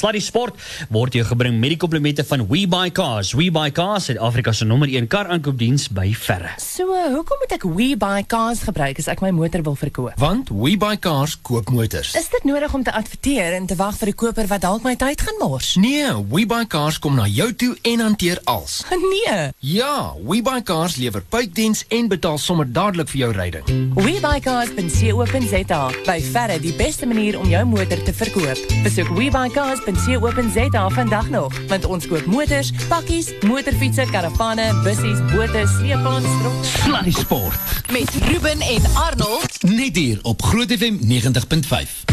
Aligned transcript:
Sluddy 0.00 0.22
Sport 0.24 0.56
word 0.88 1.12
jou 1.12 1.24
gebring 1.28 1.58
met 1.60 1.74
die 1.74 1.78
komplimente 1.80 2.24
van 2.24 2.46
WeBuyCars. 2.48 3.34
WeBuyCars, 3.36 4.06
Suid-Afrika 4.08 4.54
se 4.56 4.64
nommer 4.64 4.88
1 4.88 5.10
kar 5.12 5.28
aankoopdiens 5.28 5.90
by 5.92 6.06
verre. 6.16 6.54
So, 6.62 6.88
hoekom 6.88 7.42
moet 7.42 7.52
ek 7.58 7.66
WeBuyCars 7.68 8.62
gebruik 8.70 9.02
as 9.02 9.10
ek 9.12 9.20
my 9.20 9.28
motor 9.36 9.60
wil 9.66 9.76
verkoop? 9.76 10.16
Want 10.22 10.48
WeBuyCars 10.56 11.36
koop 11.44 11.68
motors. 11.74 12.14
Is 12.16 12.30
dit 12.32 12.46
nodig 12.48 12.72
om 12.72 12.84
te 12.86 12.94
adverteer 12.96 13.58
en 13.58 13.68
te 13.68 13.76
wag 13.76 13.98
vir 14.00 14.12
die 14.14 14.16
koper 14.22 14.48
wat 14.48 14.64
dalk 14.64 14.86
my 14.88 14.94
tyd 14.96 15.20
gaan 15.26 15.36
mors? 15.42 15.74
Nee, 15.76 16.08
WeBuyCars 16.32 17.00
kom 17.04 17.20
na 17.20 17.28
jou 17.28 17.50
toe 17.52 17.74
en 17.92 18.06
hanteer 18.06 18.40
als. 18.48 18.80
Nee. 19.10 19.50
Ja, 19.64 20.14
WeBuyCars 20.22 20.96
lewer 21.00 21.22
puitdiens 21.28 21.82
en 21.90 22.08
betaal 22.08 22.38
sommer 22.38 22.68
dadelik 22.72 23.08
vir 23.10 23.20
jou 23.24 23.30
ryding. 23.34 23.70
WeBuyCars.co.za 23.98 25.80
by 26.06 26.18
verre 26.30 26.60
die 26.62 26.72
beste 26.78 27.08
manier 27.10 27.38
om 27.40 27.48
jou 27.50 27.64
motor 27.68 28.00
te 28.06 28.14
verkoop. 28.14 28.60
Besoek 28.84 29.10
WeBuyCars 29.18 29.82
www.co.za 29.94 30.88
vandag 30.88 31.28
nog, 31.28 31.52
want 31.68 31.84
ons 31.84 32.06
koop 32.06 32.24
motors, 32.26 32.72
pakkies, 32.88 33.32
motorfietsse, 33.46 34.06
karavane, 34.10 34.74
bussies, 34.84 35.18
bote, 35.32 35.64
sleepwaens, 35.78 36.26
strop. 36.38 36.64
Sluddy 36.64 37.10
Sport 37.10 37.54
Met 37.92 38.10
Ruben 38.28 38.60
en 38.60 38.82
Arnold. 38.94 39.62
net 39.62 39.96
hier 39.96 40.18
op 40.22 40.42
Groot 40.42 40.72
FM 40.72 40.94
90.5. 41.00 42.04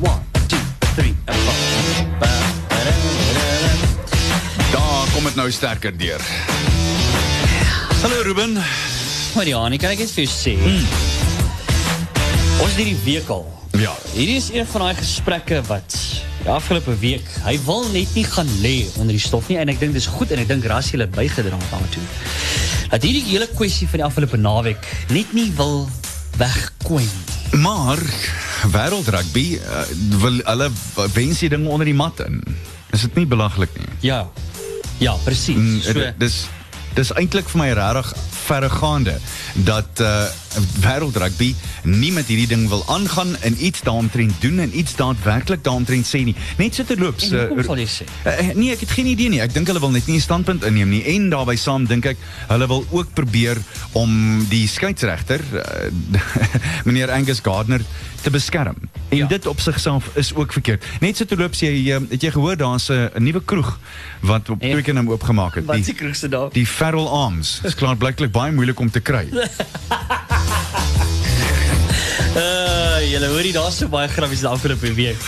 One, 0.00 0.20
two, 0.46 0.58
three, 0.94 1.14
and 1.24 1.36
four. 1.36 1.54
Daar 4.70 5.06
kom 5.12 5.24
dit 5.24 5.34
nou 5.34 5.50
sterker 5.50 5.96
deur. 5.96 6.20
Hallo 8.02 8.22
Ruben. 8.22 8.52
Maar 9.34 9.46
ja, 9.46 9.68
nee, 9.68 9.78
kan 9.78 9.90
ek 9.94 9.98
net 9.98 10.10
vir 10.10 10.24
jou 10.24 10.32
sê. 10.32 11.19
Ons 12.60 12.74
hierdie 12.76 12.96
week 13.04 13.28
al. 13.32 13.46
Ja. 13.80 13.92
Hierdie 14.12 14.36
is 14.40 14.50
een 14.52 14.66
van 14.68 14.84
daai 14.84 14.98
gesprekke 14.98 15.60
wat 15.68 15.94
die 16.40 16.50
afgelope 16.52 16.94
week, 17.02 17.26
hy 17.44 17.54
wil 17.66 17.84
net 17.92 18.12
nie 18.16 18.24
gaan 18.24 18.48
lê 18.64 18.74
onder 18.96 19.12
die 19.16 19.20
stof 19.22 19.48
nie 19.52 19.58
en 19.60 19.68
ek 19.72 19.80
dink 19.82 19.96
dis 19.96 20.08
goed 20.10 20.32
en 20.32 20.40
ek 20.42 20.48
dink 20.50 20.64
Rassie 20.70 20.98
het 21.00 21.12
bygedra 21.14 21.58
daartoe. 21.70 22.04
Dat 22.90 23.04
hierdie 23.06 23.24
hele 23.28 23.48
kwessie 23.56 23.88
van 23.90 24.02
die 24.02 24.06
afgelope 24.08 24.40
naweek 24.40 24.88
net 25.14 25.32
nie 25.36 25.50
wil 25.58 25.84
wegkwyn 26.40 27.04
nie. 27.08 27.60
Maar 27.60 28.00
wêreld 28.72 29.08
rugby 29.10 29.44
uh, 29.58 29.84
wil 30.22 30.38
hulle 30.46 30.70
wens 31.16 31.40
die 31.44 31.50
ding 31.52 31.66
onder 31.68 31.88
die 31.88 31.96
mat 31.98 32.20
in. 32.24 32.40
Is 32.94 33.04
dit 33.06 33.20
nie 33.20 33.26
belaglik 33.28 33.72
nie? 33.78 33.88
Ja. 34.06 34.24
Ja, 35.00 35.14
presies. 35.24 35.56
Mm, 35.56 35.80
So, 35.84 36.10
dis 36.20 36.42
dis 36.96 37.12
eintlik 37.16 37.46
vir 37.52 37.60
my 37.60 37.68
regtig 37.78 38.14
verregaande 38.50 39.18
dat 39.54 40.00
uh 40.02 40.24
wêreld 40.82 41.14
rugby 41.22 41.52
nie 41.86 42.10
met 42.12 42.26
hierdie 42.26 42.48
ding 42.50 42.64
wil 42.68 42.82
aangaan 42.90 43.36
en 43.46 43.54
iets 43.64 43.84
daaromtrent 43.86 44.34
doen 44.42 44.58
en 44.58 44.72
iets 44.78 44.96
daadwerklik 44.98 45.62
daaromtrent 45.64 46.06
sê 46.10 46.24
nie. 46.26 46.34
Net 46.58 46.74
so 46.74 46.82
terloops. 46.84 47.28
uh? 47.30 47.46
Uh, 47.46 48.50
nee, 48.58 48.72
ek 48.74 48.80
het 48.82 48.90
geen 48.90 49.06
idee 49.06 49.28
nie. 49.30 49.40
Ek 49.40 49.54
dink 49.54 49.70
hulle 49.70 49.78
wil 49.80 49.90
net 49.94 50.06
nie 50.10 50.16
'n 50.18 50.20
standpunt 50.26 50.64
inneem 50.66 50.90
nie 50.90 51.04
en 51.14 51.30
daarbey 51.30 51.56
saam 51.56 51.86
dink 51.86 52.04
ek 52.10 52.18
hulle 52.50 52.66
wil 52.66 52.82
ook 52.90 53.14
probeer 53.14 53.58
om 53.92 54.10
die 54.50 54.66
skeieregter 54.68 55.40
uh, 55.54 55.62
meneer 56.86 57.10
Angus 57.14 57.40
Gardner 57.42 57.80
te 58.20 58.30
beskerm. 58.30 58.76
En 59.08 59.16
Ja. 59.16 59.26
dit 59.26 59.46
op 59.46 59.60
sigself 59.60 60.10
is 60.14 60.34
ook 60.34 60.52
verkeerd. 60.52 60.84
Net 61.00 61.16
so 61.16 61.24
terloops 61.24 61.60
jy 61.60 61.70
het 62.10 62.22
jy 62.22 62.30
gehoor 62.30 62.56
daar's 62.56 62.88
'n 62.90 62.92
uh, 62.92 63.06
nuwe 63.18 63.42
kroeg 63.44 63.78
wat 64.20 64.50
op. 64.50 64.60
Twickenham 64.60 65.08
oopgemaak 65.10 65.54
het. 65.54 65.64
Wat 65.64 65.76
Die- 65.76 65.84
se 65.84 65.92
kroegste 65.94 66.28
daar? 66.28 66.50
Die 66.52 66.66
Feral 66.66 67.08
Arms. 67.08 67.58
Dis 67.62 67.74
klaar 67.74 67.96
blyklik 67.96 68.32
baie 68.40 68.56
moeilik 68.56 68.80
om 68.80 68.88
te 68.90 69.02
kry. 69.04 69.26
Uh, 72.30 73.00
julle 73.12 73.28
hoor 73.34 73.44
jy 73.44 73.52
daar's 73.52 73.76
so 73.82 73.90
baie 73.92 74.08
grappies 74.08 74.44
die 74.44 74.48
afgelope 74.48 74.92
week. 74.96 75.20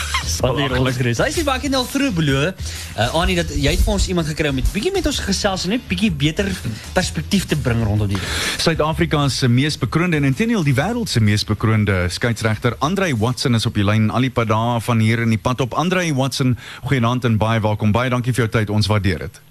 Wat 0.43 0.57
hier 0.59 0.73
rondgereis. 0.73 1.21
Hy 1.21 1.29
sê 1.35 1.45
ek 1.45 1.67
het 1.67 1.75
nou 1.75 1.83
vroeg 1.87 2.15
beloof, 2.17 2.73
uh, 2.97 3.09
Annie 3.19 3.37
dat 3.39 3.53
jy 3.53 3.75
het 3.75 3.83
vir 3.85 3.93
ons 3.95 4.07
iemand 4.11 4.31
gekry 4.31 4.51
om 4.51 4.57
met 4.59 4.71
bietjie 4.73 4.95
met 4.95 5.07
ons 5.11 5.21
gesels 5.27 5.67
en 5.67 5.75
net 5.77 5.85
bietjie 5.91 6.11
beter 6.25 6.49
perspektief 6.97 7.47
te 7.51 7.59
bring 7.61 7.85
rondom 7.85 8.11
die. 8.15 8.23
Suid-Afrika 8.63 9.27
se 9.35 9.51
mees 9.53 9.77
bekroonde 9.79 10.19
en 10.19 10.31
intendeel 10.31 10.65
die 10.67 10.77
wêreld 10.79 11.13
se 11.13 11.23
mees 11.23 11.45
bekroonde 11.47 12.07
skeieregter 12.17 12.79
Andre 12.81 13.13
Watson 13.19 13.59
is 13.59 13.69
op 13.69 13.77
die 13.79 13.87
lyn 13.87 14.11
alipad 14.11 14.51
daar 14.51 14.83
van 14.83 15.05
hier 15.05 15.23
in 15.23 15.35
die 15.35 15.43
pad 15.43 15.63
op. 15.63 15.77
Andre 15.79 16.09
Watson, 16.17 16.57
goeienaand 16.89 17.29
en 17.29 17.41
baie 17.43 17.61
welkom. 17.63 17.93
Baie 17.95 18.11
dankie 18.11 18.35
vir 18.35 18.47
jou 18.47 18.53
tyd. 18.61 18.73
Ons 18.73 18.91
waardeer 18.91 19.27
dit. 19.29 19.43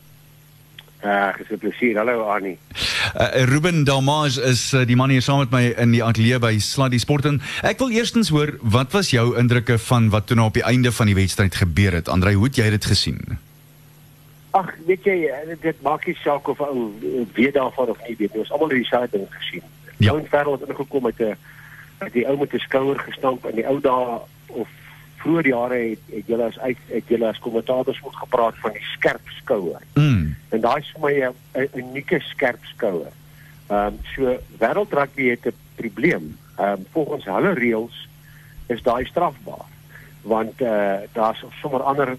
Ah, 1.03 1.33
dis 1.37 1.49
'n 1.49 1.57
plesier. 1.57 1.97
Hallo 1.97 2.29
Annie. 2.29 2.57
Uh, 3.17 3.43
Ruben 3.45 3.83
Dalmage 3.83 4.41
is 4.41 4.73
uh, 4.73 4.85
die 4.85 4.95
man 4.95 5.09
hier 5.09 5.21
saam 5.21 5.39
met 5.39 5.49
my 5.49 5.73
in 5.77 5.91
die 5.91 6.03
ateljee 6.03 6.39
by 6.39 6.59
Sluddy 6.59 6.97
Sport 6.97 7.25
en 7.25 7.41
ek 7.65 7.79
wil 7.81 7.89
eerstens 7.89 8.29
hoor 8.29 8.53
wat 8.61 8.91
was 8.91 9.09
jou 9.09 9.37
indrukke 9.37 9.79
van 9.79 10.09
wat 10.09 10.27
toe 10.27 10.35
nou 10.35 10.47
op 10.47 10.53
die 10.53 10.63
einde 10.63 10.91
van 10.91 11.09
die 11.09 11.15
wedstryd 11.15 11.55
gebeur 11.55 11.97
het? 11.97 12.09
Andre, 12.09 12.33
hoe 12.33 12.45
het 12.45 12.55
jy 12.55 12.69
dit 12.69 12.85
gesien? 12.85 13.17
Ag, 14.51 14.69
weet 14.85 15.03
jy, 15.03 15.25
eh, 15.25 15.57
dit 15.61 15.81
maak 15.81 16.05
nie 16.05 16.17
saak 16.21 16.47
of 16.47 16.61
ou 16.61 16.93
weet 17.33 17.53
daarvan 17.53 17.89
of 17.89 17.97
nie 18.07 18.15
weet 18.19 18.33
nie. 18.33 18.43
Ons 18.45 18.51
almal 18.51 18.69
het 18.69 18.77
dieselfde 18.77 19.17
ding 19.17 19.27
gesien. 19.29 19.63
Ja. 19.97 20.11
Ou 20.11 20.19
en 20.19 20.27
Ferrel 20.29 20.59
het 20.59 20.69
ingekom 20.69 21.03
met 21.03 21.19
'n 21.19 21.37
die 22.13 22.27
ou 22.27 22.37
met 22.37 22.53
'n 22.53 22.59
skouer 22.59 22.99
gestamp 22.99 23.45
in 23.45 23.55
die 23.55 23.67
ou 23.67 23.79
dae 23.81 24.21
of 24.47 24.69
vroeër 25.21 25.47
jare 25.47 25.79
het, 25.89 26.03
het 26.11 26.27
julle 26.27 26.43
as 26.49 26.59
uit 26.59 26.77
het 26.89 27.07
julle 27.07 27.27
as 27.29 27.39
kommentators 27.39 28.01
ook 28.03 28.17
gepraat 28.23 28.59
van 28.63 28.75
die 28.75 28.85
skerp 28.95 29.33
skouer. 29.39 29.81
Mm. 29.93 30.35
En 30.49 30.61
daai 30.61 30.79
is 30.81 30.93
vir 30.95 31.01
my 31.05 31.13
'n 31.63 31.69
unieke 31.81 32.19
skerp 32.19 32.63
skouer. 32.73 33.13
Ehm 33.71 33.93
um, 33.93 33.99
so 34.15 34.37
wêreld 34.59 34.93
rugby 34.93 35.29
het 35.29 35.45
'n 35.45 35.55
probleem. 35.75 36.37
Ehm 36.57 36.71
um, 36.71 36.85
volgens 36.91 37.25
hulle 37.25 37.53
reëls 37.53 38.07
is 38.67 38.81
daai 38.81 39.05
strafbaar. 39.05 39.67
Want 40.21 40.61
eh 40.61 40.67
uh, 40.67 40.99
daar's 41.13 41.43
sommer 41.61 41.81
ander 41.81 42.17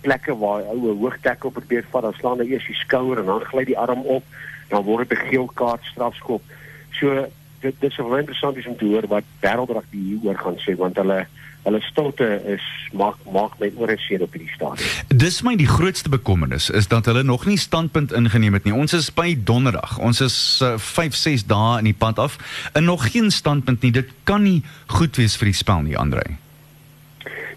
plekke 0.00 0.36
waar 0.38 0.62
oue 0.62 0.96
hoogtekkel 0.96 1.50
probeer 1.50 1.84
vat, 1.90 2.02
dan 2.02 2.14
slaan 2.18 2.38
hy 2.38 2.46
eers 2.46 2.66
die 2.66 2.74
skouer 2.84 3.18
en 3.18 3.24
dan 3.24 3.40
gly 3.40 3.64
die 3.64 3.78
arm 3.78 4.02
op, 4.06 4.24
dan 4.68 4.82
word 4.84 5.08
dit 5.08 5.18
'n 5.18 5.28
geel 5.28 5.50
kaart 5.54 5.84
strafskop. 5.84 6.42
So 6.90 7.26
dit 7.60 7.74
dit 7.80 7.90
is 7.90 7.96
wel 7.96 8.16
interessant 8.18 8.56
is 8.56 8.66
om 8.66 8.76
te 8.76 8.84
hoor 8.84 9.06
wat 9.10 9.24
wêreld 9.42 9.70
rugby 9.70 9.98
hieroor 9.98 10.38
gaan 10.38 10.58
sê 10.62 10.76
want 10.78 10.96
hulle 10.96 11.26
hulle 11.64 11.80
stilte 11.84 12.24
is 12.48 12.62
maak 12.96 13.16
maak 13.34 13.58
my 13.60 13.68
ore 13.76 13.96
seer 13.98 14.22
op 14.22 14.32
hierdie 14.32 14.52
stadium. 14.54 14.88
Dis 15.20 15.42
my 15.42 15.56
die 15.58 15.66
grootste 15.68 16.08
bekommernis 16.08 16.70
is 16.70 16.86
dat 16.88 17.04
hulle 17.10 17.22
nog 17.26 17.44
nie 17.46 17.58
standpunt 17.58 18.12
ingeneem 18.12 18.54
het 18.56 18.64
nie. 18.64 18.72
Ons 18.74 18.94
is 18.96 19.10
by 19.12 19.34
donderdag. 19.44 19.98
Ons 19.98 20.20
is 20.24 20.36
uh, 20.62 20.78
5 20.78 21.14
6 21.14 21.44
dae 21.50 21.78
in 21.82 21.84
die 21.90 21.96
pad 21.98 22.18
af 22.18 22.38
en 22.72 22.84
nog 22.84 23.10
geen 23.10 23.30
standpunt 23.30 23.82
nie. 23.82 23.90
Dit 23.92 24.14
kan 24.24 24.42
nie 24.46 24.62
goed 24.86 25.16
wees 25.16 25.36
vir 25.36 25.50
die 25.50 25.58
spel 25.58 25.82
nie, 25.84 25.98
Andre. 25.98 26.22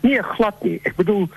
Nee, 0.02 0.22
glad 0.36 0.64
nie. 0.66 0.80
Ek 0.84 0.96
bedoel 0.98 1.28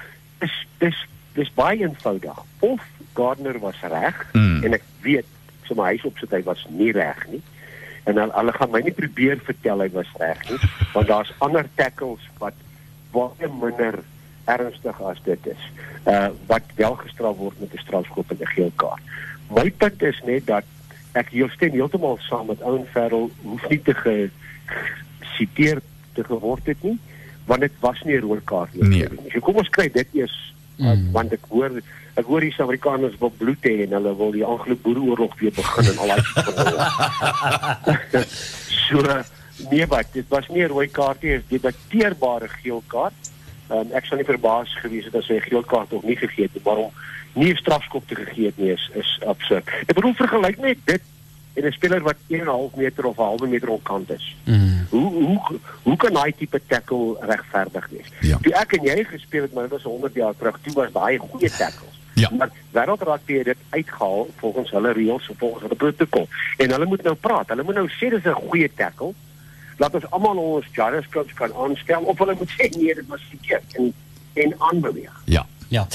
dis 0.43 0.55
dis 0.83 0.99
dis 1.37 1.51
baie 1.55 1.79
eenvoudig. 1.85 2.39
Of 2.65 2.81
Gardner 3.15 3.59
was 3.63 3.79
reg 3.83 4.25
Mm. 4.33 4.65
en 4.65 4.73
ek 4.81 4.83
weet 5.05 5.27
so 5.69 5.75
my 5.75 5.93
huis 5.95 6.05
opsit 6.05 6.31
hy 6.35 6.43
was 6.43 6.65
nie 6.69 6.91
reg 6.93 7.27
nie. 7.31 7.43
En 8.04 8.15
dan 8.15 8.32
hulle 8.34 8.53
gaan 8.53 8.70
my 8.70 8.81
nie 8.84 8.92
probeer 8.92 9.41
vertel 9.44 9.81
hy 9.81 9.88
was 9.94 10.10
reg 10.20 10.42
nie, 10.50 10.59
want 10.92 11.09
daar's 11.09 11.32
ander 11.38 11.69
tackles 11.75 12.25
wat 12.38 12.59
baie 13.15 13.48
minder 13.48 14.03
ernstig 14.44 15.00
as 15.00 15.20
dit 15.25 15.47
is. 15.47 15.62
Uh 16.04 16.28
wat 16.50 16.62
wel 16.76 16.97
gestraf 17.00 17.37
word 17.37 17.60
met 17.60 17.72
'n 17.72 17.84
strafskop 17.87 18.31
en 18.31 18.38
'n 18.41 18.54
geel 18.56 18.72
kaart. 18.76 19.00
My 19.48 19.70
punt 19.70 20.03
is 20.03 20.20
net 20.25 20.47
dat 20.47 20.65
ek 21.12 21.28
hier 21.28 21.50
stem 21.50 21.70
heeltemal 21.70 22.19
saam 22.20 22.47
met 22.47 22.62
Ouen 22.62 22.87
Ferrell 22.92 23.31
hoef 23.42 23.69
nie 23.69 23.82
te 23.82 23.94
gesiteer 23.94 25.81
te 26.12 26.25
geword 26.25 26.66
het 26.66 26.82
nie 26.82 26.98
want 27.44 27.60
dit 27.60 27.72
was 27.81 28.03
nie 28.03 28.16
'n 28.16 28.21
rooi 28.21 28.41
kaart 28.44 28.75
nie. 28.75 28.88
Nee. 28.88 29.09
So 29.32 29.41
kom 29.41 29.56
ons 29.56 29.69
kry 29.69 29.88
dit 29.92 30.09
eers 30.12 30.54
mm. 30.76 31.12
want 31.12 31.32
ek 31.32 31.44
hoor 31.48 31.81
ek 32.15 32.27
hoor 32.31 32.41
die 32.41 32.53
Suid-Afrikaners 32.55 33.19
wil 33.19 33.33
bloed 33.39 33.63
hê 33.67 33.85
en 33.85 33.97
hulle 33.99 34.17
wil 34.17 34.33
die 34.35 34.45
Anglo-Boereoorlog 34.47 35.39
weer 35.41 35.55
begin 35.57 35.91
en 35.93 35.99
al 35.99 36.13
daai 36.15 36.23
dinge. 37.91 38.25
so 38.87 39.03
nee, 39.71 39.87
wat 39.87 40.13
dit 40.13 40.29
was 40.29 40.49
nie 40.49 40.63
'n 40.63 40.73
rooi 40.73 40.89
kaart 40.89 41.23
nie, 41.23 41.31
dit 41.31 41.41
was 41.41 41.49
'n 41.51 41.55
debatteerbare 41.55 42.49
geel 42.49 42.83
kaart. 42.87 43.33
Um, 43.71 43.89
ek 43.93 44.05
sou 44.05 44.16
nie 44.16 44.28
verbaas 44.28 44.71
gewees 44.83 45.05
het 45.05 45.15
as 45.15 45.28
hy 45.28 45.37
'n 45.41 45.49
geel 45.49 45.63
kaart 45.63 45.91
nog 45.91 46.05
nie 46.05 46.16
gegee 46.16 46.45
het 46.45 46.55
nie, 46.55 46.63
maar 46.65 46.77
om 46.77 46.93
nie 47.34 47.53
'n 47.53 47.57
strafskop 47.57 48.09
te 48.09 48.15
gegee 48.15 48.47
het 48.47 48.59
nie 48.59 48.72
is 48.72 48.91
is 48.95 49.21
absurd. 49.27 49.69
Ek 49.87 49.95
bedoel 49.95 50.15
vergelyk 50.15 50.59
net 50.59 50.78
dit 50.84 51.03
en 51.55 51.65
'n 51.67 51.72
speler 51.72 52.03
wat 52.03 52.17
1.5 52.28 52.77
meter 52.77 53.05
of 53.05 53.19
'n 53.19 53.22
halwe 53.22 53.47
meter 53.47 53.69
onkant 53.69 54.10
is. 54.10 54.37
Mm. 54.45 54.87
Hoe 54.91 55.13
hoe 55.13 55.41
hoe 55.83 55.97
kan 55.97 56.13
daai 56.13 56.33
tipe 56.37 56.60
tackle 56.67 57.17
regverdig 57.21 57.89
wees? 57.91 58.09
Ja. 58.21 58.39
Toe 58.43 58.53
ek 58.53 58.72
en 58.72 58.84
jy 58.84 59.05
gespeel 59.05 59.43
het, 59.43 59.53
maar 59.53 59.63
dit 59.63 59.72
was 59.72 59.83
100 59.83 60.15
jaar 60.15 60.34
terug, 60.37 60.59
toe 60.63 60.72
was 60.72 60.93
daai 60.93 61.19
goeie 61.19 61.51
tackles. 61.51 61.94
Ja. 62.15 62.31
Maar 62.39 62.51
wêreld 62.71 63.03
rugby 63.03 63.37
het 63.37 63.45
dit 63.45 63.57
uitgehaal 63.69 64.28
volgens 64.37 64.71
hulle 64.71 64.93
reëls 64.93 65.28
en 65.28 65.37
volgens 65.39 65.63
hulle 65.63 65.75
protokol. 65.75 66.28
En 66.57 66.71
hulle 66.71 66.87
moet 66.87 67.03
nou 67.03 67.15
praat. 67.15 67.49
Hulle 67.49 67.63
moet 67.63 67.75
nou 67.75 67.89
sê 67.89 68.11
dis 68.11 68.25
'n 68.25 68.41
goeie 68.49 68.71
tackle. 68.75 69.13
Laat 69.77 69.95
ons 69.95 70.11
almal 70.11 70.37
ons 70.37 70.66
gyroscopes 70.72 71.34
kan 71.34 71.55
aanstel 71.55 72.03
of 72.03 72.19
hulle 72.19 72.34
moet 72.39 72.51
sê 72.51 72.69
nee, 72.77 72.95
dit 72.95 73.07
was 73.07 73.22
verkeerd 73.31 73.77
en 73.77 73.95
en 74.34 74.55
aanbeweeg. 74.59 75.22
Ja. 75.25 75.47
Ja. 75.74 75.86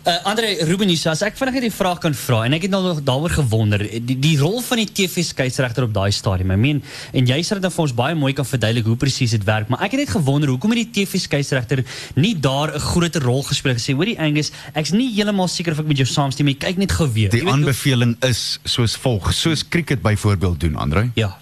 Uh, 0.00 0.14
Andre 0.24 0.54
Ruben 0.64 0.88
hier, 0.88 1.00
as 1.10 1.20
ek 1.20 1.34
vinnig 1.36 1.58
net 1.58 1.64
die 1.66 1.74
vraag 1.74 1.98
kan 2.00 2.14
vra 2.16 2.38
en 2.46 2.54
ek 2.56 2.62
het 2.64 2.72
nou 2.72 2.78
nog 2.80 3.02
daaroor 3.04 3.34
gewonder, 3.34 3.82
die 3.84 4.14
die 4.16 4.38
rol 4.40 4.62
van 4.64 4.80
die 4.80 4.86
TV 4.88 5.20
skeieregter 5.28 5.84
op 5.84 5.92
daai 5.92 6.08
stadium. 6.16 6.54
I 6.54 6.56
mean, 6.56 6.80
en 7.12 7.28
jy 7.28 7.36
sê 7.44 7.58
dit 7.58 7.66
dan 7.66 7.74
vir 7.74 7.84
ons 7.84 7.94
baie 7.98 8.16
mooi 8.16 8.30
kan 8.38 8.48
verduidelik 8.48 8.88
hoe 8.88 8.96
presies 9.02 9.34
dit 9.36 9.44
werk, 9.44 9.68
maar 9.68 9.84
ek 9.84 9.92
het 9.98 10.06
net 10.06 10.14
gewonder 10.14 10.54
hoekom 10.54 10.72
het 10.72 10.80
die 10.86 11.02
TV 11.02 11.20
skeieregter 11.20 11.84
nie 12.16 12.32
daar 12.32 12.72
'n 12.72 12.80
groter 12.86 13.28
rol 13.28 13.44
gespeel 13.44 13.76
gesê, 13.76 13.92
hoorie 13.92 14.16
Angus, 14.16 14.52
ek's 14.72 14.96
nie 14.96 15.12
heeltemal 15.12 15.52
seker 15.52 15.76
of 15.76 15.84
ek 15.84 15.92
met 15.92 16.00
jou 16.00 16.08
saamstem 16.08 16.48
nie, 16.48 16.56
kyk 16.56 16.80
net 16.80 16.96
gou 16.96 17.08
weer. 17.12 17.28
Die 17.28 17.44
aanbeveling 17.44 18.16
is 18.24 18.58
soos 18.64 18.96
volg, 18.96 19.34
soos 19.34 19.68
cricket 19.68 20.00
byvoorbeeld 20.00 20.60
doen, 20.60 20.76
Andre. 20.76 21.10
Ja. 21.14 21.36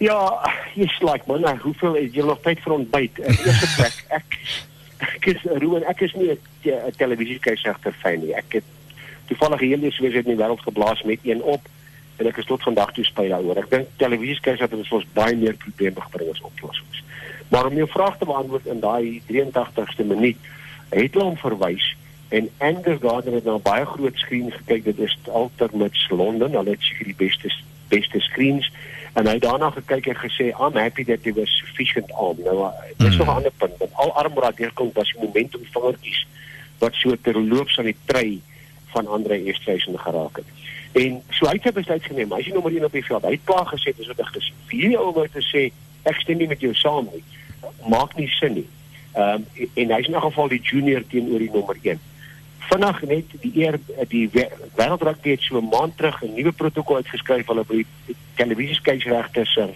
Ja, 0.00 0.40
jy's 0.74 1.00
like 1.00 1.28
man, 1.28 1.44
hoeveel 1.58 1.94
het 2.00 2.14
jy 2.14 2.24
nog 2.24 2.40
tyd 2.42 2.58
vir 2.64 2.72
ontbyt? 2.72 3.18
In 3.18 3.36
eerste 3.44 3.68
plek, 3.76 4.04
ek 4.08 4.24
ek 5.02 5.26
is 5.26 5.42
Ruben, 5.42 5.84
ek 5.90 6.00
is 6.06 6.14
nie 6.14 6.30
'n 6.30 6.38
te- 6.62 6.82
'n 6.86 6.96
televisiekeiseregter 6.96 7.92
fan 7.92 8.20
nie. 8.20 8.34
Ek 8.34 8.58
het 8.58 8.64
toevallig 9.26 9.60
hierdie 9.60 9.90
soos 9.90 10.14
in 10.14 10.30
die 10.30 10.36
wêreld 10.36 10.62
geblaas 10.62 11.02
met 11.02 11.18
een 11.22 11.42
op 11.42 11.68
en 12.16 12.26
ek 12.26 12.36
is 12.36 12.46
tot 12.46 12.62
vandag 12.62 12.92
toe 12.92 13.04
spyt 13.04 13.30
daaroor. 13.30 13.56
Ek 13.56 13.70
dink 13.70 13.88
televisiekeiseregter 13.96 14.78
is 14.78 14.92
ons 14.92 15.06
baie 15.12 15.36
meer 15.36 15.56
probleme 15.56 16.00
gebring 16.00 16.30
as 16.30 16.40
oplossings. 16.40 17.02
Maar 17.48 17.66
om 17.66 17.76
jou 17.76 17.88
vraag 17.88 18.18
te 18.18 18.24
beantwoord 18.24 18.66
in 18.66 18.80
daai 18.80 19.22
83ste 19.26 20.04
minuut, 20.04 20.36
het 20.88 21.12
hulle 21.12 21.24
hom 21.24 21.36
verwys 21.36 21.96
en 22.28 22.48
Angus 22.58 23.00
Gardner 23.00 23.34
het 23.34 23.44
na 23.44 23.54
'n 23.54 23.62
baie 23.62 23.84
groot 23.84 24.16
skerm 24.16 24.50
gekyk. 24.50 24.84
Dit 24.84 24.98
is 24.98 25.18
Altermits 25.32 26.08
Londen. 26.10 26.52
Hulle 26.52 26.70
het 26.70 26.80
seker 26.80 27.04
die 27.04 27.20
beste 27.26 27.50
beste 27.88 28.20
screens 28.20 28.70
en 29.12 29.26
hy 29.26 29.32
het 29.36 29.42
daarna 29.42 29.70
gekyk 29.70 30.06
en 30.06 30.16
gesê 30.16 30.50
I'm 30.52 30.76
happy 30.76 31.04
that 31.04 31.22
there 31.22 31.34
was 31.34 31.50
sufficient 31.58 32.12
arm. 32.12 32.36
Nou 32.44 32.64
uh, 32.66 32.70
dis 32.96 33.16
nog 33.16 33.26
'n 33.26 33.36
ander 33.36 33.52
punt. 33.56 33.76
Want 33.78 33.94
al 33.94 34.12
arm 34.12 34.34
wat 34.34 34.56
deurkom 34.56 34.90
was 34.94 35.12
die 35.12 35.24
momentum 35.24 35.64
vingertjies 35.72 36.26
wat 36.78 36.94
so 36.94 37.16
terloops 37.20 37.78
aan 37.78 37.84
die 37.84 37.96
trei 38.04 38.40
van 38.92 39.06
Andre 39.06 39.34
Esterhuizen 39.44 39.98
geraak 39.98 40.36
het. 40.36 40.48
En 40.92 41.22
so 41.28 41.46
hy 41.46 41.58
het 41.62 41.74
besluit 41.74 42.04
geneem. 42.04 42.32
Hy 42.32 42.38
is 42.38 42.46
nommer 42.52 42.72
1 42.72 42.84
op 42.84 42.92
die 42.92 43.04
veld. 43.04 43.22
Hy 43.22 43.30
het 43.30 43.44
klaar 43.44 43.66
gesê 43.66 43.96
dis 43.96 44.06
wat 44.06 44.18
ek 44.20 44.32
gesê. 44.36 44.52
Vir 44.66 44.78
hierdie 44.78 44.98
ou 44.98 45.12
wou 45.12 45.28
te 45.28 45.44
sê 45.44 45.70
ek 46.02 46.20
stem 46.20 46.38
nie 46.38 46.48
met 46.48 46.60
jou 46.60 46.74
saam 46.74 47.08
nie. 47.12 47.24
Maak 47.88 48.16
nie 48.16 48.28
sin 48.28 48.52
nie. 48.52 48.68
Ehm 49.12 49.44
um, 49.44 49.68
en 49.74 49.94
hy's 49.96 50.08
in 50.08 50.16
'n 50.16 50.20
geval 50.20 50.48
die 50.48 50.60
junior 50.60 51.06
teenoor 51.06 51.38
die 51.38 51.52
nommer 51.52 51.76
1 51.82 52.00
vinnig 52.72 53.02
net 53.08 53.32
die 53.44 53.52
eer 53.64 53.78
die 54.08 54.26
wêreldrugby 54.32 55.36
het 55.36 55.44
so 55.44 55.60
'n 55.60 55.68
maand 55.68 55.96
terug 55.96 56.22
'n 56.22 56.34
nuwe 56.34 56.52
protokol 56.52 56.96
uitgeskryf 56.96 57.46
hulle 57.46 57.64
by 57.64 57.84
die 57.84 58.16
televisieskeieregter 58.36 59.46
se 59.46 59.68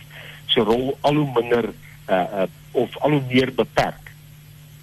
se 0.46 0.60
rol 0.60 0.96
al 1.00 1.14
hoe 1.14 1.31
minder 1.40 1.64
uh, 2.08 2.14
uh 2.14 2.46
of 2.72 2.96
al 3.00 3.10
hoe 3.10 3.22
meer 3.28 3.52
beperk 3.54 4.12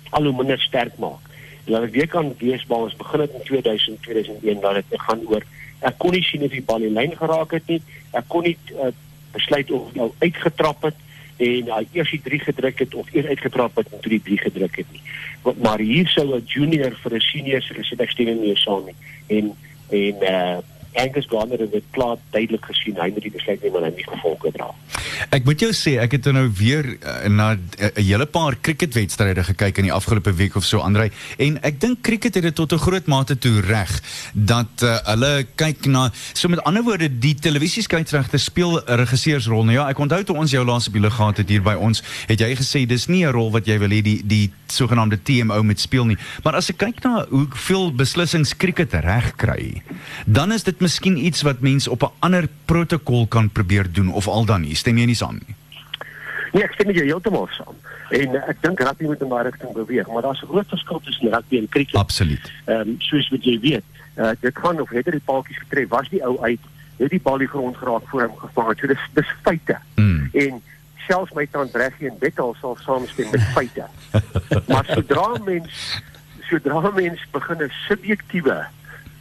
al 0.09 0.23
hoe 0.23 0.35
minder 0.37 0.59
sterk 0.59 0.97
maak. 0.97 1.29
En 1.65 1.73
hulle 1.73 1.89
weer 1.89 2.07
kan 2.07 2.33
weesbaar 2.37 2.87
ons 2.87 2.95
begin 2.95 3.19
het 3.19 3.33
in 3.37 3.43
2000 3.43 4.01
2001 4.01 4.59
dat 4.61 4.83
dit 4.89 5.01
gaan 5.01 5.21
oor 5.27 5.43
ek 5.79 5.97
kon 5.97 6.11
nie 6.15 6.23
sien 6.23 6.43
of 6.45 6.51
die 6.51 6.63
bal 6.63 6.81
in 6.81 6.93
lyn 6.93 7.15
geraak 7.17 7.51
het 7.51 7.67
nie. 7.67 7.81
Ek 8.11 8.27
kon 8.27 8.45
nie 8.47 8.57
uh, 8.75 8.91
besluit 9.33 9.71
of 9.71 9.89
nou 9.97 10.11
uitgetrap 10.19 10.85
het 10.89 10.99
en 11.43 11.71
hy 11.77 11.83
eers 11.91 12.11
die 12.11 12.21
3 12.23 12.39
gedruk 12.39 12.79
het 12.79 12.95
of 12.95 13.13
eers 13.13 13.27
uitgetrap 13.27 13.75
het 13.81 13.91
en 13.91 13.99
toe 13.99 14.11
die 14.15 14.23
3 14.29 14.37
gedruk 14.47 14.75
het 14.81 14.91
nie. 14.91 15.01
Maar, 15.61 15.79
hier 15.79 16.07
sou 16.07 16.27
'n 16.35 16.43
junior 16.45 16.93
vir 17.03 17.15
'n 17.15 17.19
senior 17.19 17.61
gesê 17.61 17.99
ek 17.99 18.09
stem 18.09 18.39
mee 18.39 18.55
saam 18.55 18.85
nie. 18.85 18.95
En 19.27 19.55
en 19.89 20.15
uh 20.21 20.57
Angus 20.93 21.27
Gardner 21.29 21.59
het 21.59 21.71
dit 21.71 21.83
klaar 21.91 22.17
duidelik 22.31 22.65
gesien 22.65 22.97
hy 23.01 23.09
moet 23.13 23.25
die 23.25 23.31
besluit 23.31 23.61
neem 23.63 23.75
en 23.75 23.87
hy 23.87 23.93
nie 23.95 24.07
gevolge 24.07 24.51
dra. 24.55 24.69
Ek 25.33 25.45
moet 25.47 25.61
jou 25.61 25.71
sê 25.75 25.95
ek 26.03 26.17
het 26.17 26.29
nou 26.35 26.45
weer 26.57 26.85
uh, 26.95 27.29
na 27.29 27.53
'n 27.53 27.91
hele 27.95 28.25
paar 28.25 28.55
cricketwedstryde 28.61 29.43
gekyk 29.43 29.77
in 29.77 29.89
die 29.89 29.93
afgelope 29.93 30.33
week 30.33 30.55
of 30.55 30.65
so 30.65 30.79
Andrei 30.79 31.11
en 31.37 31.57
ek 31.63 31.79
dink 31.79 32.01
cricket 32.01 32.35
het 32.35 32.43
dit 32.43 32.55
tot 32.55 32.73
'n 32.73 32.77
groot 32.85 33.05
mate 33.07 33.37
toe 33.37 33.61
reg 33.61 33.91
dat 34.33 34.83
uh, 34.83 34.97
hulle 35.05 35.45
kyk 35.55 35.85
na 35.85 36.11
so 36.33 36.47
met 36.49 36.63
ander 36.63 36.83
woorde 36.83 37.09
die 37.19 37.35
televisieskeieregter 37.35 38.39
speel 38.39 38.81
'n 38.81 38.97
regisseursrol. 39.03 39.63
Nou 39.63 39.77
ja, 39.77 39.89
ek 39.89 39.99
onthou 39.99 40.23
toe 40.23 40.35
ons 40.35 40.51
jou 40.51 40.65
laas 40.65 40.87
op 40.87 40.93
die 40.93 41.01
lug 41.01 41.15
gehad 41.15 41.37
het 41.37 41.49
hier 41.49 41.61
by 41.61 41.73
ons, 41.73 42.03
het 42.27 42.39
jy 42.39 42.55
gesê 42.55 42.85
dis 42.85 43.07
nie 43.07 43.25
'n 43.25 43.31
rol 43.31 43.51
wat 43.51 43.65
jy 43.65 43.79
wil 43.79 43.89
hê 43.89 44.01
die 44.01 44.21
die 44.25 44.51
sogenaamde 44.67 45.21
TMO 45.23 45.63
moet 45.63 45.79
speel 45.79 46.05
nie. 46.05 46.17
Maar 46.43 46.55
as 46.55 46.69
ek 46.69 46.77
kyk 46.77 47.03
na 47.03 47.25
hoeveel 47.29 47.91
beslissings 47.93 48.55
cricket 48.57 48.93
reg 48.93 49.35
kry, 49.35 49.81
dan 50.25 50.51
is 50.51 50.63
dit 50.63 50.79
miskien 50.83 51.17
iets 51.17 51.41
wat 51.47 51.63
mense 51.63 51.89
op 51.91 52.03
'n 52.03 52.13
ander 52.19 52.47
protokol 52.65 53.27
kan 53.27 53.49
probeer 53.49 53.91
doen 53.91 54.13
of 54.13 54.27
al 54.27 54.45
dan 54.45 54.61
nie. 54.61 54.75
Stem 54.75 54.97
jy 54.97 55.05
nie 55.05 55.15
saam 55.15 55.39
nie? 55.39 55.55
Nee, 56.53 56.63
ek 56.63 56.73
stem 56.75 56.87
met 56.91 56.95
jou 56.99 57.05
heeltemal 57.05 57.47
saam. 57.57 57.77
En 58.13 58.35
uh, 58.37 58.41
ek 58.51 58.59
dink 58.61 58.81
rugby 58.85 59.07
moet 59.09 59.21
in 59.25 59.31
daai 59.31 59.43
rigting 59.47 59.71
beweeg, 59.73 60.07
maar 60.07 60.21
daar's 60.21 60.41
'n 60.43 60.51
groot 60.51 60.69
verskil 60.69 60.99
tussen 60.99 61.33
rugby 61.33 61.57
en 61.57 61.69
cricket. 61.69 61.95
Absoluut. 61.95 62.51
Ehm 62.65 62.79
um, 62.79 62.95
soos 62.99 63.29
wat 63.29 63.43
jy 63.43 63.59
weet, 63.59 63.83
uh, 64.17 64.29
dit 64.39 64.57
gaan 64.57 64.81
of 64.81 64.89
het 64.89 65.05
hy 65.05 65.11
die 65.17 65.25
paaltjies 65.25 65.63
getref, 65.65 65.89
was 65.89 66.09
die 66.09 66.21
ou 66.23 66.37
uit, 66.41 66.59
het 66.97 67.09
die 67.09 67.21
bal 67.23 67.37
die 67.37 67.47
grond 67.47 67.77
geraak 67.77 68.05
voor 68.09 68.27
hom 68.27 68.37
gevang 68.37 68.67
het. 68.69 68.79
So 68.79 68.87
dis 68.87 69.09
dis 69.13 69.33
feite. 69.41 69.77
Mm. 69.95 70.29
En 70.33 70.61
selfs 71.07 71.33
my 71.33 71.47
tant 71.51 71.75
Reggie 71.75 72.09
en 72.09 72.17
Bettel 72.19 72.55
sal 72.61 72.77
saamstem 72.85 73.31
met 73.31 73.41
feite. 73.57 73.87
maar 74.71 74.85
sodra 74.85 75.37
mens 75.45 76.01
sodra 76.49 76.91
mens 76.93 77.25
begin 77.31 77.63
'n 77.63 77.71
subjektiewe 77.87 78.65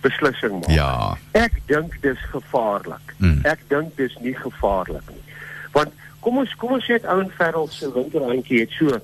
beslissing 0.03 0.61
maak. 0.61 0.71
Ja. 0.71 1.17
Ek 1.39 1.59
dink 1.71 1.97
dis 2.05 2.19
gevaarlik. 2.35 3.15
Mm. 3.19 3.41
Ek 3.49 3.63
dink 3.69 3.97
dis 3.97 4.17
nie 4.21 4.35
gevaarlik 4.37 5.09
nie. 5.11 5.25
Want 5.73 5.95
kom 6.21 6.39
ons 6.43 6.55
kom 6.61 6.77
ons 6.77 6.85
sê 6.87 6.99
dit 7.01 7.09
Ouen 7.11 7.31
Ferrell 7.39 7.71
se 7.71 7.91
winterhandjie 7.95 8.65
het 8.65 8.77
so 8.79 9.01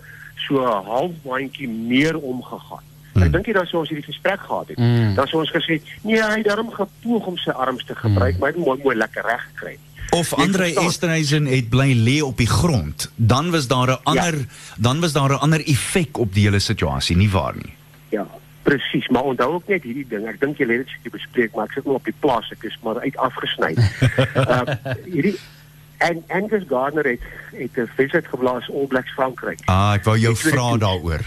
so 0.46 0.62
'n 0.62 0.84
half 0.84 1.12
mandjie 1.24 1.68
meer 1.68 2.18
omgegaan. 2.18 2.84
Mm. 3.12 3.22
Ek 3.22 3.32
dink 3.32 3.46
jy 3.46 3.52
dan 3.52 3.66
sou 3.66 3.80
ons 3.82 3.90
hierdie 3.90 4.06
gesprek 4.06 4.40
gehad 4.40 4.68
het. 4.68 4.78
Mm. 4.78 5.14
Dan 5.14 5.26
sou 5.26 5.40
ons 5.42 5.50
gesê, 5.50 5.80
nee, 6.02 6.22
hy 6.22 6.36
het 6.38 6.46
daarom 6.46 6.70
gepoog 6.70 7.26
om 7.26 7.36
sy 7.36 7.50
arms 7.50 7.84
te 7.84 7.94
gebruik, 7.94 8.34
mm. 8.34 8.40
maar 8.40 8.52
hy 8.52 8.56
het 8.56 8.64
mooi, 8.64 8.78
mooi 8.82 8.96
lekker 8.96 9.26
reg 9.26 9.44
gekry. 9.52 9.78
Of 10.10 10.30
Jy 10.30 10.42
Andre 10.42 10.64
verstaan. 10.64 10.84
Esterhuizen 10.84 11.46
het 11.46 11.68
bly 11.68 11.92
lê 11.92 12.20
op 12.24 12.36
die 12.36 12.48
grond, 12.48 13.10
dan 13.16 13.50
was 13.50 13.66
daar 13.68 13.90
'n 13.90 14.00
ander 14.04 14.46
dan 14.76 15.00
was 15.00 15.12
daar 15.12 15.30
'n 15.30 15.42
ander 15.44 15.60
effek 15.66 16.18
op 16.18 16.34
die 16.34 16.44
hele 16.44 16.58
situasie, 16.58 17.16
nie 17.16 17.30
waar 17.30 17.54
nie? 17.54 17.74
Ja, 18.08 18.26
presies, 18.68 19.08
maar 19.08 19.22
onthou 19.32 19.52
ook 19.56 19.68
net 19.72 19.82
hierdie 19.88 20.06
ding. 20.08 20.26
Ek 20.30 20.40
dink 20.42 20.58
jy 20.60 20.66
het 20.68 20.82
dit 20.84 20.94
seker 20.96 21.14
bespreek, 21.16 21.54
maar 21.56 21.68
ek 21.70 21.72
sit 21.78 21.84
nou 21.88 21.96
op 21.98 22.04
die 22.08 22.14
plaas, 22.24 22.50
ek 22.54 22.66
is 22.68 22.76
maar 22.84 23.00
uit 23.04 23.16
afgesny. 23.28 23.72
uh 24.54 24.76
hierdie 25.06 25.36
en 25.98 26.20
Angus 26.30 26.62
Gardner 26.70 27.04
het 27.04 27.24
het 27.52 27.76
'n 27.76 27.88
wedstryd 27.96 28.26
geblaas 28.30 28.68
All 28.70 28.86
Blacks 28.86 29.12
Frankryk. 29.16 29.60
Ah, 29.66 29.94
ek 29.98 30.04
wou 30.04 30.16
jou 30.18 30.34
vra 30.36 30.76
daaroor. 30.76 31.24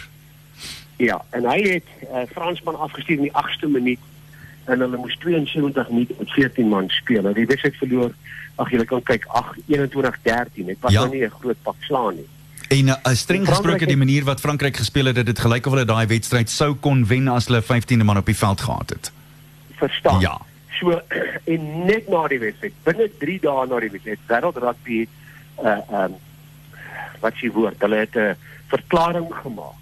Ja, 0.98 1.18
en 1.32 1.46
hy 1.50 1.60
het 1.62 1.88
'n 2.02 2.16
uh, 2.16 2.24
Fransman 2.32 2.80
afgestuur 2.80 3.18
in 3.18 3.28
die 3.28 3.36
8ste 3.36 3.68
minuut 3.68 4.00
en 4.66 4.80
hulle 4.80 4.98
moes 4.98 5.18
72 5.20 5.90
minute 5.90 6.14
met 6.20 6.32
14 6.32 6.68
man 6.68 6.90
speel. 6.90 7.22
Nou 7.22 7.34
die 7.34 7.46
wedstryd 7.46 7.76
verloor. 7.76 8.12
Ag 8.56 8.70
jy 8.72 8.84
kan 8.86 9.04
kyk, 9.04 9.26
8 9.28 9.58
21-13. 9.68 10.66
Dit 10.66 10.78
was 10.80 10.94
Ja. 10.94 11.00
nou 11.00 11.16
nie 11.16 11.24
'n 11.26 11.30
groot 11.40 11.62
pak 11.64 11.76
slaan 11.80 12.16
nie. 12.16 12.28
En 12.68 12.88
uh, 12.88 12.94
streng 13.04 13.46
Frankryk 13.46 13.48
gesproke 13.48 13.78
die 13.86 13.88
het- 13.88 13.98
manier 13.98 14.24
wat 14.24 14.40
Frankryk 14.40 14.78
gespeel 14.78 15.06
het, 15.06 15.16
dit 15.16 15.28
het 15.28 15.40
gelyk 15.40 15.66
of 15.66 15.74
hulle 15.74 15.86
daai 15.86 16.06
wedstryd 16.08 16.50
sou 16.50 16.74
kon 16.76 17.06
wen 17.08 17.28
as 17.28 17.46
hulle 17.48 17.62
15de 17.64 18.04
man 18.04 18.18
op 18.18 18.26
die 18.26 18.36
veld 18.38 18.62
gehad 18.62 18.90
het. 18.90 19.12
Verstaan? 19.78 20.20
Ja. 20.20 20.38
So 20.80 21.02
en 21.54 21.86
net 21.86 22.08
na 22.10 22.28
die 22.28 22.40
wedstryd, 22.40 22.74
binne 22.84 23.10
3 23.20 23.40
dae 23.42 23.66
na 23.68 23.80
die 23.80 23.90
wedstryd, 23.92 24.20
Wêreld 24.28 24.58
Rugby 24.58 25.00
het 25.00 25.10
uh 25.66 26.04
um 26.04 26.16
wat 27.22 27.34
s'ie 27.38 27.52
woord, 27.54 27.78
hulle 27.82 27.96
het 28.02 28.16
'n 28.18 28.36
verklaring 28.68 29.28
gemaak. 29.44 29.78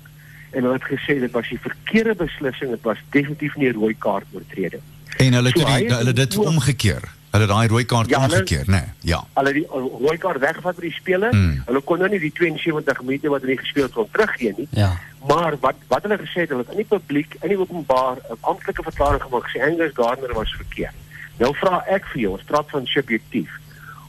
En 0.51 0.63
hulle 0.63 0.73
het 0.73 0.83
gesê 0.89 1.19
dit 1.19 1.31
was 1.31 1.47
die 1.49 1.59
verkeerde 1.61 2.15
beslissing, 2.15 2.69
dit 2.71 2.81
was 2.81 2.97
definitief 3.09 3.55
nie 3.55 3.69
'n 3.69 3.73
rooi 3.79 3.95
kaart 3.97 4.25
oortreding. 4.33 4.81
En 5.17 5.33
hulle 5.33 5.49
So 5.49 5.59
toe 5.59 5.69
hy 5.69 5.77
die, 5.79 5.87
het 5.87 5.97
hulle 5.97 6.13
dit 6.13 6.37
ook- 6.37 6.45
omgekeer. 6.45 7.01
Hulle 7.31 7.43
het 7.45 7.51
daai 7.51 7.67
rooi 7.67 7.85
kaart 7.85 8.09
Ja, 8.09 8.23
omgekeer, 8.25 8.63
né? 8.65 8.71
Nee, 8.79 9.11
ja. 9.11 9.19
Hulle 9.37 9.51
die 9.53 9.63
uh, 9.65 9.83
rooi 10.01 10.17
kaart 10.17 10.39
weggevat 10.41 10.75
by 10.75 10.81
die 10.81 10.95
speler. 10.97 11.33
Mm. 11.33 11.59
Hulle 11.67 11.81
kon 11.85 11.99
nou 12.01 12.09
nie 12.09 12.19
die 12.19 12.31
72 12.33 13.01
minute 13.05 13.29
wat 13.29 13.41
hulle 13.45 13.57
gespeel 13.57 13.83
het 13.85 13.93
kon 13.93 14.07
teruggee 14.11 14.53
nie. 14.57 14.67
Ja. 14.71 14.95
Maar 15.27 15.57
wat 15.61 15.75
wat 15.91 16.03
hulle 16.07 16.17
gesê 16.17 16.41
het, 16.45 16.49
hulle 16.49 16.63
het 16.65 16.71
in 16.73 16.81
die 16.81 16.89
publiek, 16.89 17.35
in 17.43 17.49
die 17.53 17.57
openbaar 17.59 18.17
'n 18.17 18.37
amptelike 18.41 18.83
verklaring 18.83 19.21
gemaak 19.21 19.45
gesê 19.49 19.61
Angus 19.61 19.91
Gardner 19.93 20.33
was 20.33 20.53
verkeerd. 20.57 20.95
Nou 21.37 21.53
vra 21.55 21.83
ek 21.87 22.05
vir 22.13 22.21
jou, 22.21 22.31
ons 22.33 22.43
praat 22.43 22.69
van 22.69 22.85
subjektief. 22.85 23.49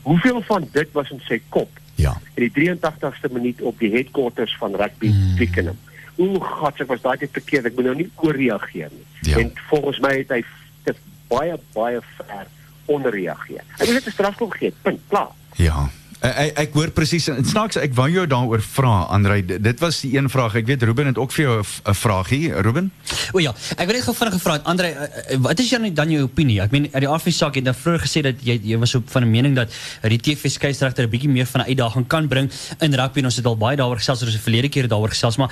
Hoeveel 0.02 0.42
van 0.42 0.68
dit 0.72 0.88
was 0.92 1.10
in 1.10 1.20
sy 1.28 1.40
kop 1.48 1.68
Ja. 1.94 2.16
in 2.34 2.48
die 2.48 2.50
83ste 2.50 3.28
minuut 3.32 3.60
op 3.62 3.78
die 3.78 3.90
headquarters 3.92 4.56
van 4.58 4.74
rugby 4.74 5.10
Hmm. 5.10 5.34
Twickenham? 5.36 5.76
Hoe 6.16 6.40
gat 6.44 6.80
ek 6.80 6.86
was 6.88 7.00
daai 7.02 7.16
net 7.20 7.30
verkeerd. 7.32 7.64
Ek 7.66 7.74
moet 7.74 7.84
nou 7.84 7.94
nie 7.96 8.10
ooreageer 8.16 8.88
nie. 8.90 9.06
Ja. 9.32 9.38
En 9.38 9.52
volgens 9.68 9.98
my 10.00 10.16
het 10.16 10.28
hy 10.28 10.44
te 10.84 10.94
baie 11.28 11.58
baie 11.74 12.00
ver 12.16 12.46
onderreageer. 12.90 13.62
Hy 13.78 13.86
het 13.86 13.94
net 13.94 14.06
'n 14.06 14.10
strafskop 14.18 14.50
gegee. 14.52 14.74
Punt. 14.82 15.00
Klaar. 15.08 15.28
Ja. 15.56 15.88
Ek 16.20 16.58
ek, 16.58 16.74
hoor 16.76 16.90
presies 16.92 17.28
en 17.32 17.44
snaaks 17.48 17.76
ek 17.80 17.94
wou 17.96 18.04
jou 18.12 18.26
daaroor 18.28 18.60
vra 18.60 19.06
Andre 19.08 19.40
D- 19.40 19.56
dit 19.64 19.78
was 19.80 20.00
die 20.02 20.18
een 20.18 20.28
vraag 20.28 20.54
ek 20.54 20.66
weet 20.66 20.82
Ruben 20.82 21.06
het 21.06 21.16
ook 21.16 21.32
vir 21.32 21.44
jou 21.44 21.58
'n 21.60 21.64
v- 21.64 21.80
'n 21.88 21.94
vraagie 21.94 22.52
Ruben 22.60 22.90
O 23.32 23.38
ja, 23.40 23.54
ek 23.78 23.86
wil 23.86 23.94
net 23.96 24.04
gou 24.04 24.14
vinnig 24.14 24.34
gevra 24.34 24.52
het 24.52 24.64
Andre, 24.64 24.88
uh, 24.92 25.00
uh, 25.34 25.38
wat 25.40 25.58
is 25.58 25.70
jou 25.70 25.92
dan 25.92 26.10
jou 26.10 26.22
opinie? 26.22 26.60
Ek 26.60 26.70
meen 26.72 26.88
uit 26.92 27.00
die 27.00 27.08
die 27.24 27.32
saak 27.32 27.54
het 27.54 27.64
jy 27.64 27.74
vroeër 27.74 28.00
gesê 28.00 28.20
dat 28.22 28.34
jy 28.44 28.60
jy 28.62 28.76
was 28.78 28.94
op 28.94 29.08
van 29.10 29.22
'n 29.24 29.30
mening 29.30 29.54
dat 29.56 29.72
die 30.02 30.18
TV 30.20 30.50
skeieregter 30.50 31.04
'n 31.04 31.10
bietjie 31.10 31.28
meer 31.30 31.46
van 31.46 31.60
'n 31.62 31.68
uitdaging 31.68 32.06
kan 32.06 32.28
bring 32.28 32.50
in 32.80 32.94
rugby 32.94 33.18
en 33.20 33.24
ons 33.24 33.36
het 33.36 33.46
al 33.46 33.56
baie 33.56 33.76
daaroor 33.76 33.96
gesels, 33.96 34.22
ons 34.22 34.32
het 34.32 34.42
verlede 34.42 34.68
keer 34.68 34.88
daaroor 34.88 35.08
gesels, 35.08 35.36
maar 35.38 35.50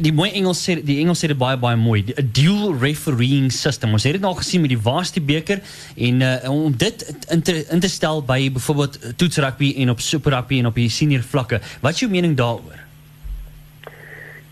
die 0.00 0.12
mooi 0.12 0.30
Engels 0.32 0.60
sê 0.64 0.78
die 0.84 0.98
Engels 1.02 1.22
sê 1.22 1.28
dit 1.30 1.38
baie 1.38 1.56
baie 1.56 1.76
mooi. 1.76 2.02
'n 2.16 2.30
Dual 2.32 2.74
refereeing 2.78 3.52
system. 3.52 3.92
Ons 3.92 4.04
het 4.04 4.12
dit 4.12 4.24
al 4.24 4.34
gesien 4.34 4.60
met 4.60 4.70
die 4.70 4.80
Varsity 4.80 5.22
beker 5.22 5.60
en 5.96 6.20
uh, 6.20 6.50
om 6.50 6.76
dit 6.76 7.06
in 7.30 7.42
te 7.42 7.66
in 7.70 7.80
te 7.80 7.88
stel 7.88 8.22
by 8.22 8.50
byvoorbeeld 8.52 9.16
toetsrugby 9.16 9.74
en 9.76 9.90
op 9.90 10.00
super 10.00 10.32
rugby 10.32 10.58
en 10.58 10.66
op 10.66 10.74
die 10.74 10.88
senior 10.88 11.22
vlakke. 11.22 11.60
Wat 11.80 11.92
is 11.92 12.00
jou 12.00 12.10
mening 12.10 12.36
daaroor? 12.36 12.86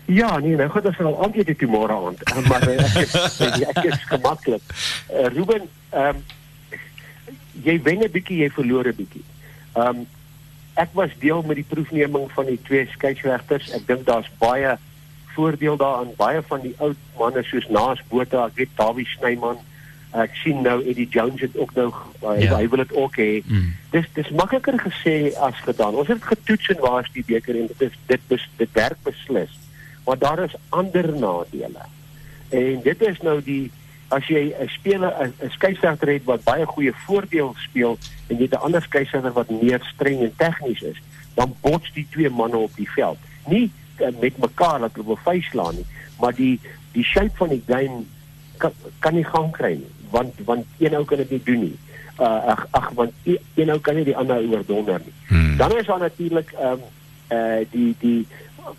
Ja, 0.07 0.37
nee, 0.39 0.55
nou 0.55 0.69
goed, 0.69 0.85
ons 0.85 0.95
gaan 0.95 1.05
al 1.05 1.23
aandete 1.23 1.55
toe 1.55 1.67
môre 1.67 1.91
aand. 1.93 2.21
Eh, 2.23 2.49
Maar 2.49 2.67
eh, 2.67 2.83
ek 2.95 2.95
is 3.03 3.39
ek 3.71 3.81
is 3.83 4.03
gemaklik. 4.07 4.61
Uh, 5.11 5.25
Ruben, 5.35 5.67
ehm 5.89 6.15
um, 6.15 6.23
jy 7.65 7.81
wen 7.83 8.03
'n 8.05 8.11
bietjie, 8.11 8.37
jy 8.43 8.49
verloor 8.55 8.87
'n 8.87 8.95
bietjie. 8.95 9.23
Ehm 9.73 9.87
um, 9.87 10.05
ek 10.77 10.93
was 10.97 11.13
deel 11.21 11.41
met 11.47 11.57
die 11.59 11.65
proefneming 11.67 12.27
van 12.35 12.45
die 12.51 12.59
twee 12.67 12.85
skeieregters. 12.93 13.71
Ek 13.75 13.87
dink 13.89 14.05
daar's 14.07 14.29
baie 14.41 14.75
voordeel 15.35 15.77
daaraan. 15.77 16.13
Baie 16.17 16.41
van 16.49 16.61
die 16.61 16.75
oud 16.77 16.97
manne 17.17 17.43
soos 17.45 17.65
Naas 17.73 18.01
Botha, 18.09 18.45
ek 18.49 18.61
weet 18.61 18.75
Dawie 18.77 19.05
Snyman, 19.17 19.57
ek 20.17 20.33
sien 20.41 20.61
nou 20.65 20.77
Eddie 20.87 21.07
Jones 21.13 21.41
het 21.43 21.57
ook 21.57 21.73
nou 21.77 21.89
uh, 21.91 22.35
Ja. 22.41 22.55
hy 22.57 22.67
wil 22.69 22.81
dit 22.85 22.93
ook 22.95 23.17
hê. 23.19 23.41
Mm. 23.45 23.73
Dis 23.93 24.07
dis 24.15 24.29
makliker 24.37 24.77
gesê 24.81 25.33
as 25.43 25.57
gedaan. 25.65 25.97
Ons 25.99 26.07
het 26.13 26.23
getoets 26.23 26.69
en 26.73 26.81
waar 26.85 27.03
is 27.05 27.11
die 27.13 27.25
beker 27.27 27.57
en 27.59 27.67
dit 27.73 27.81
is 27.89 27.97
dit 28.07 28.21
is 28.37 28.47
dit 28.57 28.71
werk 28.77 28.97
beslis. 29.03 29.53
Maar 30.05 30.17
daar 30.17 30.43
is 30.45 30.55
ander 30.69 31.09
nadele. 31.13 31.85
En 32.49 32.81
dit 32.83 33.01
is 33.01 33.21
nou 33.21 33.41
die 33.43 33.71
as 34.09 34.27
jy 34.27 34.53
'n 34.55 34.69
speler 34.69 35.11
'n 35.19 35.49
skeieregter 35.49 36.07
het 36.07 36.23
wat 36.23 36.43
baie 36.43 36.65
goeie 36.65 36.93
voordeel 37.05 37.55
speel 37.57 37.97
en 38.27 38.37
jy 38.37 38.43
het 38.43 38.53
'n 38.53 38.65
ander 38.65 38.81
skeieregter 38.81 39.33
wat 39.33 39.49
meer 39.49 39.81
streng 39.93 40.21
en 40.21 40.33
tegnies 40.35 40.81
is, 40.81 41.01
dan 41.35 41.55
bots 41.61 41.91
die 41.93 42.07
twee 42.09 42.29
manne 42.29 42.57
op 42.57 42.75
die 42.75 42.91
veld. 42.91 43.17
Nie 43.45 43.71
uh, 43.99 44.07
met 44.19 44.37
mekaar 44.37 44.79
dat 44.79 44.93
hulle 44.93 45.05
wil 45.05 45.19
vuislaan 45.23 45.75
nie, 45.75 45.85
maar 46.19 46.35
die 46.35 46.59
die 46.91 47.03
shape 47.03 47.35
van 47.35 47.49
die 47.49 47.63
game 47.67 48.03
kan, 48.57 48.71
kan 48.99 49.13
nie 49.13 49.25
gang 49.25 49.51
kry 49.51 49.73
nie, 49.73 49.91
want 50.09 50.33
want 50.45 50.65
een 50.77 50.95
ou 50.95 51.05
kan 51.05 51.17
dit 51.17 51.29
nie 51.29 51.43
doen 51.43 51.59
nie. 51.59 51.77
Uh 52.19 52.53
ag 52.53 52.67
ag 52.71 52.89
want 52.89 53.11
e- 53.23 53.41
een 53.55 53.69
ou 53.69 53.79
kan 53.79 53.95
nie 53.95 54.03
die 54.03 54.17
ander 54.17 54.41
oordonder 54.49 55.01
nie. 55.03 55.13
Hmm. 55.27 55.57
Dan 55.57 55.77
is 55.77 55.85
daar 55.85 55.99
natuurlik 55.99 56.51
ehm 56.51 56.71
um, 56.71 56.81
uh 57.31 57.65
die 57.71 57.95
die 57.99 58.27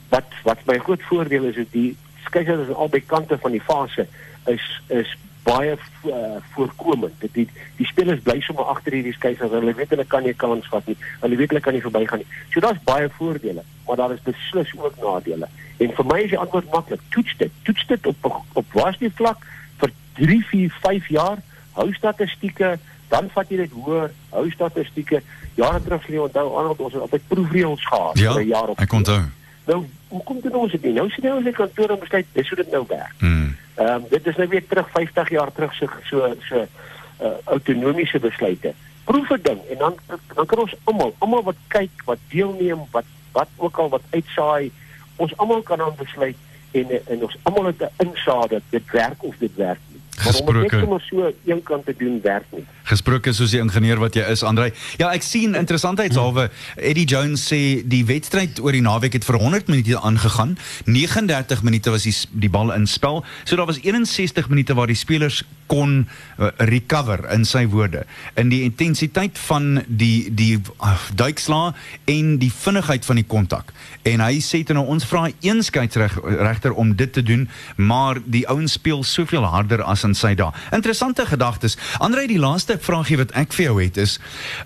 wat 0.08 0.32
wat 0.42 0.58
my 0.66 0.78
groot 0.78 1.02
voordeel 1.02 1.44
is 1.44 1.56
is 1.56 1.70
die 1.70 1.96
skeieregters 2.24 2.68
aan 2.68 2.82
albei 2.82 3.02
kante 3.06 3.38
van 3.38 3.50
die 3.50 3.62
fase 3.62 4.06
is 4.48 4.66
is 4.88 5.16
baie 5.48 5.76
uh, 6.04 6.36
voorkomend. 6.52 7.14
Dit 7.18 7.34
die, 7.34 7.46
die 7.78 7.86
spelers 7.86 8.20
bly 8.26 8.40
sommer 8.44 8.68
agter 8.72 8.96
hierdie 8.98 9.14
skeieregter. 9.16 9.60
Hulle 9.62 9.74
weet 9.78 9.94
hulle 9.94 10.04
kan 10.04 10.26
nie 10.26 10.34
kans 10.36 10.68
vat 10.72 10.90
nie. 10.90 10.96
Hulle 11.22 11.38
weet 11.40 11.54
hulle 11.54 11.64
kan 11.64 11.76
nie 11.76 11.84
verbygaan 11.84 12.22
nie. 12.24 12.28
So 12.52 12.64
daar's 12.64 12.82
baie 12.88 13.08
voordele, 13.16 13.64
maar 13.86 14.00
daar 14.00 14.12
is 14.16 14.24
beslis 14.26 14.74
ook 14.76 15.00
nadele. 15.02 15.48
En 15.78 15.94
vir 15.94 16.10
my 16.10 16.20
is 16.26 16.34
die 16.34 16.42
antwoord 16.42 16.70
maklik. 16.74 17.02
Toets 17.14 17.36
dit. 17.40 17.58
Toets 17.68 17.86
dit 17.94 18.06
op 18.12 18.28
op 18.52 18.76
waarskie 18.76 19.12
vlak 19.20 19.46
vir 19.80 19.94
3, 20.20 20.38
4, 20.52 20.78
5 20.82 21.10
jaar. 21.16 21.42
Hou 21.78 21.88
statistieke, 21.94 22.76
dan 23.08 23.30
vat 23.32 23.50
jy 23.50 23.62
dit 23.62 23.76
hoër. 23.78 24.12
Hou 24.34 24.46
statistieke. 24.52 25.22
Jare 25.58 25.82
terug 25.82 26.06
jy 26.06 26.20
onthou 26.22 26.46
Arnold 26.54 26.86
ons 26.86 26.94
het 26.94 27.02
altyd 27.06 27.28
proefreëls 27.30 27.86
gehad 27.86 28.18
Ja, 28.18 28.32
vir 28.32 28.42
'n 28.42 28.52
jaar 28.52 28.68
of 28.74 28.78
ek 28.78 28.92
onthou. 28.92 29.22
Nou, 29.68 29.82
hoekom 30.08 30.40
doen 30.40 30.54
ons 30.62 30.72
dit 30.72 30.84
nie? 30.88 30.94
Nou 30.96 31.08
sit 31.12 31.26
ons 31.28 31.48
in 31.48 31.56
kantoor 31.56 31.92
en 31.92 32.00
besluit 32.00 32.28
dis 32.32 32.50
hoe 32.50 32.56
dit 32.62 32.70
nou 32.72 32.84
werk. 32.88 33.16
Hmm. 33.20 33.56
Ehm 33.76 33.94
um, 33.94 34.06
dit 34.10 34.26
is 34.26 34.36
nou 34.40 34.48
weer 34.48 34.64
terug 34.66 34.88
50 34.94 35.32
jaar 35.34 35.52
terug 35.52 35.74
so 35.76 35.98
so 36.10 36.30
so 36.48 36.62
uh, 36.64 37.34
autonomiese 37.44 38.18
besluite. 38.24 38.72
Proef 39.04 39.30
'n 39.36 39.42
ding 39.42 39.60
en 39.70 39.78
dan 39.78 39.98
dan 40.34 40.46
kan 40.46 40.64
ons 40.64 40.74
almal, 40.84 41.14
almal 41.18 41.44
wat 41.50 41.60
kyk, 41.74 42.02
wat 42.04 42.18
deelneem, 42.28 42.86
wat 42.96 43.04
wat 43.32 43.48
ook 43.56 43.76
al 43.76 43.88
wat 43.88 44.02
uitsaai, 44.10 44.72
ons 45.16 45.36
almal 45.36 45.62
kan 45.62 45.78
dan 45.84 45.94
besluit 46.00 46.36
en 46.72 46.86
en 47.04 47.22
ons 47.28 47.36
almal 47.42 47.70
het 47.72 47.84
'n 47.84 48.08
insaag 48.08 48.46
dat 48.46 48.62
dit 48.70 48.90
werk 48.90 49.22
of 49.22 49.36
dit 49.38 49.54
werk 49.54 49.80
nie. 50.24 50.42
Maar 50.44 50.54
om 50.54 50.60
net 50.60 50.70
Gesproke- 50.70 50.80
sommer 50.80 51.02
so 51.10 51.50
een 51.52 51.62
kant 51.62 51.84
te 51.86 51.94
doen 51.98 52.20
werk 52.22 52.44
nie. 52.50 52.64
Gesproke 52.88 53.32
soos 53.32 53.50
die 53.50 53.60
ingenieur 53.60 53.98
wat 53.98 54.14
jy 54.14 54.24
is, 54.30 54.42
Andrei. 54.42 54.72
Ja, 54.96 55.10
ek 55.12 55.22
sien 55.22 55.54
interessantheidshalwe 55.54 56.50
Eddie 56.76 57.04
Jones 57.04 57.44
sê 57.52 57.82
die 57.84 58.04
wedstryd 58.08 58.60
oor 58.60 58.72
die 58.72 58.84
naweek 58.84 59.12
het 59.12 59.24
vir 59.24 59.38
100 59.38 59.68
minute 59.68 60.00
aangegaan. 60.00 60.56
39 60.84 61.62
minute 61.62 61.90
was 61.90 62.02
die 62.02 62.14
die 62.32 62.50
bal 62.50 62.72
in 62.72 62.86
spel. 62.86 63.24
So 63.44 63.56
daar 63.56 63.66
was 63.66 63.80
61 63.82 64.48
minute 64.48 64.74
waar 64.74 64.86
die 64.86 64.96
spelers 64.96 65.42
kon 65.68 66.06
uh, 66.38 66.48
recover 66.56 67.26
in 67.32 67.44
sy 67.44 67.66
woorde. 67.68 68.06
In 68.40 68.48
die 68.48 68.62
intensiteit 68.64 69.38
van 69.38 69.82
die 69.86 70.30
die 70.32 70.56
uh, 70.56 70.94
duikslaa 71.14 71.74
en 72.08 72.38
die 72.40 72.50
vinnigheid 72.52 73.04
van 73.04 73.20
die 73.20 73.26
kontak. 73.28 73.72
En 74.08 74.22
hy 74.24 74.40
sê 74.44 74.62
toe 74.64 74.78
nou 74.78 74.86
ons 74.88 75.04
vra 75.08 75.26
een 75.44 75.60
skeieregter 75.62 76.72
om 76.72 76.94
dit 76.96 77.12
te 77.12 77.22
doen, 77.22 77.48
maar 77.76 78.20
die 78.24 78.46
ouens 78.48 78.78
speel 78.78 79.04
soveel 79.04 79.44
harder 79.44 79.82
as 79.84 80.06
in 80.08 80.16
sy 80.16 80.34
dae. 80.38 80.52
Interessante 80.74 81.26
gedagtes. 81.28 81.76
Andre 82.02 82.26
die 82.30 82.40
laaste 82.40 82.78
vraagie 82.80 83.20
wat 83.20 83.34
ek 83.38 83.54
vir 83.56 83.68
jou 83.68 83.76
het 83.82 84.00
is 84.00 84.18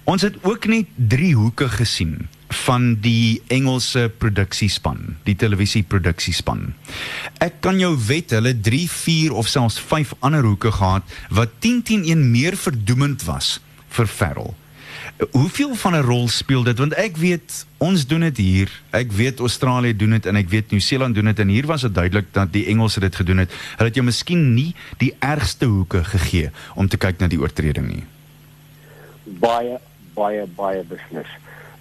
ons 0.09 0.23
het 0.23 0.39
ook 0.47 0.69
net 0.71 0.95
drie 0.97 1.35
hoeke 1.39 1.69
gesien 1.73 2.29
van 2.53 2.95
die 3.01 3.41
Engelse 3.53 4.09
produksiespan, 4.21 5.17
die 5.27 5.37
televisieproduksiespan. 5.41 6.67
Ek 7.41 7.61
kan 7.65 7.81
jou 7.81 7.95
wet 8.09 8.35
hulle 8.37 8.53
3, 8.55 8.83
4 8.93 9.37
of 9.41 9.49
selfs 9.49 9.81
5 9.81 10.17
ander 10.21 10.45
hoeke 10.47 10.73
gehad 10.77 11.17
wat 11.33 11.57
10 11.65 11.83
teen 11.89 12.05
1 12.05 12.27
meer 12.33 12.59
verdoemend 12.61 13.25
was 13.29 13.57
vir 13.97 14.09
Ferrell. 14.09 14.53
Hoeveel 15.31 15.75
van 15.75 15.93
'n 15.95 16.03
rol 16.03 16.29
speel 16.29 16.63
dit 16.63 16.79
want 16.79 16.95
ek 16.95 17.17
weet 17.17 17.67
ons 17.79 18.07
doen 18.07 18.21
dit 18.21 18.37
hier. 18.37 18.69
Ek 18.91 19.13
weet 19.13 19.39
Australië 19.39 19.97
doen 19.97 20.11
dit 20.11 20.27
en 20.27 20.37
ek 20.37 20.49
weet 20.49 20.71
Nieu-Seeland 20.71 21.15
doen 21.15 21.25
dit 21.25 21.39
en 21.39 21.49
hier 21.49 21.67
was 21.67 21.81
dit 21.81 21.95
duidelik 21.95 22.27
dat 22.33 22.53
die 22.53 22.67
Engelse 22.67 23.01
dit 23.01 23.17
gedoen 23.17 23.37
het. 23.39 23.51
Hulle 23.77 23.89
het 23.89 23.95
jou 23.95 24.05
miskien 24.07 24.55
nie 24.55 24.75
die 24.99 25.15
ergste 25.19 25.65
hoeke 25.67 26.05
gegee 26.05 26.51
om 26.75 26.89
te 26.89 26.97
kyk 26.97 27.19
na 27.19 27.27
die 27.27 27.41
oortreding 27.41 27.87
nie. 27.89 28.05
baie 29.25 29.79
baie 30.15 30.47
baie 30.57 30.83
beslis. 30.83 31.29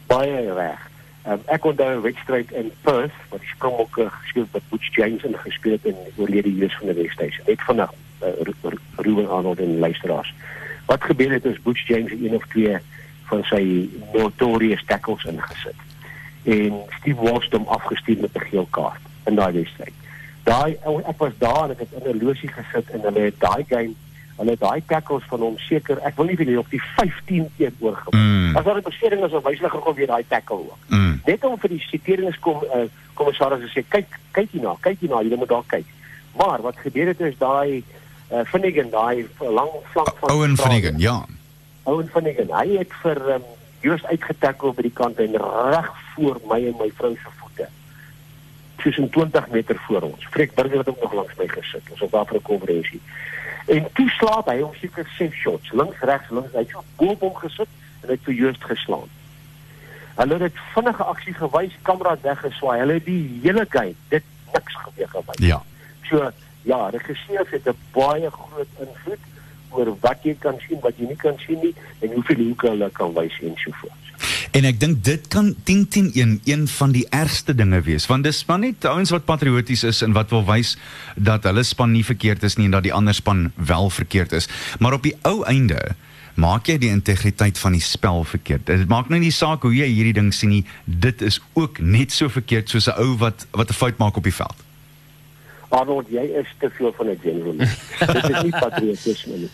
Baie 0.08 0.54
reg. 0.54 0.90
Um, 1.28 1.40
ek 1.46 1.66
onthou 1.66 1.96
'n 1.98 2.02
wedstryd 2.02 2.52
in 2.52 2.72
Perth 2.82 3.14
wat 3.30 3.40
die 3.40 3.50
Springbokke 3.50 4.10
gespeel 4.22 4.48
het 4.52 4.64
Butch 4.70 4.96
James 4.96 5.24
en 5.24 5.36
gespeel 5.38 5.72
het 5.72 5.86
in 5.86 5.96
oorlede 6.16 6.56
Jeus 6.56 6.76
van 6.78 6.88
die 6.94 7.04
Wesduise. 7.04 7.42
Net 7.48 7.62
vandag 7.62 7.94
uh, 8.24 8.28
Ru- 8.42 8.78
Ruben 8.96 9.30
Arnold 9.30 9.60
en 9.60 9.80
luisteraars. 9.80 10.34
Wat 10.86 11.04
gebeur 11.04 11.32
het 11.32 11.46
is 11.46 11.62
Butch 11.62 11.88
James 11.88 12.12
het 12.12 12.20
een 12.24 12.36
of 12.36 12.46
twee 12.48 12.78
van 13.32 13.44
sy 13.48 13.64
notorious 14.14 14.84
tackles 14.90 15.26
ingesit. 15.32 15.88
En 16.44 16.84
Steve 17.00 17.22
Walsh 17.22 17.48
het 17.48 17.58
hom 17.58 17.68
afgestuur 17.78 18.22
met 18.22 18.36
'n 18.36 18.48
geel 18.52 18.68
kaart 18.78 19.04
in 19.30 19.36
daai 19.36 19.52
wedstryd. 19.54 19.98
Daai 20.44 20.78
ek 21.12 21.18
was 21.18 21.36
daar 21.38 21.64
en 21.64 21.72
ek 21.76 21.84
het 21.86 21.94
in 21.98 22.10
'n 22.12 22.24
losie 22.26 22.50
gesit 22.50 22.90
en 22.90 23.02
hulle 23.08 23.30
het 23.30 23.40
daai 23.40 23.64
game 23.68 23.94
hulle 24.42 24.56
daai 24.60 24.82
tackles 24.88 25.24
van 25.30 25.40
hom 25.46 25.58
seker 25.58 26.00
ek 26.08 26.16
wil 26.18 26.26
nie 26.26 26.36
weet 26.40 26.48
nie 26.48 26.60
op 26.60 26.70
die 26.70 26.82
15 26.98 27.50
keer 27.58 27.74
oorgekom. 27.80 28.20
Mm. 28.20 28.56
As 28.56 28.64
daar 28.64 28.78
'n 28.78 28.90
besering 28.90 29.24
is, 29.26 29.32
dan 29.32 29.44
wys 29.44 29.60
hulle 29.60 29.70
gou 29.70 29.94
weer 29.96 30.08
daai 30.08 30.26
tackle 30.28 30.58
ook. 30.58 30.84
Mm. 30.88 31.22
Net 31.26 31.46
om 31.46 31.58
vir 31.60 31.70
die 31.70 31.84
siteringskom 31.92 32.64
uh, 32.64 32.88
kommissaris 33.14 33.60
te 33.66 33.70
sê 33.76 33.84
kyk 33.88 34.08
kyk 34.32 34.50
hierna, 34.52 34.76
kyk 34.80 35.00
hierna, 35.00 35.22
jy 35.22 35.36
moet 35.36 35.50
daar 35.50 35.68
kyk. 35.68 35.86
Maar 36.40 36.62
wat 36.62 36.78
gebeur 36.78 37.08
het 37.08 37.20
is 37.20 37.38
daai 37.38 37.84
uh, 38.32 38.44
Finnegan, 38.46 38.90
daai 38.90 39.28
lang 39.40 39.70
flank 39.92 40.18
van 40.20 40.32
Owen. 40.32 40.58
Finnegan, 40.58 41.00
ja. 41.00 41.26
Owen 41.84 42.10
Finnegan, 42.14 42.52
hy 42.54 42.78
het 42.78 42.94
vir 43.02 43.20
um, 43.36 43.46
Joost 43.82 44.06
uitgetackle 44.06 44.76
by 44.78 44.84
die 44.86 44.94
kant 44.94 45.20
en 45.24 45.38
reg 45.74 45.88
voor 46.14 46.38
my 46.50 46.60
en 46.70 46.76
my 46.78 46.92
vrou 47.00 47.16
se 47.18 47.32
voete. 47.40 47.66
Tussen 48.84 49.10
20 49.10 49.48
meter 49.50 49.80
voor 49.88 50.06
ons. 50.06 50.28
Freek 50.30 50.54
Burger 50.56 50.78
het 50.78 50.90
ook 50.90 51.02
nog 51.02 51.14
langs 51.14 51.34
my 51.40 51.48
gesit. 51.48 51.90
Ons 51.90 52.00
was 52.00 52.10
daar 52.10 52.26
vir 52.26 52.38
'n 52.38 52.42
konferensie. 52.42 53.02
En 53.66 53.88
toe 53.94 54.10
slaap 54.10 54.46
hy 54.50 54.60
hom 54.62 54.74
seker 54.74 55.08
6 55.18 55.34
shots, 55.34 55.72
links, 55.72 56.00
regs, 56.00 56.30
links, 56.30 56.54
hy 56.54 56.60
het 56.60 56.70
so 56.70 56.84
op 56.98 57.20
hom 57.20 57.36
gesit 57.36 57.68
en 58.02 58.08
hy 58.08 58.14
het 58.14 58.24
vir 58.24 58.34
Joost 58.34 58.64
geslaan. 58.64 59.10
Hulle 60.16 60.38
het 60.38 60.58
vinnige 60.74 61.04
aksie 61.04 61.34
gewys, 61.34 61.78
kamera 61.82 62.18
weggeswaai. 62.22 62.80
Hulle 62.80 62.94
het 62.94 63.06
die 63.06 63.40
hele 63.44 63.66
game 63.70 63.96
dit 64.10 64.24
niks 64.54 64.76
gebeur 64.76 65.10
gewys. 65.10 65.46
Ja. 65.46 65.62
So 66.10 66.32
ja, 66.62 66.90
regisseurs 66.90 67.50
het 67.50 67.66
'n 67.66 67.78
baie 67.92 68.30
groot 68.32 68.72
invloed 68.80 69.24
oor 69.72 69.96
wat 70.04 70.24
jy 70.24 70.36
kan 70.40 70.60
sien, 70.68 70.80
wat 70.84 70.98
jy 70.98 71.10
nie 71.12 71.20
kan 71.20 71.38
sien 71.46 71.60
nie 71.64 71.74
en 72.00 72.14
hoeveel 72.18 72.46
hoeke 72.48 72.72
hulle 72.72 72.90
kan 72.98 73.14
wys 73.18 73.38
en 73.42 73.56
so 73.64 73.74
voort. 73.82 73.98
En 74.52 74.68
ek 74.68 74.80
dink 74.82 75.02
dit 75.06 75.28
kan 75.32 75.54
10 75.64 75.88
teen 75.88 76.10
1 76.14 76.34
een 76.46 76.68
van 76.68 76.92
die 76.92 77.06
ergste 77.10 77.56
dinge 77.56 77.82
wees 77.88 78.06
want 78.12 78.28
dis 78.28 78.44
maar 78.50 78.60
net 78.60 78.86
ouens 78.86 79.14
wat 79.14 79.26
patrioties 79.26 79.84
is 79.88 80.02
en 80.06 80.14
wat 80.18 80.30
wil 80.36 80.44
wys 80.46 80.76
dat 81.16 81.48
hulle 81.50 81.64
span 81.64 81.94
nie 81.96 82.06
verkeerd 82.06 82.44
is 82.44 82.58
nie 82.60 82.68
en 82.70 82.78
dat 82.78 82.86
die 82.88 82.94
ander 82.94 83.16
span 83.16 83.52
wel 83.56 83.90
verkeerd 83.90 84.32
is. 84.32 84.50
Maar 84.80 85.00
op 85.00 85.08
die 85.08 85.16
ou 85.28 85.42
einde 85.48 85.80
maak 86.40 86.70
jy 86.70 86.78
die 86.80 86.92
integriteit 86.92 87.60
van 87.60 87.76
die 87.76 87.84
spel 87.84 88.24
verkeerd. 88.24 88.66
Dit 88.70 88.90
maak 88.92 89.10
nou 89.12 89.20
nie 89.20 89.34
saak 89.36 89.66
hoe 89.68 89.74
jy 89.76 89.88
hierdie 89.92 90.16
ding 90.16 90.32
sien 90.34 90.54
nie, 90.54 90.66
dit 90.86 91.22
is 91.22 91.42
ook 91.54 91.80
net 91.80 92.12
so 92.16 92.30
verkeerd 92.32 92.70
soos 92.70 92.88
'n 92.88 93.00
ou 93.00 93.18
wat 93.18 93.48
wat 93.52 93.70
'n 93.70 93.74
fout 93.74 93.98
maak 93.98 94.18
op 94.18 94.24
die 94.24 94.36
veld. 94.36 94.71
Arnold, 95.72 96.08
jy 96.12 96.24
is 96.42 96.50
te 96.60 96.70
veel 96.70 96.92
van 96.98 97.08
'n 97.10 97.20
gentleman. 97.24 97.68
Dit 98.14 98.30
is 98.30 98.42
nie 98.44 98.52
patriotisme 98.60 99.36
nie. 99.38 99.52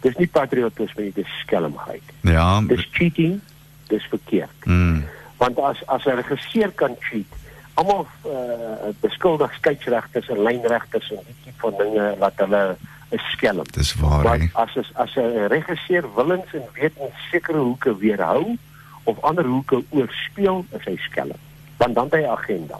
Dis 0.00 0.16
nie 0.16 0.26
patriotisme 0.26 1.02
nie, 1.02 1.12
dis 1.14 1.32
skelmheid. 1.44 2.02
Ja. 2.26 2.60
Dis 2.66 2.88
cheating, 2.92 3.40
dis 3.88 4.04
verkeerd. 4.10 4.64
Mm. 4.64 5.04
Want 5.36 5.58
as 5.58 5.82
as 5.86 6.04
'n 6.04 6.16
regisseur 6.20 6.72
kan 6.74 6.96
cheat, 7.00 7.30
almal 7.74 8.06
uh, 8.26 8.90
beskuldig 9.00 9.52
skeieregters 9.54 10.28
en 10.28 10.42
lynregters 10.42 11.10
en 11.10 11.22
die 11.26 11.36
tipe 11.44 11.60
van 11.60 11.74
dinge 11.78 12.14
wat 12.18 12.32
hulle 12.36 12.76
is 13.10 13.30
skelm. 13.30 13.64
Dis 13.70 13.94
waar 13.94 14.22
Maar 14.22 14.38
hè. 14.38 14.48
as 14.52 14.76
as 14.76 14.90
as 14.94 15.14
'n 15.16 15.46
regisseur 15.48 16.04
willens 16.14 16.52
en 16.52 16.66
weet 16.72 16.96
in 16.96 17.12
sekere 17.30 17.58
hoeke 17.58 17.96
weerhou 17.96 18.56
of 19.04 19.20
ander 19.20 19.44
hoeke 19.44 19.84
oorspeel, 19.90 20.64
is 20.78 20.84
hy 20.84 20.96
skelm. 20.96 21.38
Want 21.76 21.94
dan 21.94 22.04
het 22.10 22.12
hy 22.12 22.24
agenda. 22.26 22.78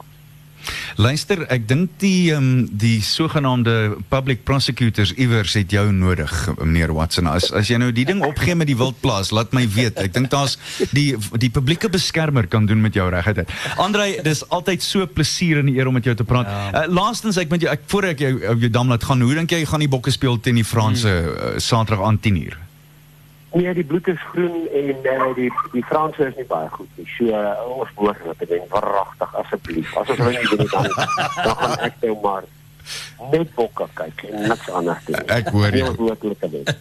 Luister, 1.01 1.45
ek 1.53 1.67
dink 1.69 1.97
die 2.03 2.33
um, 2.35 2.67
die 2.81 3.01
sogenaamde 3.05 3.97
public 4.13 4.45
prosecutors 4.45 5.13
iewers 5.17 5.55
het 5.59 5.73
jou 5.73 5.87
nodig, 5.93 6.33
meneer 6.59 6.93
Watson. 6.95 7.29
As 7.31 7.51
as 7.57 7.71
jy 7.71 7.79
nou 7.81 7.91
die 7.95 8.07
ding 8.09 8.23
opgee 8.27 8.57
met 8.59 8.71
die 8.71 8.77
wildplaas, 8.79 9.33
laat 9.35 9.55
my 9.57 9.67
weet. 9.71 9.99
Ek 10.03 10.15
dink 10.17 10.31
daar's 10.33 10.59
die 10.95 11.15
die 11.41 11.51
publieke 11.51 11.91
beskermer 11.93 12.49
kan 12.51 12.67
doen 12.67 12.83
met 12.83 12.95
jou 12.99 13.09
reguit. 13.11 13.45
Andrei, 13.81 14.17
dis 14.25 14.43
altyd 14.49 14.83
so 14.85 15.07
plesier 15.07 15.63
en 15.63 15.71
'n 15.71 15.77
eer 15.77 15.87
om 15.87 15.95
met 15.95 16.05
jou 16.05 16.15
te 16.15 16.25
praat. 16.25 16.47
Ja. 16.47 16.85
Uh, 16.85 16.93
laastens 16.93 17.37
ek 17.37 17.51
met 17.51 17.61
jou 17.61 17.73
ek 17.73 17.87
voor 17.87 18.05
ek 18.15 18.19
jou 18.19 18.33
jou 18.41 18.71
dam 18.71 18.89
laat 18.89 19.05
gaan. 19.05 19.21
Hoe 19.21 19.35
dink 19.35 19.51
jy 19.51 19.65
gaan 19.65 19.81
die 19.81 19.89
bokke 19.89 20.11
speel 20.11 20.41
teen 20.41 20.55
die 20.61 20.65
Franse 20.65 21.09
uh, 21.09 21.59
Saterdag 21.59 22.07
aan 22.07 22.21
10uur? 22.21 22.70
Nee, 23.53 23.75
die 23.75 23.85
bloed 23.85 24.07
is 24.09 24.21
groen 24.33 24.69
en 24.75 24.97
uh, 25.03 25.35
die 25.35 25.51
die 25.73 25.83
Franse 25.89 26.27
is 26.29 26.37
nie 26.37 26.45
baie 26.47 26.69
goed 26.71 26.89
nie. 26.97 27.07
So 27.19 27.25
uh, 27.25 27.55
ons 27.67 27.91
behoort 27.97 28.19
hulle 28.23 28.35
te 28.39 28.47
wen, 28.49 28.63
verragtig 28.71 29.35
asseblief. 29.43 29.97
As 29.97 30.09
ons 30.09 30.19
nie 30.19 30.27
wen 30.27 30.59
nie, 30.59 30.69
dan 30.71 30.87
dan 31.45 31.57
gaan 31.59 31.79
ek 31.89 31.95
nou 32.05 32.17
maar 32.23 32.47
net 33.33 33.51
bokke 33.55 33.87
kyk 33.95 34.23
en 34.31 34.49
niks 34.49 34.71
anders 34.71 35.05
doen. 35.07 35.19
Ek 35.29 35.49
hoor 35.55 35.71
jou. 35.77 35.91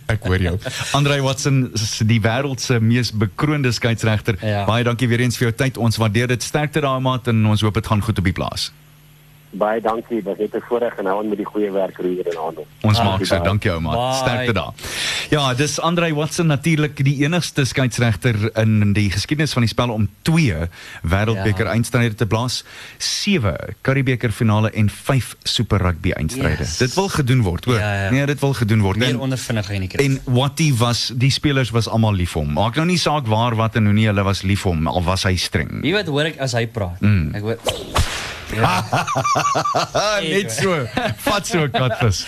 Ek 0.07 0.23
hoor 0.29 0.37
jou. 0.45 0.53
Andrei 0.93 1.19
Watson, 1.21 1.71
s- 1.75 2.01
die 2.05 2.21
wêreld 2.23 2.61
se 2.63 2.79
mees 2.79 3.11
bekroonde 3.11 3.71
skeieregter. 3.71 4.37
Ja. 4.41 4.65
Baie 4.65 4.83
dankie 4.83 5.07
weer 5.07 5.19
eens 5.25 5.37
vir 5.37 5.49
jou 5.49 5.55
tyd. 5.57 5.77
Ons 5.77 5.97
waardeer 5.97 6.27
dit 6.27 6.43
sterkte 6.43 6.79
daai 6.85 6.99
maat 7.01 7.27
en 7.27 7.45
ons 7.45 7.61
hoop 7.61 7.73
dit 7.73 7.87
gaan 7.87 8.01
goed 8.01 8.17
op 8.17 8.23
die 8.23 8.33
plaas. 8.33 8.71
Baie 9.51 9.81
dankie, 9.81 10.21
dit 10.23 10.53
'n 10.55 10.61
voorreg 10.69 10.97
en 11.01 11.05
hou 11.05 11.19
aan 11.19 11.29
met 11.29 11.37
die 11.37 11.45
goeie 11.45 11.71
werk 11.71 11.97
roer 11.97 12.27
en 12.27 12.37
handel. 12.37 12.67
Ons 12.85 12.99
Ah, 12.99 13.05
maak 13.05 13.25
so, 13.25 13.39
dankie 13.43 13.71
ou 13.71 13.79
maat. 13.81 14.15
Sterkte 14.15 14.53
daar. 14.53 14.73
Ja, 15.29 15.53
dis 15.53 15.75
Andrei 15.79 16.09
Watson 16.17 16.47
natuurlik 16.49 16.97
die 17.05 17.19
enigste 17.21 17.61
skeieregter 17.69 18.33
in 18.57 18.93
die 18.97 19.11
geskiedenis 19.13 19.51
van 19.53 19.61
die 19.61 19.69
spel 19.69 19.91
om 19.93 20.07
2 20.25 20.63
wêreldbeker 21.05 21.67
Ja. 21.69 21.75
eindstryde 21.75 22.15
te 22.17 22.25
blaas, 22.25 22.63
7 22.97 23.53
Curriebeeker 23.85 24.31
finale 24.33 24.71
en 24.73 24.89
5 24.89 25.35
Super 25.43 25.77
Rugby 25.85 26.11
eindstryde. 26.17 26.63
Yes. 26.65 26.77
Dit 26.81 26.93
wil 26.97 27.09
gedoen 27.13 27.41
word, 27.45 27.65
hoor. 27.65 27.77
Ja, 27.77 28.03
ja. 28.03 28.09
Nee, 28.09 28.25
dit 28.25 28.39
wil 28.39 28.53
gedoen 28.53 28.81
word. 28.81 28.97
Meer 28.97 29.09
En- 29.13 29.19
ondervinding 29.19 29.67
jy 29.69 29.77
nie 29.77 29.87
kry. 29.87 30.05
En 30.05 30.19
Watty 30.33 30.73
was 30.73 31.11
die 31.15 31.29
spelers 31.31 31.69
was 31.69 31.87
almal 31.87 32.13
lief 32.17 32.31
vir 32.33 32.41
hom. 32.41 32.53
Maak 32.53 32.75
nou 32.75 32.85
nie 32.89 32.97
saak 32.97 33.27
waar 33.27 33.55
wat 33.55 33.75
en 33.75 33.85
hoe 33.85 33.93
nie, 33.93 34.07
hulle 34.09 34.23
was 34.23 34.41
lief 34.41 34.61
vir 34.65 34.71
hom 34.73 34.87
al 34.87 35.03
was 35.03 35.23
hy 35.29 35.35
streng. 35.35 35.83
Jy 35.85 35.93
weet 35.93 36.07
hoor 36.07 36.25
ek 36.25 36.39
as 36.41 36.53
hy 36.57 36.65
praat. 36.67 37.01
Mm. 37.01 37.35
Ek 37.35 37.41
hoor 37.41 37.57
Net 40.25 40.51
so. 40.51 40.73
Vat 41.21 41.45
so 41.47 41.67
katvis. 41.69 42.25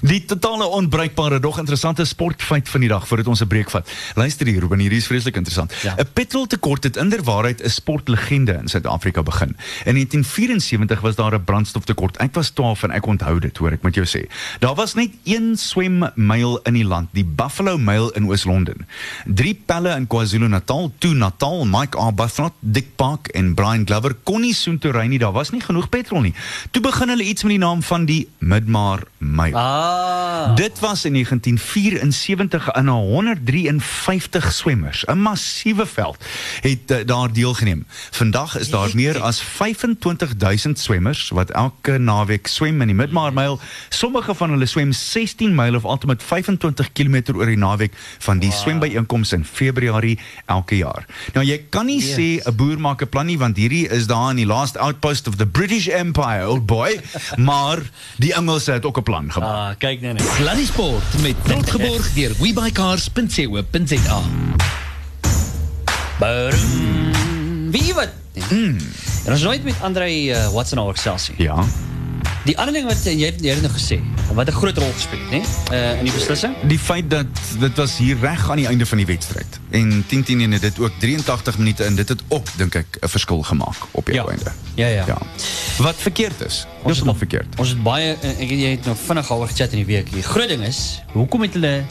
Die 0.00 0.24
totale 0.24 0.66
onbruikbare 0.66 1.40
dog 1.40 1.58
interessante 1.58 2.04
sportfeit 2.04 2.68
van 2.68 2.80
die 2.80 2.88
dag 2.88 3.06
voordat 3.08 3.26
ons 3.26 3.40
'n 3.40 3.46
breek 3.46 3.70
vat. 3.70 3.90
Luister 4.14 4.46
hier, 4.46 4.60
Ruben, 4.60 4.78
hierdie 4.78 4.98
is 4.98 5.06
vreeslik 5.06 5.36
interessant. 5.36 5.72
'n 5.72 5.76
Ja. 5.82 6.04
Petroltekort 6.12 6.84
het 6.84 6.96
inderwaarheid 6.96 7.62
'n 7.62 7.68
sportlegende 7.68 8.52
in 8.52 8.68
Suid-Afrika 8.68 9.22
begin. 9.22 9.56
In 9.84 9.94
1974 9.94 11.00
was 11.00 11.14
daar 11.14 11.34
'n 11.34 11.44
brandstoftekort. 11.44 12.16
Ek 12.16 12.34
was 12.34 12.50
12 12.50 12.82
en 12.82 12.90
ek 12.90 13.06
onthou 13.06 13.38
dit, 13.38 13.56
hoor 13.56 13.72
ek 13.72 13.82
moet 13.82 13.94
jou 13.94 14.06
sê. 14.06 14.30
Daar 14.58 14.74
was 14.74 14.94
net 14.94 15.10
een 15.24 15.56
swemmyl 15.56 16.60
in 16.62 16.74
die 16.74 16.84
land, 16.84 17.08
die 17.12 17.24
Buffalo 17.24 17.78
Mile 17.78 18.10
in 18.14 18.26
Oos-London. 18.26 18.86
Drie 19.24 19.62
pelle 19.66 19.96
in 19.96 20.06
KwaZulu-Natal, 20.06 20.92
toe 20.98 21.14
Natal, 21.14 21.64
Mike 21.64 21.98
Arbuthnot, 21.98 22.52
Dick 22.60 22.96
Park 22.96 23.28
en 23.28 23.54
Brian 23.54 23.86
Glover 23.86 24.14
kon 24.22 24.40
nie 24.40 24.54
soontoe 24.54 24.92
ry 24.92 25.06
nie. 25.06 25.18
Daar 25.18 25.32
was 25.32 25.50
nie 25.50 25.60
genoeg 25.60 25.88
petrol 25.88 26.20
nie. 26.20 26.34
Toe 26.70 26.82
begin 26.82 27.08
hulle 27.12 27.24
iets 27.24 27.42
met 27.42 27.56
die 27.56 27.62
naam 27.62 27.82
van 27.82 28.04
die 28.04 28.28
Midmar 28.38 29.02
Mile. 29.18 29.56
Ah. 29.60 30.56
Dit 30.56 30.78
was 30.78 31.04
in 31.04 31.12
1974 31.12 32.70
in 32.72 32.88
153 32.88 34.52
swemmers, 34.52 35.04
'n 35.04 35.18
massiewe 35.18 35.86
veld, 35.86 36.24
het 36.60 36.90
uh, 36.90 36.96
daar 37.04 37.32
deelgeneem. 37.32 37.86
Vandag 38.10 38.58
is 38.58 38.70
daar 38.70 38.88
meer 38.94 39.20
as 39.20 39.40
25000 39.40 40.78
swemmers 40.78 41.28
wat 41.28 41.50
elke 41.50 41.98
naweek 41.98 42.46
swem 42.46 42.80
in 42.80 42.86
die 42.86 42.96
Midmar 42.96 43.32
Mile. 43.32 43.58
Sommige 43.88 44.34
van 44.34 44.50
hulle 44.50 44.66
swem 44.66 44.92
16 44.92 45.54
myl 45.54 45.74
of 45.74 45.84
altemat 45.84 46.22
25 46.22 46.92
km 46.92 47.22
oor 47.34 47.46
die 47.46 47.56
naweek 47.56 47.92
van 48.18 48.38
die 48.38 48.48
wow. 48.48 48.58
swembyeenkomste 48.58 49.36
in 49.36 49.44
Februarie 49.44 50.18
elke 50.46 50.76
jaar. 50.76 51.06
Nou 51.32 51.46
jy 51.46 51.60
kan 51.68 51.86
nie 51.86 52.00
yes. 52.00 52.16
sê 52.16 52.48
'n 52.48 52.56
boer 52.56 52.80
maak 52.80 53.02
'n 53.02 53.08
plan 53.08 53.26
nie 53.26 53.38
want 53.38 53.56
hierdie 53.56 53.88
is 53.88 54.06
daar 54.06 54.30
in 54.30 54.36
die 54.36 54.46
last 54.46 54.76
outpost 54.76 55.28
of 55.28 55.36
the 55.36 55.46
British 55.46 55.88
Empire, 55.88 56.48
old 56.48 56.66
boy, 56.66 57.00
maar 57.36 57.78
die 58.16 58.34
Engelse 58.34 58.72
het 58.72 58.84
ook 58.84 58.98
'n 58.98 59.02
plan 59.02 59.32
gemaak. 59.32 59.49
Ah, 59.50 59.72
kyk 59.82 59.98
net 60.04 60.20
net. 60.20 60.26
Sluddy 60.36 60.64
Sport 60.68 61.16
met 61.24 61.38
trots 61.42 61.70
geborg 61.74 62.06
deur 62.14 62.34
webycars.co.za. 62.38 64.20
Barum. 66.18 67.70
Wie 67.70 67.94
wat? 67.94 68.14
Mm. 68.50 68.78
En 69.24 69.32
ons 69.32 69.42
nooit 69.42 69.64
met 69.64 69.74
Andrei 69.82 70.30
uh, 70.30 70.48
Watson 70.54 70.78
al 70.78 70.92
gesels 70.94 71.28
nie. 71.28 71.48
Ja. 71.48 71.64
Die 72.44 72.58
ander 72.58 72.72
ding 72.74 72.86
wat 72.88 72.96
uh, 73.06 73.12
jy 73.12 73.28
jy 73.40 73.52
het 73.54 73.62
nou 73.62 73.72
gesê, 73.72 74.00
wat 74.34 74.48
'n 74.48 74.52
groot 74.52 74.78
rol 74.78 74.92
gespeel 74.92 75.18
het, 75.20 75.30
nê? 75.30 75.40
Uh 75.72 75.98
in 75.98 76.04
die 76.04 76.12
beslissing. 76.12 76.54
Die 76.66 76.78
feit 76.78 77.10
dat 77.10 77.26
dit 77.60 77.76
was 77.76 77.96
hier 77.98 78.16
reg 78.20 78.50
aan 78.50 78.56
die 78.56 78.66
einde 78.66 78.86
van 78.86 78.98
die 78.98 79.06
wedstryd 79.06 79.58
en 79.70 80.04
10-10 80.08 80.40
en 80.42 80.50
dit 80.50 80.78
ook 80.78 80.92
83 80.98 81.58
minute 81.58 81.84
in 81.84 81.94
dit 81.96 82.08
het 82.08 82.22
ook 82.28 82.46
dink 82.56 82.74
ek 82.74 82.98
'n 83.02 83.08
verskil 83.08 83.42
gemaak 83.42 83.76
op 83.92 84.06
die 84.06 84.14
Ja. 84.14 84.24
einde. 84.26 84.52
Ja, 84.74 84.86
ja. 84.86 85.04
Ja. 85.06 85.18
Wat 85.78 85.94
verkeerd 85.96 86.40
is. 86.40 86.66
Ons 86.82 86.96
het 86.96 87.06
het 87.06 87.08
al- 87.08 87.14
verkeerd. 87.14 87.46
Ons 87.58 87.68
het 87.68 87.82
baie 87.82 88.16
uh, 88.22 88.30
ek 88.40 88.50
jy 88.50 88.70
het 88.70 88.84
nou 88.84 88.96
vinnig 89.06 89.30
al 89.30 89.46
gechat 89.46 89.72
in 89.72 89.78
die 89.84 89.86
week. 89.96 90.12
Die 90.12 90.22
groot 90.22 90.48
ding 90.48 90.62
is, 90.64 91.02
hoekom 91.12 91.42
het 91.42 91.52
hulle 91.52 91.84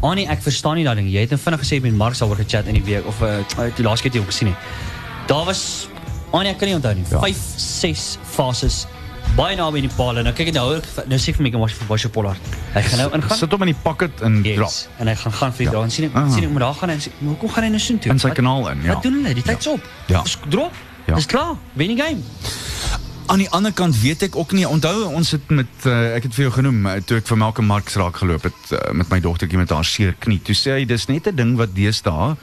Annie, 0.00 0.26
ek 0.28 0.42
verstaan 0.42 0.74
nie 0.76 0.84
daai 0.84 0.96
ding. 0.96 1.08
Jy 1.08 1.20
het 1.20 1.30
nou 1.30 1.40
vinnig 1.40 1.60
gesê 1.60 1.80
met 1.80 1.92
Mark 1.96 2.20
al 2.20 2.28
oor 2.28 2.36
gechat 2.36 2.66
in 2.66 2.74
die 2.74 2.84
week 2.84 3.06
of 3.06 3.20
uh, 3.22 3.36
die 3.76 3.82
laaste 3.84 4.02
keer 4.02 4.12
het 4.12 4.14
jy 4.14 4.20
ook 4.20 4.30
gesien 4.32 4.48
nie. 4.48 4.56
Daar 5.26 5.44
was 5.44 5.88
Annie, 6.30 6.50
ek 6.52 6.58
kan 6.58 6.68
nie 6.68 6.74
onthou 6.76 6.94
nie. 6.94 7.04
Ja. 7.10 7.18
5, 7.20 7.36
6 7.56 8.18
fases 8.30 8.86
baie 9.34 9.56
naby 9.58 9.80
in 9.82 9.88
die 9.88 9.96
paal 9.96 10.18
en 10.20 10.24
nou 10.28 10.32
kyk 10.36 10.48
ek 10.52 10.54
nou 10.54 10.66
nou 11.10 11.18
sê 11.18 11.32
vir 11.34 11.42
my 11.46 11.50
kom 11.54 11.64
ons 11.66 11.72
vir 11.74 11.88
Bosje 11.88 12.08
Pollard. 12.12 12.38
Hy 12.74 12.82
gaan 12.86 13.00
nou 13.02 13.08
ingaan. 13.18 13.38
Sit 13.38 13.50
hom 13.54 13.64
in 13.66 13.72
die 13.72 13.80
pocket 13.82 14.20
en 14.26 14.40
drop 14.44 14.68
Yes. 14.70 14.88
En 15.02 15.10
hy 15.10 15.14
gaan 15.18 15.32
gaan 15.32 15.52
vir 15.52 15.58
die 15.58 15.66
Ja. 15.66 15.70
draai 15.72 15.84
en 15.84 15.90
sien 15.90 16.04
ek 16.06 16.14
Ah. 16.14 16.30
sien 16.30 16.44
ek 16.44 16.50
maar 16.50 16.60
daar 16.66 16.74
gaan 16.74 16.88
hy 16.88 16.94
en 16.94 17.00
sê, 17.00 17.10
"Maar 17.18 17.30
hoekom 17.34 17.48
gaan 17.50 17.64
hy 17.64 17.70
nou 17.70 17.80
so 17.80 17.98
toe? 17.98 18.10
in 18.12 18.18
sy 18.18 18.26
Wat- 18.28 18.36
kanaal 18.36 18.68
in, 18.70 18.82
ja. 18.82 18.94
Wat 18.94 19.02
doen 19.02 19.12
hulle? 19.14 19.34
Die 19.34 19.42
tyd's 19.42 19.66
op. 19.66 19.80
Ja. 20.06 20.22
Dis 20.22 20.36
drop. 20.48 20.72
Ja. 21.06 21.14
Dis 21.14 21.26
klaar. 21.26 21.56
Wen 21.74 21.88
die 21.88 21.96
game. 22.02 22.20
Aan 23.26 23.38
die 23.38 23.50
ander 23.50 23.72
kant 23.72 24.00
weet 24.00 24.22
ek 24.22 24.36
ook 24.36 24.52
nie. 24.52 24.68
Onthou 24.68 25.04
ons 25.14 25.30
het 25.30 25.48
met 25.50 25.66
uh, 25.86 26.14
ek 26.14 26.22
het 26.22 26.34
vir 26.34 26.44
jou 26.44 26.52
genoem 26.52 26.86
uh, 26.86 26.92
toe 27.04 27.16
ek 27.16 27.26
vir 27.26 27.36
Malcolm 27.38 27.66
Marx 27.66 27.94
raak 27.94 28.16
geloop 28.16 28.42
het 28.42 28.52
uh, 28.72 28.92
met 28.92 29.08
my 29.08 29.20
dogtertjie 29.20 29.58
met 29.58 29.70
haar 29.70 29.84
seer 29.84 30.14
knie. 30.18 30.40
Toe 30.42 30.54
sê 30.54 30.70
hy 30.78 30.84
dis 30.84 31.06
net 31.08 31.26
'n 31.26 31.34
ding 31.36 31.56
wat 31.56 31.74
deesdae 31.74 32.36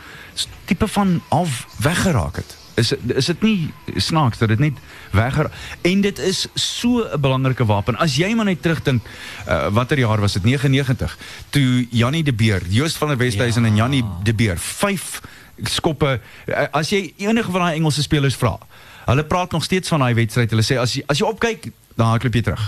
tipe 0.65 0.87
van 0.87 1.21
af 1.29 1.65
weggeraak 1.77 2.35
het. 2.35 2.57
Is 2.81 2.93
is 3.15 3.29
dit 3.31 3.41
nie 3.45 3.71
snaaks 3.95 4.41
dat 4.41 4.51
dit 4.53 4.59
net 4.59 4.79
weggeraak 5.11 5.53
en 5.87 6.01
dit 6.01 6.19
is 6.19 6.47
so 6.53 7.05
'n 7.05 7.21
belangrike 7.21 7.65
wapen. 7.65 7.97
As 7.97 8.15
jy 8.15 8.33
maar 8.35 8.49
net 8.49 8.61
terugdink 8.61 9.01
uh, 9.47 9.67
watter 9.69 9.99
jaar 9.99 10.19
was 10.19 10.33
dit 10.33 10.43
99 10.43 11.17
toe 11.49 11.87
Jannie 11.89 12.23
de 12.23 12.33
Beer, 12.33 12.61
Joost 12.69 12.97
van 12.97 13.07
der 13.07 13.17
Westhuizen 13.17 13.63
ja. 13.63 13.69
en 13.69 13.75
Jannie 13.75 14.03
de 14.23 14.33
Beer 14.33 14.57
vyf 14.57 15.21
skoppe 15.63 16.19
uh, 16.45 16.65
as 16.71 16.89
jy 16.89 17.13
enige 17.17 17.51
van 17.51 17.61
daai 17.61 17.75
Engelse 17.75 18.01
spelers 18.01 18.35
vra 18.35 18.57
Hulle 19.05 19.23
praat 19.23 19.51
nog 19.51 19.63
steeds 19.63 19.87
van 19.87 19.99
daai 19.99 20.13
wedstryd. 20.13 20.49
Hulle 20.49 20.63
sê 20.65 20.77
as 20.79 20.93
jy 20.95 21.03
as 21.09 21.19
jy 21.19 21.27
opkyk, 21.27 21.71
dan 21.95 22.13
hardloop 22.13 22.37
jy 22.37 22.43
terug. 22.45 22.65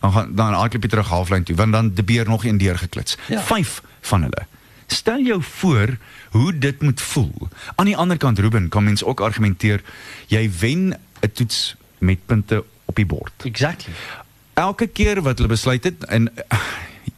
Dan 0.00 0.12
gaan 0.12 0.34
dan 0.38 0.56
hardloop 0.56 0.86
jy 0.86 0.90
terug 0.94 1.08
halflyn 1.08 1.46
toe, 1.48 1.56
want 1.58 1.72
dan 1.72 1.94
de 1.94 2.02
beer 2.02 2.28
nog 2.28 2.44
een 2.44 2.58
deurgeklits. 2.58 3.16
Ja. 3.28 3.42
Vyf 3.50 3.80
van 4.00 4.28
hulle. 4.28 4.46
Stel 4.92 5.22
jou 5.24 5.42
voor 5.42 5.96
hoe 6.30 6.58
dit 6.58 6.82
moet 6.82 7.00
voel. 7.00 7.48
Aan 7.74 7.86
die 7.86 7.96
ander 7.96 8.16
kant 8.16 8.38
Ruben, 8.38 8.68
kan 8.68 8.84
mens 8.84 9.04
ook 9.04 9.20
argumenteer 9.20 9.82
jy 10.26 10.50
wen 10.60 10.96
'n 11.20 11.32
toets 11.32 11.76
met 11.98 12.26
punte 12.26 12.64
op 12.84 12.96
die 12.96 13.06
bord. 13.06 13.32
Exactly. 13.44 13.92
Elke 14.54 14.86
keer 14.86 15.22
wat 15.22 15.36
hulle 15.36 15.48
besluit 15.48 15.84
het 15.84 16.04
en 16.04 16.30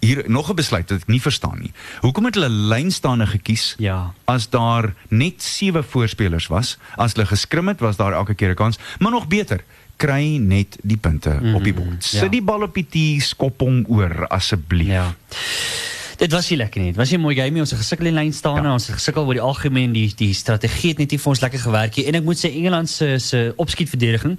hier 0.05 0.25
nog 0.27 0.51
'n 0.51 0.55
besluit 0.55 0.91
wat 0.91 1.01
ek 1.01 1.07
nie 1.07 1.21
verstaan 1.21 1.59
nie. 1.61 1.73
Hoekom 2.01 2.25
het 2.25 2.35
hulle 2.35 2.49
lynstaande 2.49 3.27
gekies? 3.27 3.75
Ja. 3.79 4.13
as 4.25 4.49
daar 4.51 4.95
net 5.09 5.43
sewe 5.43 5.83
voorspelers 5.83 6.47
was, 6.47 6.79
as 6.97 7.13
hulle 7.13 7.27
geskrim 7.27 7.69
het, 7.69 7.81
was 7.81 7.97
daar 7.97 8.13
elke 8.13 8.35
keer 8.35 8.51
'n 8.51 8.55
kans, 8.55 8.79
maar 8.99 9.11
nog 9.11 9.29
beter, 9.29 9.65
kry 9.97 10.37
net 10.37 10.79
die 10.83 10.97
punte 10.97 11.39
mm, 11.41 11.55
op 11.55 11.65
die 11.65 11.75
bord. 11.75 12.05
Sit 12.05 12.21
ja. 12.21 12.29
die 12.29 12.43
bal 12.43 12.63
op 12.63 12.75
die 12.75 12.87
tee, 12.89 13.21
skop 13.21 13.61
hom 13.61 13.85
oor 13.89 14.27
asseblief. 14.27 14.87
Ja. 14.87 15.15
Dit 16.17 16.33
was 16.33 16.49
nie 16.51 16.59
lekker 16.59 16.81
nie. 16.81 16.93
Dit 16.93 16.97
was 16.97 17.11
nie 17.11 17.19
'n 17.19 17.21
mooi 17.21 17.35
game 17.35 17.51
nie. 17.51 17.61
Ons 17.61 17.71
het 17.71 17.79
gesukkel 17.79 18.07
in 18.07 18.15
lyn 18.15 18.33
staan 18.33 18.55
ja. 18.55 18.65
en 18.65 18.71
ons 18.71 18.87
het 18.87 18.95
gesukkel 18.95 19.25
oor 19.25 19.35
die 19.35 19.43
algemeen 19.43 19.93
die 19.93 20.13
die 20.17 20.35
strategie 20.35 20.91
het 20.91 20.99
net 20.99 21.11
nie 21.11 21.19
vir 21.19 21.29
ons 21.29 21.41
lekker 21.41 21.59
gewerk 21.59 21.97
nie. 21.97 22.07
En 22.07 22.15
ek 22.15 22.23
moet 22.23 22.39
sê 22.39 22.51
Engeland 22.51 22.89
se 22.89 23.19
se 23.19 23.53
opskietverdediging 23.57 24.39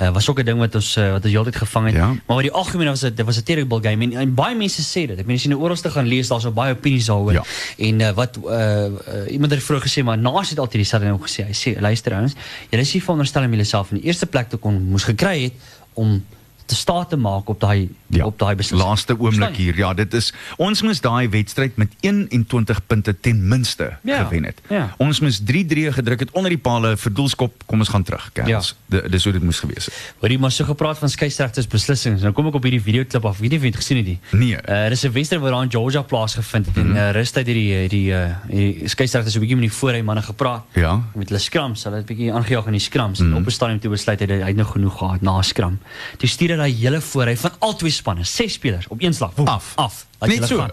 uh, 0.00 0.10
was 0.10 0.28
ook 0.28 0.38
'n 0.40 0.44
ding 0.44 0.58
wat 0.58 0.74
ons 0.74 0.96
uh, 0.96 1.10
wat 1.12 1.24
ons 1.24 1.32
heeltyd 1.32 1.56
gevang 1.56 1.86
het. 1.86 1.94
Ja. 1.94 2.06
Maar 2.26 2.36
oor 2.36 2.42
die 2.42 2.52
algemeen 2.52 2.88
was 2.88 3.00
dit 3.00 3.22
was 3.22 3.38
'n 3.38 3.42
terrible 3.42 3.80
game 3.82 4.04
en, 4.04 4.12
en 4.12 4.34
baie 4.34 4.56
mense 4.56 4.82
sê 4.82 5.06
dit. 5.06 5.18
Ek 5.18 5.26
meen 5.26 5.36
as 5.36 5.42
jy 5.42 5.50
nou 5.50 5.60
oralste 5.60 5.90
gaan 5.90 6.06
lees, 6.06 6.28
daar's 6.28 6.42
so 6.42 6.50
baie 6.50 6.74
opinies 6.74 7.06
daaroor. 7.06 7.32
Ja. 7.32 7.44
En 7.78 8.00
uh, 8.00 8.10
wat 8.10 8.38
uh, 8.44 9.32
iemand 9.32 9.52
het 9.52 9.62
vroeër 9.62 9.82
gesê 9.82 10.04
maar 10.04 10.18
Naas 10.18 10.50
het 10.50 10.58
altyd 10.58 10.80
dieselfde 10.82 11.08
ding 11.08 11.22
gesê. 11.22 11.44
Hy 11.46 11.52
sê 11.52 11.80
luister 11.80 12.12
ouens, 12.14 12.34
julle 12.70 12.82
is 12.82 12.92
nie 12.92 13.02
veronderstel 13.02 13.42
om 13.42 13.50
julleself 13.50 13.90
in 13.90 14.00
die 14.00 14.06
eerste 14.06 14.26
plek 14.26 14.48
te 14.48 14.56
kon 14.56 14.82
moes 14.82 15.04
gekry 15.04 15.42
het 15.42 15.52
om 15.94 16.24
te 16.66 16.74
staat 16.74 17.08
te 17.08 17.16
maak 17.16 17.48
op 17.48 17.60
daai 17.60 17.88
op 18.22 18.38
daai 18.38 18.54
beslissing. 18.54 18.88
Laaste 18.88 19.18
oomblik 19.18 19.56
hier. 19.56 19.76
Ja, 19.76 19.94
dit 19.94 20.14
is 20.14 20.32
ons 20.56 20.82
moes 20.82 21.00
daai 21.00 21.28
wedstryd 21.28 21.76
met 21.76 21.92
21 22.00 22.86
punte 22.86 23.20
ten 23.20 23.48
minste 23.48 23.96
Ja, 24.02 24.24
gewen 24.24 24.44
het. 24.44 24.60
ja. 24.68 24.94
Ons 24.96 25.20
moes 25.20 25.40
3-3 25.40 25.92
gedruk 25.98 26.20
het 26.20 26.30
onder 26.30 26.50
die 26.50 26.58
pale 26.58 26.96
vir 26.96 27.12
doelskop. 27.12 27.62
Kom 27.66 27.78
ons 27.78 27.88
gaan 27.88 28.02
terug, 28.02 28.30
kerels. 28.32 28.76
Ja. 28.88 29.00
Dis 29.08 29.24
hoe 29.24 29.32
dit 29.32 29.42
moes 29.42 29.58
gewees 29.58 29.84
het. 29.84 30.14
Hoorie, 30.20 30.38
maar 30.38 30.50
so 30.50 30.64
gepraat 30.64 30.98
van 30.98 31.08
skeieregters 31.08 31.66
beslissings. 31.66 32.22
Nou 32.22 32.32
kom 32.32 32.46
ek 32.46 32.54
op 32.54 32.62
hierdie 32.62 32.82
videoklip 32.82 33.24
af. 33.24 33.38
Weet 33.38 33.50
nie 33.50 33.58
of 33.58 33.64
jy 33.64 33.70
dit 33.70 33.80
gesien 33.80 33.96
het 33.96 34.06
nie. 34.06 34.18
Nee. 34.30 34.58
Uh 34.62 34.88
dis 34.88 35.02
'n 35.04 35.12
wedstryd 35.12 35.40
wat 35.40 35.50
daar 35.50 35.62
in 35.62 35.70
Georgia 35.70 36.02
plaasgevind 36.02 36.66
het 36.66 36.76
mm 36.76 36.82
-hmm. 36.82 36.96
en 36.96 37.02
uh, 37.02 37.10
rustig 37.10 37.46
hierdie 37.46 37.88
die 37.88 38.10
uh 38.10 38.34
die 38.48 38.88
skeieregters 38.88 39.32
so 39.32 39.38
'n 39.38 39.42
bietjie 39.42 39.56
met 39.56 39.68
die 39.70 39.78
voorry 39.78 40.00
manne 40.00 40.22
gepraat. 40.22 40.62
Ja. 40.72 41.02
Met 41.14 41.28
hulle 41.28 41.40
scrums, 41.40 41.84
hulle 41.84 41.96
het 41.96 42.04
'n 42.04 42.14
bietjie 42.14 42.32
aangejaag 42.32 42.66
in 42.66 42.72
die 42.72 42.80
scrums 42.80 43.18
mm 43.18 43.26
-hmm. 43.26 43.34
en 43.34 43.40
op 43.40 43.46
'n 43.46 43.50
stadium 43.50 43.80
toe 43.80 43.90
besluit 43.90 44.20
hy 44.20 44.26
hy 44.26 44.46
het 44.46 44.56
nou 44.56 44.68
genoeg 44.68 44.98
gehad 44.98 45.20
na 45.20 45.42
scrum. 45.42 45.78
Toe 46.16 46.28
stuur 46.28 46.55
hy 46.60 46.70
daai 46.72 46.82
hele 46.82 47.00
voorry 47.00 47.36
van 47.36 47.50
al 47.58 47.76
twee 47.76 47.90
spanne, 47.92 48.24
ses 48.24 48.52
spelers 48.52 48.88
op 48.88 49.02
een 49.02 49.14
slag. 49.14 49.32
Af. 49.44 49.72
Af. 49.76 50.06
Laat 50.18 50.30
Net 50.30 50.46
so? 50.48 50.58
gaan. 50.58 50.70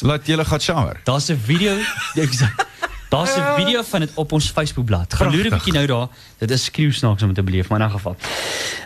Laat 0.00 0.26
julle 0.26 0.44
gaan 0.44 0.60
shower. 0.60 1.00
Daar's 1.04 1.28
'n 1.28 1.36
video, 1.44 1.76
exact. 2.14 2.66
Daar's 3.10 3.34
'n 3.36 3.54
video 3.56 3.82
van 3.82 4.00
dit 4.00 4.10
op 4.14 4.32
ons 4.32 4.50
Facebookblad. 4.50 5.14
Gaan 5.14 5.30
loer 5.30 5.46
'n 5.46 5.50
bietjie 5.50 5.72
nou 5.72 5.86
daar. 5.86 6.08
Dit 6.38 6.50
is 6.50 6.64
skreeusnaaks 6.64 7.22
om 7.22 7.34
te 7.34 7.42
beleef, 7.42 7.68
maar 7.68 7.80
in 7.80 7.86
'n 7.86 7.90
geval. 7.90 8.16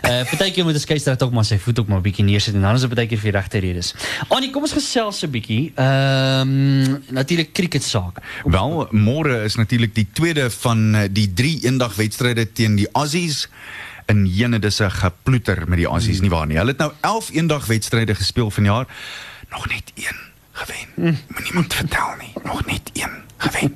Uh 0.01 0.23
partykeer 0.29 0.63
moet 0.63 0.73
'n 0.73 0.79
skeieregter 0.79 1.27
ook 1.27 1.33
maar 1.33 1.45
sy 1.45 1.57
voet 1.57 1.79
ook 1.79 1.87
maar 1.87 1.97
'n 1.97 2.01
bietjie 2.01 2.23
neersit 2.25 2.53
en 2.53 2.61
dan 2.61 2.73
is 2.73 2.79
dit 2.81 2.89
partykeer 2.89 3.17
vir 3.17 3.31
regte 3.31 3.57
redes. 3.57 3.93
Annie, 4.27 4.49
kom 4.49 4.61
ons 4.61 4.71
gesels 4.73 5.21
'n 5.21 5.29
bietjie. 5.29 5.71
Ehm 5.75 7.01
natuurlik 7.09 7.53
cricket 7.53 7.83
saak. 7.83 8.17
Wel, 8.45 8.87
môre 8.91 9.43
is 9.43 9.55
natuurlik 9.55 9.95
die 9.95 10.07
tweede 10.13 10.49
van 10.51 10.95
eh, 10.95 11.09
die 11.11 11.33
drie 11.33 11.59
eendagwedstryde 11.63 12.51
teen 12.51 12.75
die 12.75 12.87
Aussies. 12.91 13.47
In 14.05 14.25
jene 14.25 14.59
dis 14.59 14.79
'n 14.79 14.91
geploeter 14.91 15.63
met 15.67 15.77
die 15.77 15.87
Aussies 15.87 16.21
nie 16.21 16.29
waar 16.29 16.45
nie. 16.45 16.57
Hulle 16.57 16.69
het 16.69 16.77
nou 16.77 16.91
11 17.01 17.29
eendagwedstryde 17.31 18.15
gespeel 18.15 18.51
vanjaar. 18.51 18.85
Nog 19.49 19.67
net 19.67 19.91
een 19.95 20.17
gewen. 20.51 20.87
Moenie 21.27 21.47
iemand 21.47 21.73
vertel 21.73 22.15
nie. 22.19 22.33
Nog 22.43 22.65
net 22.65 22.89
een 22.93 23.24
gewen. 23.37 23.75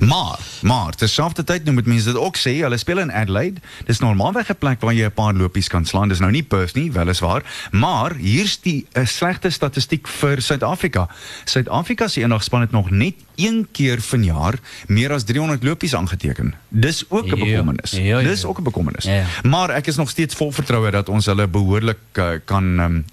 Maar, 0.00 0.38
maar 0.62 0.92
terselfdertyd 0.94 1.62
nou 1.64 1.74
moet 1.74 1.86
mense 1.86 2.04
dit 2.04 2.16
ook 2.16 2.36
sê, 2.36 2.50
hulle 2.60 2.76
speel 2.76 2.98
in 2.98 3.12
Adelaide. 3.12 3.60
Dis 3.86 3.98
normaalweg 3.98 4.48
'n 4.50 4.56
plek 4.58 4.80
waar 4.80 4.94
jy 4.94 5.04
'n 5.04 5.12
paar 5.12 5.34
lopies 5.34 5.68
kan 5.68 5.84
slaan. 5.84 6.08
Dis 6.08 6.18
nou 6.18 6.30
nie 6.30 6.42
Perth 6.42 6.74
nie, 6.74 6.92
weliswaar, 6.92 7.42
maar 7.70 8.14
hier's 8.14 8.60
die 8.60 8.86
'n 8.92 9.06
slegte 9.06 9.50
statistiek 9.50 10.08
vir 10.08 10.42
Suid-Afrika. 10.42 11.08
Suid-Afrika 11.44 12.08
se 12.08 12.20
eendagspan 12.20 12.60
het 12.60 12.70
nog 12.70 12.90
net 12.90 13.14
een 13.36 13.68
keer 13.72 14.00
vanjaar 14.00 14.54
meer 14.86 15.12
as 15.12 15.24
300 15.24 15.62
lopies 15.62 15.94
aangeteken. 15.94 16.54
Dis 16.68 17.04
ook 17.08 17.24
'n 17.24 17.36
Ja. 17.36 17.44
bekommernis. 17.44 17.90
Ja, 17.90 18.00
ja, 18.00 18.20
Dis 18.20 18.42
ja. 18.42 18.48
ook 18.48 18.58
'n 18.58 18.62
bekommernis. 18.62 19.04
Ja. 19.04 19.24
Maar 19.42 19.70
ek 19.70 19.86
is 19.86 19.96
nog 19.96 20.10
steeds 20.10 20.34
vol 20.34 20.52
vertroue 20.52 20.90
dat 20.90 21.08
ons 21.08 21.26
hulle 21.26 21.46
behoorlik 21.48 21.98
uh, 22.12 22.28
kan 22.44 22.78
um, 22.80 23.04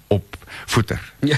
opvoeter. 0.64 1.00
Ja, 1.26 1.36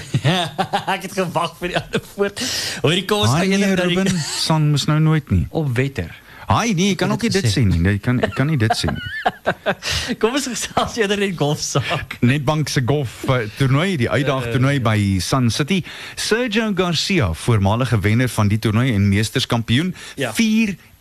ek 0.95 1.01
het 1.09 1.13
gewag 1.17 1.53
vir 1.59 1.73
die 1.73 1.77
ander 1.81 2.01
woord. 2.15 2.41
Hoorie, 2.85 3.05
kom 3.09 3.25
ons 3.25 3.35
Haai 3.35 3.41
gaan 3.45 3.49
nee, 3.49 3.59
eendag 3.69 3.85
na 3.85 3.91
die 3.91 4.01
Ruben, 4.01 4.23
son 4.39 4.71
mos 4.73 4.85
nou 4.89 4.99
nooit 4.99 5.29
nie. 5.33 5.45
op 5.51 5.69
wetter. 5.77 6.15
Haai 6.49 6.73
nee, 6.73 6.87
jy 6.89 6.95
kan 6.97 7.11
ook 7.13 7.21
nie 7.21 7.29
dit 7.29 7.45
sê 7.45 7.61
nie. 7.61 7.77
Jy 7.85 7.99
kan 8.01 8.17
ek 8.25 8.31
kan 8.33 8.47
nie 8.49 8.57
dit 8.57 8.71
sê 8.73 8.89
nie. 8.89 9.03
Kom 10.21 10.33
ons 10.33 10.47
gesels 10.49 10.95
eerder 10.97 11.21
net 11.21 11.35
golfsaak. 11.37 12.15
Netbank 12.25 12.71
se 12.73 12.81
golf 12.89 13.19
toernooi, 13.59 13.99
die 14.01 14.09
uitdaag 14.09 14.47
toernooi 14.55 14.79
by 14.81 14.97
Sun 15.21 15.51
City. 15.53 15.83
Sergio 16.17 16.71
Garcia, 16.73 17.29
voormalige 17.37 17.99
wenner 18.01 18.31
van 18.33 18.49
die 18.49 18.57
toernooi 18.57 18.89
en 18.95 19.05
meesterskampioen, 19.13 19.93
Ja. 20.17 20.33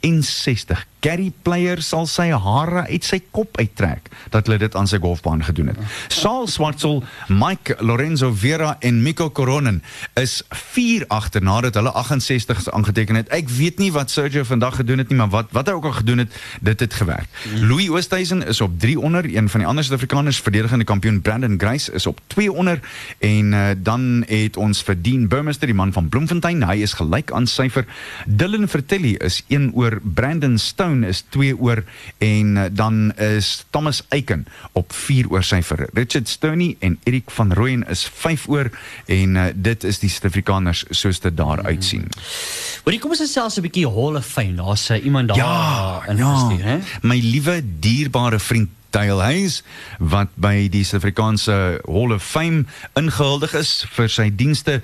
64 0.00 0.86
Gary 1.00 1.30
player 1.46 1.78
sal 1.84 2.08
sy 2.10 2.26
hare 2.34 2.82
uit 2.88 3.06
sy 3.06 3.20
kop 3.30 3.58
uittrek 3.60 4.08
dat 4.32 4.48
hulle 4.48 4.58
dit 4.64 4.74
aan 4.78 4.88
sy 4.90 4.98
golfbaan 5.02 5.44
gedoen 5.46 5.70
het. 5.70 5.78
Saul 6.10 6.48
Swartsel, 6.50 7.04
Mike 7.30 7.76
Lorenzo 7.84 8.32
Vera 8.34 8.74
en 8.82 8.98
Miko 9.04 9.28
Koronen 9.30 9.78
is 10.18 10.40
4 10.50 11.06
agter 11.14 11.44
nadat 11.44 11.78
hulle 11.78 11.92
68s 11.94 12.66
aangeteken 12.74 13.20
het. 13.20 13.30
Ek 13.34 13.50
weet 13.54 13.78
nie 13.78 13.92
wat 13.94 14.10
Sergio 14.10 14.42
vandag 14.48 14.80
gedoen 14.80 14.98
het 15.04 15.12
nie, 15.12 15.18
maar 15.20 15.30
wat 15.30 15.54
wat 15.54 15.70
hy 15.70 15.76
ook 15.78 15.86
al 15.90 15.96
gedoen 16.00 16.24
het, 16.24 16.34
dit 16.66 16.80
het 16.82 16.98
gewerk. 16.98 17.30
Louis 17.62 17.88
Oosthuizen 17.88 18.42
is 18.46 18.60
op 18.60 18.74
3 18.82 18.98
onder, 19.00 19.24
een 19.24 19.48
van 19.48 19.62
die 19.62 19.68
ander 19.68 19.84
Suid-Afrikaners 19.84 20.40
verdedigende 20.42 20.84
kampioen 20.84 21.20
Brandon 21.22 21.58
Grace 21.58 21.92
is 21.92 22.06
op 22.06 22.20
2 22.26 22.52
onder 22.52 22.80
en 23.18 23.52
uh, 23.52 23.70
dan 23.76 24.24
het 24.26 24.56
ons 24.56 24.82
vir 24.82 24.98
Dean 25.02 25.28
Burmester, 25.28 25.70
die 25.70 25.76
man 25.76 25.92
van 25.92 26.08
Bloemfontein, 26.08 26.66
hy 26.66 26.80
is 26.82 26.98
gelyk 26.98 27.30
aan 27.32 27.46
syfer. 27.46 27.86
Dylan 28.26 28.68
Vertelli 28.68 29.14
is 29.22 29.40
1 29.46 29.70
oor, 29.74 29.87
Brandon 30.02 30.58
Stone 30.58 31.06
is 31.06 31.24
2 31.34 31.56
oor 31.58 31.82
en 32.18 32.56
uh, 32.56 32.64
dan 32.72 33.12
is 33.16 33.64
Thomas 33.70 34.02
Eiken 34.08 34.46
op 34.72 34.92
4 34.92 35.30
oor 35.30 35.42
syfer. 35.42 35.88
Richard 35.92 36.28
Stoney 36.28 36.76
en 36.78 36.98
Erik 37.04 37.30
van 37.30 37.52
Rooyen 37.52 37.84
is 37.88 38.04
5 38.14 38.48
oor 38.48 38.70
en 39.06 39.34
uh, 39.36 39.44
dit 39.54 39.84
is 39.84 39.98
die 39.98 40.10
Suid-Afrikaners 40.10 40.84
soos 40.90 41.20
dit 41.20 41.36
daar 41.36 41.62
uitsien. 41.64 42.08
Hoorie, 42.84 43.00
kom 43.00 43.10
ons 43.14 43.20
gesels 43.24 43.58
'n 43.58 43.62
bietjie 43.66 43.86
Hall 43.88 44.16
of 44.16 44.26
Fame. 44.26 44.54
Daar's 44.54 44.90
uh, 44.90 45.04
iemand 45.04 45.28
daar 45.28 45.36
Ja, 45.36 46.02
hè? 46.06 46.14
ja. 46.16 46.78
My 47.02 47.18
liewe 47.20 47.62
dierbare 47.80 48.38
vriend 48.38 48.68
Dale 48.90 49.22
Hayes 49.22 49.62
wat 50.00 50.30
by 50.40 50.68
die 50.72 50.84
Suid-Afrikaanse 50.84 51.80
Hall 51.84 52.14
of 52.14 52.24
Fame 52.24 52.64
ingehuldig 52.96 53.54
is 53.58 53.84
vir 53.96 54.08
sy 54.08 54.28
dienste 54.34 54.78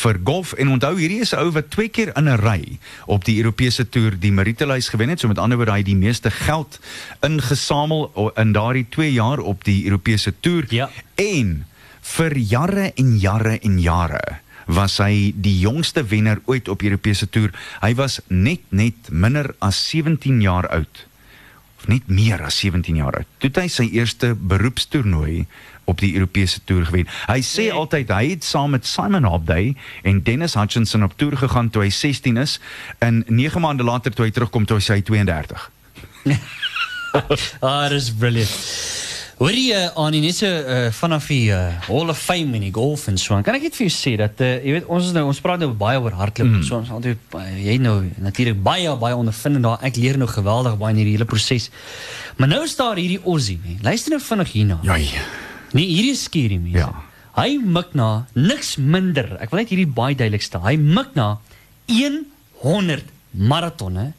vir 0.00 0.20
golf 0.24 0.54
en 0.56 0.72
onthou 0.76 0.94
hierdie 0.96 1.20
is 1.20 1.34
'n 1.34 1.42
ou 1.44 1.50
wat 1.52 1.70
twee 1.70 1.88
keer 1.88 2.12
in 2.16 2.28
'n 2.28 2.40
ry 2.40 2.78
op 3.06 3.24
die 3.24 3.36
Europese 3.38 3.88
toer 3.88 4.16
die 4.18 4.32
Maritelys 4.32 4.88
gewen 4.88 5.08
het 5.08 5.20
so 5.20 5.28
met 5.28 5.38
ander 5.38 5.56
woorde 5.56 5.72
hy 5.72 5.82
het 5.84 5.86
die 5.92 5.96
meeste 5.96 6.30
geld 6.30 6.80
ingesamel 7.22 8.32
in 8.36 8.52
daardie 8.52 8.86
2 8.88 9.12
jaar 9.12 9.38
op 9.38 9.64
die 9.64 9.84
Europese 9.84 10.32
toer 10.40 10.64
Ja. 10.70 10.88
en 11.16 11.66
vir 12.00 12.36
jare 12.36 12.92
en 12.96 13.18
jare 13.18 13.58
en 13.62 13.78
jare 13.78 14.40
was 14.66 14.98
hy 15.02 15.32
die 15.34 15.58
jongste 15.58 16.04
wenner 16.06 16.40
ooit 16.46 16.68
op 16.68 16.82
Europese 16.82 17.26
toer. 17.28 17.50
Hy 17.82 17.94
was 17.94 18.20
net 18.28 18.60
net 18.70 19.10
minder 19.10 19.54
as 19.58 19.88
17 19.90 20.40
jaar 20.40 20.68
oud. 20.68 21.06
Of 21.80 21.86
net 21.88 22.06
meer 22.12 22.42
as 22.44 22.58
17 22.60 22.96
jaar 23.00 23.14
oud. 23.22 23.26
Toe 23.40 23.48
het 23.48 23.56
hy 23.62 23.68
sy 23.72 23.86
eerste 23.96 24.34
beroepstoernooi 24.34 25.46
op 25.90 25.98
die 25.98 26.12
Europese 26.14 26.60
toer 26.64 26.84
gewen. 26.86 27.06
Hy 27.26 27.40
sê 27.42 27.64
Nee. 27.70 27.72
altyd 27.72 28.08
hy 28.12 28.28
het 28.30 28.44
saam 28.44 28.70
met 28.70 28.86
Simon 28.86 29.24
Hobday 29.24 29.74
en 30.04 30.22
Dennis 30.22 30.54
Hutchinson 30.54 31.02
op 31.02 31.16
toer 31.16 31.36
gegaan 31.36 31.70
toe 31.70 31.82
hy 31.82 31.90
16 31.90 32.36
is 32.36 32.60
en 32.98 33.24
9 33.26 33.60
maande 33.60 33.82
later 33.82 34.12
toe 34.12 34.24
hy 34.24 34.30
terugkom 34.30 34.66
toe 34.66 34.76
hy 34.76 34.82
sy 34.82 35.00
32. 35.08 35.70
Ah, 37.60 37.88
dis 37.88 38.10
brilliant. 38.14 38.52
Hoorie 39.40 39.70
uh, 39.72 39.86
Annie, 39.96 40.20
net 40.20 40.36
so 40.36 40.44
uh, 40.44 40.90
vanaf 40.92 41.30
die 41.32 41.46
uh, 41.48 41.70
Hall 41.86 42.10
of 42.12 42.18
Fame 42.20 42.58
in 42.58 42.66
die 42.66 42.72
golf 42.76 43.06
en 43.08 43.16
so. 43.16 43.32
aan, 43.32 43.44
Kan 43.46 43.56
ek 43.56 43.62
net 43.70 43.76
vir 43.78 43.86
jou 43.86 43.92
sê 43.94 44.10
dat 44.20 44.40
uh, 44.44 44.50
jy 44.60 44.74
weet 44.76 44.88
ons 44.92 45.06
is 45.08 45.14
nou 45.16 45.22
ons 45.30 45.38
praat 45.40 45.62
nou 45.62 45.70
baie 45.80 45.96
oor 45.96 46.12
hardloop 46.18 46.50
mm. 46.58 46.64
so 46.68 46.76
ons 46.76 46.90
altyd 46.92 47.36
uh, 47.38 47.44
jy 47.56 47.78
nou 47.80 47.94
natuurlik 48.20 48.58
baie 48.60 48.92
baie 49.00 49.16
ondervindend 49.16 49.64
daar. 49.64 49.78
Ek 49.88 49.96
leer 49.96 50.18
nou 50.20 50.28
geweldig 50.28 50.74
baie 50.82 50.92
in 50.92 51.00
hierdie 51.00 51.14
hele 51.16 51.26
proses. 51.30 51.70
Maar 52.36 52.50
nou 52.52 52.58
is 52.66 52.76
daar 52.76 53.00
hierdie 53.00 53.16
Aussie, 53.22 53.56
nee. 53.64 53.78
Luister 53.86 54.12
nou 54.12 54.20
vinnig 54.26 54.52
hierna. 54.58 54.76
Jai. 54.84 55.06
Nee, 55.72 55.86
hierdie 55.88 56.18
skerry 56.20 56.58
mense. 56.60 56.82
Ja. 56.82 56.90
Hy 57.38 57.54
mik 57.64 57.96
na 57.96 58.10
niks 58.36 58.74
minder. 58.76 59.38
Ek 59.40 59.54
wil 59.54 59.62
net 59.62 59.72
hierdie 59.72 59.88
baie 59.88 60.18
duidelik 60.18 60.44
stel. 60.44 60.66
Hy 60.68 60.76
mik 60.76 61.16
na 61.16 61.30
100 61.88 63.08
maratonne 63.40 64.10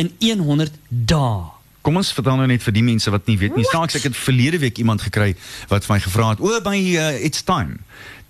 in 0.00 0.14
100 0.24 0.80
dae. 0.88 1.55
Kom 1.86 2.00
ons 2.00 2.08
vertel 2.10 2.40
nou 2.40 2.46
net 2.50 2.64
vir 2.66 2.74
die 2.74 2.82
mense 2.82 3.10
wat 3.14 3.28
nie 3.30 3.36
weet 3.38 3.54
nie. 3.54 3.64
Snaaks 3.68 3.94
ek 4.00 4.08
het 4.08 4.16
verlede 4.18 4.58
week 4.58 4.80
iemand 4.82 5.04
gekry 5.06 5.36
wat 5.70 5.86
vir 5.86 5.94
my 5.94 6.00
gevra 6.02 6.30
het, 6.32 6.40
"O, 6.42 6.60
by 6.60 6.74
uh, 6.74 7.24
it's 7.24 7.44
time." 7.46 7.78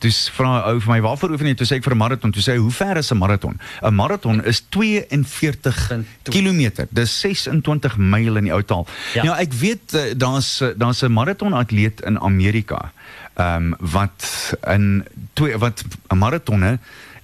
Dis 0.05 0.29
vra 0.37 0.59
ou 0.69 0.81
vir 0.81 0.91
my 0.93 0.99
waarvoor 1.01 1.33
oefen 1.33 1.49
jy? 1.49 1.55
Toe 1.57 1.67
sê 1.67 1.79
ek 1.79 1.85
vir 1.87 1.95
'n 1.95 1.99
maraton. 1.99 2.31
Toe 2.31 2.43
sê 2.43 2.53
hy, 2.53 2.59
"Hoe 2.61 2.71
ver 2.71 2.97
is 3.01 3.11
'n 3.11 3.17
maraton?" 3.17 3.57
'n 3.83 3.95
Maraton 3.95 4.45
is 4.45 4.61
42 4.69 6.05
km. 6.23 6.87
Dis 6.91 7.21
26 7.21 7.97
myl 7.97 8.37
in 8.37 8.45
die 8.45 8.53
ou 8.53 8.63
taal. 8.63 8.87
Ja. 9.15 9.25
Nou 9.25 9.37
ek 9.39 9.53
weet 9.53 9.95
uh, 9.95 10.13
daar's 10.17 10.61
uh, 10.61 10.75
daar's 10.77 11.01
'n 11.01 11.13
maratonatleet 11.13 12.01
in 12.01 12.21
Amerika. 12.21 12.93
Ehm 13.37 13.73
um, 13.73 13.75
wat 13.81 14.53
in 14.69 15.07
twee 15.33 15.57
wat 15.57 15.85
'n 16.09 16.19
maratonne 16.19 16.79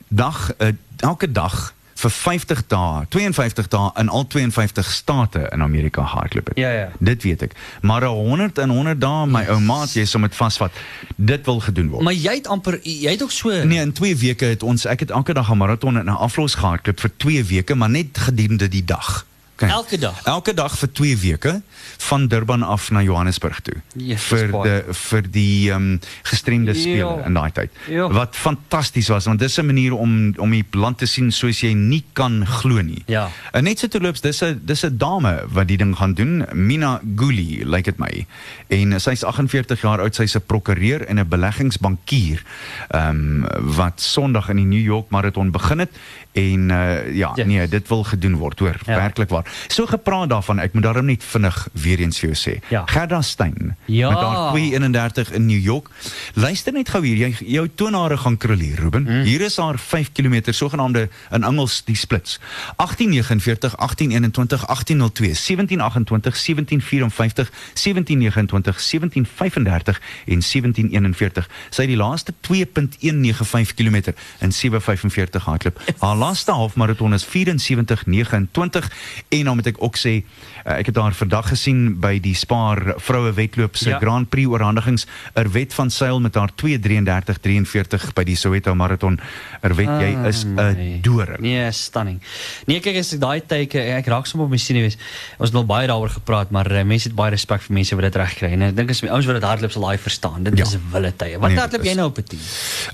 dag 0.08 0.52
uh, 0.58 0.72
elke 0.96 1.32
dag 1.32 1.74
vir 2.02 2.10
50 2.10 2.62
dae, 2.72 3.06
52 3.14 3.68
dae 3.72 3.90
in 4.00 4.08
al 4.08 4.26
52 4.26 4.90
state 4.90 5.46
in 5.54 5.62
Amerika 5.62 6.04
gehardloop 6.04 6.52
het. 6.52 6.58
Ja, 6.58 6.70
ja. 6.70 6.88
Dit 6.98 7.22
weet 7.22 7.42
ek. 7.42 7.56
Maar 7.80 8.02
'n 8.02 8.14
100 8.14 8.58
en 8.58 8.70
100 8.70 9.00
dae, 9.00 9.26
my 9.26 9.44
ou 9.48 9.60
maat, 9.60 9.92
jy 9.92 10.04
sal 10.04 10.20
met 10.20 10.34
vasvat. 10.34 10.72
Dit 11.16 11.46
wil 11.46 11.60
gedoen 11.60 11.88
word. 11.88 12.02
Maar 12.02 12.18
jy 12.18 12.34
het 12.34 12.46
amper 12.46 12.80
jy 12.82 13.10
het 13.10 13.22
ook 13.22 13.30
so 13.30 13.50
Nee, 13.64 13.80
in 13.80 13.92
2 13.92 14.16
weke 14.16 14.44
het 14.44 14.62
ons 14.62 14.84
ek 14.84 15.00
het 15.00 15.10
elke 15.10 15.32
dag 15.32 15.50
'n 15.50 15.56
maraton 15.56 15.98
en 15.98 16.04
'n 16.04 16.08
aflos 16.08 16.54
gehardloop 16.54 17.00
vir 17.00 17.10
2 17.16 17.44
weke, 17.44 17.74
maar 17.74 17.90
net 17.90 18.18
gedurende 18.18 18.68
die 18.68 18.84
dag. 18.84 19.26
Okay. 19.54 19.68
Elke 19.68 19.98
dag? 19.98 20.22
Elke 20.24 20.54
dag 20.54 20.72
vir 20.78 20.88
2 20.92 21.16
weke 21.18 21.62
van 22.08 22.26
Durban 22.28 22.62
af 22.62 22.90
na 22.90 23.02
Johannesburg 23.02 23.60
toe. 23.60 23.74
Jesus, 23.94 24.24
vir 24.26 24.48
baie. 24.50 24.62
die 24.86 24.94
vir 24.94 25.22
die 25.30 25.70
ehm 25.70 25.82
um, 25.92 26.00
gestremde 26.22 26.74
spele 26.74 26.96
Ja. 26.98 27.26
in 27.26 27.34
daai 27.34 27.52
tyd. 27.52 27.70
Ja. 27.88 28.08
Wat 28.10 28.34
fantasties 28.36 29.08
was 29.08 29.24
want 29.28 29.38
dis 29.38 29.58
'n 29.58 29.66
manier 29.66 29.92
om 29.94 30.34
om 30.38 30.50
die 30.50 30.64
land 30.70 30.98
te 30.98 31.06
sien 31.06 31.30
soos 31.32 31.60
jy 31.60 31.72
nie 31.74 32.02
kan 32.12 32.46
glo 32.46 32.80
nie. 32.82 33.02
Ja. 33.06 33.28
En 33.52 33.64
net 33.64 33.78
so 33.78 33.86
terloops, 33.88 34.20
dis 34.20 34.42
'n 34.42 34.60
dis 34.64 34.82
'n 34.84 34.96
dame 34.98 35.44
wat 35.48 35.68
die 35.68 35.76
ding 35.76 35.96
gaan 35.96 36.14
doen, 36.14 36.44
Mina 36.52 37.00
Guli, 37.16 37.62
lyk 37.64 37.84
dit 37.84 37.98
my. 37.98 38.26
En 38.68 39.00
sy's 39.00 39.22
48 39.24 39.80
jaar 39.80 40.00
oud, 40.00 40.14
sy's 40.14 40.34
'n 40.36 40.40
prokureur 40.46 41.04
en 41.06 41.18
'n 41.18 41.28
beleggingsbankier. 41.28 42.42
Ehm 42.88 43.44
wat 43.76 44.00
Sondag 44.00 44.48
in 44.48 44.56
die 44.56 44.64
New 44.64 44.84
York 44.84 45.10
Marathon 45.10 45.50
begin 45.50 45.78
het 45.78 45.90
en 46.32 46.70
uh, 46.70 47.14
ja, 47.14 47.32
Ja. 47.34 47.44
nee, 47.44 47.68
dit 47.68 47.88
wil 47.88 48.04
gedoen 48.04 48.34
word, 48.36 48.58
hoor, 48.58 48.76
Ja. 48.86 48.94
werklik 48.96 49.28
waar. 49.28 49.44
So 49.66 49.86
gepraat 49.86 50.28
daarvan, 50.28 50.58
ek 50.58 50.72
moet 50.72 50.82
daarom 50.82 51.04
net 51.04 51.24
vinnig 51.24 51.68
weer 51.72 51.98
eens 51.98 52.18
vir 52.18 52.30
jou 52.32 52.38
sê. 52.38 52.58
Ja. 52.70 52.82
Gerda 52.86 53.22
Stein 53.22 53.76
Ja. 53.84 54.08
met 54.08 54.18
haar 54.18 54.50
231 54.52 55.32
in 55.32 55.46
New 55.46 55.62
York. 55.62 55.88
Luister 56.34 56.72
net 56.72 56.88
gou 56.88 57.04
hier, 57.06 57.16
jy 57.16 57.36
jou 57.46 57.68
toonare 57.74 58.16
gaan 58.16 58.36
krul 58.36 58.58
hier, 58.58 58.76
Ruben. 58.80 59.06
Hmm. 59.06 59.22
Hier 59.22 59.40
is 59.40 59.56
haar 59.56 59.78
5 59.78 60.12
km 60.12 60.40
sogenaamde 60.52 61.08
in 61.30 61.42
Engels 61.44 61.84
die 61.84 61.96
splits. 61.96 62.40
1849, 62.76 63.76
1821, 63.76 64.66
1802, 64.66 65.34
1728, 65.34 66.34
1754, 66.44 67.50
1729, 67.74 68.80
1735 68.80 70.00
en 70.26 70.40
1741. 70.40 71.48
Sy 71.70 71.80
het 71.82 71.90
die 71.90 71.96
laaste 71.96 72.32
2.195 72.40 73.74
km 73.74 74.12
in 74.40 74.52
7:45 74.52 75.44
hardloop. 75.44 75.80
Haar 76.04 76.16
laaste 76.16 76.52
halfmaraton 76.52 77.12
is 77.12 77.26
74:29 77.26 78.88
en 79.32 79.44
dan 79.48 79.56
moet 79.56 79.66
ek 79.72 79.78
ook 79.82 79.96
sê 79.96 80.12
uh, 80.20 80.76
ek 80.78 80.86
het 80.92 80.96
haar 81.00 81.14
vandag 81.16 81.48
gesien 81.52 81.80
by 82.00 82.18
die 82.22 82.34
Spar 82.36 82.94
vroue 83.00 83.32
wedloop 83.32 83.76
se 83.80 83.88
Ja. 83.92 83.98
Grand 83.98 84.28
Prix 84.28 84.48
oorhandigings. 84.48 85.06
Erwet 85.34 85.74
van 85.74 85.90
Sail 85.90 86.20
met 86.20 86.34
haar 86.34 86.50
2:33:43 86.56 88.12
by 88.16 88.24
die 88.24 88.36
Soweto 88.36 88.74
maraton. 88.74 89.18
Erwet, 89.62 89.88
jy 90.00 90.10
is 90.28 90.44
'n 90.44 90.54
nee. 90.76 91.00
doring. 91.00 91.40
Nee, 91.40 91.70
stunning. 91.72 92.20
Nee, 92.66 92.80
kyk 92.80 92.96
as 92.98 93.12
ek 93.14 93.20
daai 93.20 93.40
teke 93.46 93.80
ek 93.80 94.06
raak 94.06 94.26
sommer 94.26 94.46
op 94.46 94.50
my 94.52 94.58
senuwees. 94.60 94.96
Ons 95.38 95.48
het 95.50 95.56
al 95.58 95.66
baie 95.66 95.86
daaroor 95.86 96.08
gepraat, 96.10 96.50
maar 96.50 96.70
uh, 96.70 96.82
mense 96.84 97.08
het 97.08 97.16
baie 97.16 97.30
respek 97.30 97.60
vir 97.62 97.74
mense 97.74 97.94
wat 97.94 98.04
dit 98.04 98.16
reg 98.16 98.34
kry. 98.38 98.52
En 98.52 98.62
ek 98.62 98.76
dink 98.76 98.90
as 98.90 99.00
die 99.00 99.10
ouens 99.10 99.26
wat 99.26 99.34
dit 99.40 99.44
hardloop 99.44 99.72
sal 99.72 99.82
daai 99.82 99.98
verstaan. 99.98 100.42
Dit 100.44 100.58
Ja. 100.58 100.64
is 100.64 100.76
wille 100.92 101.12
tye. 101.16 101.38
Wat 101.38 101.50
Nee, 101.50 101.58
hardloop 101.58 101.84
jy 101.84 101.94
nou 101.94 102.06
op 102.08 102.18
'n 102.18 102.22
10? 102.24 102.38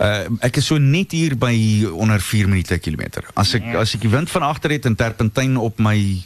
Uh, 0.01 0.24
ek 0.40 0.57
is 0.57 0.66
so 0.66 0.79
net 0.79 1.12
hier 1.12 1.37
by 1.37 1.85
onder 1.92 2.20
4 2.20 2.48
minute 2.48 2.68
per 2.68 2.79
kilometer. 2.79 3.24
As 3.35 3.55
ek 3.55 3.74
as 3.74 3.94
ek 3.94 4.01
die 4.01 4.11
wind 4.11 4.31
van 4.31 4.42
agter 4.42 4.70
het 4.70 4.85
en 4.87 4.94
terpentyn 4.96 5.57
op 5.57 5.79
my 5.79 6.22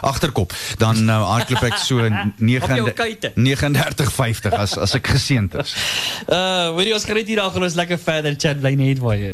agterkop, 0.00 0.52
dan 0.78 1.04
nou 1.04 1.20
hardloop 1.24 1.62
ek 1.62 1.78
so 1.80 2.02
Op 2.04 2.10
jou 2.68 2.84
9 2.84 2.92
kuite. 2.94 3.32
39:50 3.34 4.56
as 4.58 4.76
as 4.78 4.94
ek 4.98 5.06
geseënd 5.14 5.54
is. 5.62 5.74
Uh, 6.28 6.74
weet 6.76 6.90
jy 6.90 6.96
ons 6.98 7.06
gaan 7.08 7.20
net 7.20 7.30
hier 7.30 7.42
daar 7.42 7.52
gaan 7.54 7.66
ons 7.66 7.78
lekker 7.78 7.98
verder 7.98 8.38
chat 8.38 8.60
bly 8.60 8.74
net 8.78 9.02
waar 9.04 9.18
jy. 9.20 9.32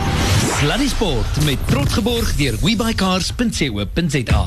Sluddy 0.61 0.88
Sport 0.92 1.44
met 1.48 1.59
trots 1.70 1.98
geborg 1.98 2.35
deur 2.40 2.59
webycars.co.za. 2.64 4.44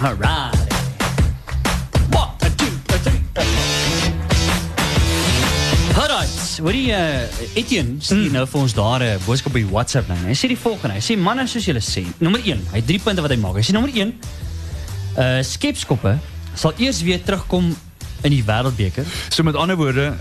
Alright. 0.00 0.65
Alright, 6.56 6.64
hoor 6.64 6.76
jy 6.76 6.94
uh, 6.96 7.56
Etienne 7.58 7.98
stuur 8.00 8.30
nou 8.32 8.44
vir 8.48 8.60
ons 8.62 8.74
daar 8.76 9.02
'n 9.04 9.18
boodskap 9.26 9.52
op 9.52 9.58
die 9.58 9.68
WhatsApp 9.68 10.08
nou. 10.08 10.16
Hy 10.24 10.32
sê 10.32 10.48
die 10.48 10.56
volgende. 10.56 10.94
Hy 10.96 11.02
sê 11.04 11.16
manne 11.18 11.44
soos 11.46 11.64
julle 11.64 11.82
sê. 11.84 12.06
Nommer 12.18 12.40
1, 12.40 12.62
hy 12.72 12.80
het 12.80 12.86
3 12.86 13.00
punte 13.04 13.20
wat 13.20 13.30
hy 13.30 13.36
maak. 13.36 13.56
Hy 13.56 13.64
sê 13.66 13.72
nommer 13.76 13.92
1, 13.92 14.14
uh 15.18 15.42
skepskoppe 15.42 16.16
sal 16.54 16.72
eers 16.78 17.02
weer 17.02 17.20
terugkom 17.20 17.76
in 18.22 18.32
die 18.32 18.42
wêreldbeker. 18.44 19.04
So 19.28 19.42
met 19.42 19.54
ander 19.54 19.76
woorde, 19.76 20.14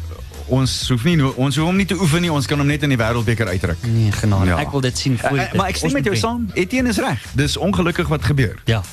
ons 0.52 0.90
hoef 0.90 1.04
nie 1.08 1.16
ons 1.24 1.56
hoef 1.56 1.66
hom 1.66 1.78
nie 1.78 1.88
te 1.88 1.96
oefen 1.96 2.22
nie, 2.22 2.32
ons 2.32 2.46
kan 2.46 2.60
hom 2.60 2.68
net 2.68 2.84
in 2.84 2.92
die 2.92 3.00
wêreldbeker 3.00 3.48
uitdruk. 3.48 3.88
Nee, 3.88 4.12
genade. 4.12 4.52
Ja. 4.52 4.60
Ek 4.60 4.72
wil 4.76 4.82
dit 4.82 4.98
sien 4.98 5.18
voor 5.18 5.40
Uh, 5.40 5.54
maar 5.54 5.72
ek 5.72 5.80
stem 5.80 5.94
met 5.94 6.04
jou 6.04 6.16
saam. 6.16 6.50
Etienne 6.54 6.90
is 6.90 7.00
reg. 7.00 7.24
Dis 7.34 7.56
ongelukkig 7.58 8.08
wat 8.12 8.24
gebeur. 8.24 8.60
Ja. 8.66 8.84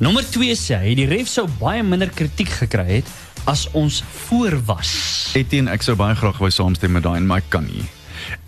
Nommer 0.00 0.24
2 0.24 0.56
sê 0.56 0.80
hy 0.80 0.94
die 0.96 1.06
ref 1.10 1.28
sou 1.28 1.44
baie 1.60 1.82
minder 1.82 2.08
kritiek 2.08 2.48
gekry 2.48 3.02
het 3.02 3.12
as 3.44 3.66
ons 3.72 4.02
voor 4.26 4.56
was. 4.64 4.92
Etienne, 5.34 5.70
ek 5.70 5.82
sou 5.82 5.96
baie 5.96 6.16
graag 6.18 6.38
wou 6.38 6.50
saamstem 6.50 6.92
met 6.92 7.04
daai, 7.06 7.20
maar 7.20 7.42
ek 7.44 7.50
kan 7.52 7.66
nie. 7.66 7.84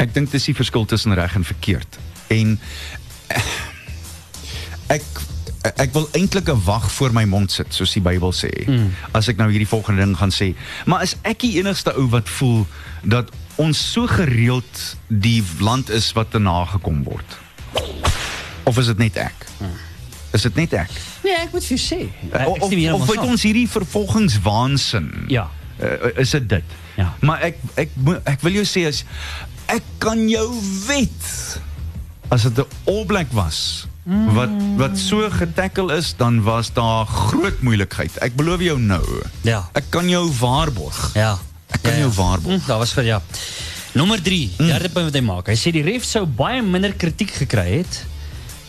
Ek 0.02 0.14
dink 0.14 0.30
dis 0.32 0.50
die 0.50 0.56
verskil 0.56 0.84
tussen 0.84 1.14
reg 1.14 1.34
en 1.38 1.44
verkeerd. 1.44 1.98
En 2.32 2.56
eh, 3.28 3.52
ek 4.98 5.04
ek 5.62 5.92
wil 5.94 6.08
eintlik 6.18 6.48
'n 6.50 6.64
wag 6.64 6.90
voor 6.92 7.12
my 7.12 7.24
mond 7.24 7.52
sit, 7.52 7.74
soos 7.74 7.92
die 7.92 8.02
Bybel 8.02 8.32
sê. 8.32 8.50
Mm. 8.66 8.90
As 9.12 9.28
ek 9.28 9.36
nou 9.36 9.50
hierdie 9.50 9.68
volgende 9.68 10.02
ding 10.02 10.16
gaan 10.16 10.34
sê, 10.34 10.54
maar 10.86 11.02
is 11.02 11.16
ek 11.22 11.38
die 11.46 11.58
enigste 11.58 11.94
ou 11.94 12.08
wat 12.10 12.28
voel 12.28 12.66
dat 13.02 13.30
ons 13.56 13.92
so 13.92 14.06
gereeld 14.06 14.96
die 15.08 15.42
land 15.60 15.90
is 15.90 16.12
wat 16.12 16.30
te 16.30 16.38
nagekom 16.38 17.04
word? 17.04 17.38
Of 18.64 18.78
is 18.78 18.86
dit 18.86 18.98
net 18.98 19.16
ek? 19.16 19.46
Is 20.32 20.46
dit 20.48 20.54
net 20.54 20.72
ek? 20.72 20.92
Nee, 21.24 21.34
ek 21.36 21.52
moet 21.52 21.64
vir 21.64 21.76
jou 21.76 21.82
sê. 21.82 22.00
Ek 22.32 22.48
of 22.48 22.66
stem 22.66 22.78
hier 22.78 22.94
of 22.96 23.04
weet 23.08 23.26
ons 23.26 23.44
hierdie 23.44 23.68
vervolgingswaansin? 23.68 25.10
Ja. 25.32 25.48
Uh, 25.76 26.12
is 26.22 26.32
dit 26.36 26.48
dit? 26.48 26.76
Ja. 26.96 27.12
Maar 27.20 27.48
ek 27.50 27.60
ek 27.80 27.94
ek 28.28 28.44
wil 28.44 28.60
jou 28.62 28.66
sê 28.68 28.86
as 28.88 29.02
ek 29.72 29.84
kan 30.02 30.20
jou 30.28 30.46
wet 30.88 31.30
as 32.32 32.48
dit 32.48 32.60
'n 32.60 32.68
All 32.88 33.04
Black 33.08 33.32
was 33.36 33.86
wat 34.04 34.50
wat 34.76 34.98
so 34.98 35.28
getackle 35.30 35.94
is 35.94 36.14
dan 36.16 36.42
was 36.42 36.72
daar 36.72 37.06
groot 37.06 37.60
moeilikheid. 37.62 38.16
Ek 38.18 38.34
beloof 38.34 38.60
jou 38.60 38.78
nou. 38.80 39.04
Ja. 39.46 39.68
Ek 39.72 39.90
kan 39.90 40.08
jou 40.08 40.26
waarborg. 40.40 41.14
Ja. 41.14 41.38
Ek 41.70 41.82
kan 41.82 41.98
jou 41.98 42.10
waarborg. 42.10 42.60
Hm, 42.60 42.66
daar 42.66 42.78
was 42.78 42.92
vir 42.92 43.04
ja. 43.04 43.22
Nommer 43.92 44.22
3, 44.22 44.50
derde 44.56 44.88
punt 44.88 45.04
wat 45.04 45.14
hy 45.14 45.20
maak. 45.20 45.46
Hy 45.52 45.56
sê 45.56 45.70
die 45.70 45.84
ref 45.84 46.04
sou 46.04 46.24
baie 46.26 46.62
minder 46.64 46.94
kritiek 46.96 47.30
gekry 47.30 47.82
het 47.82 48.04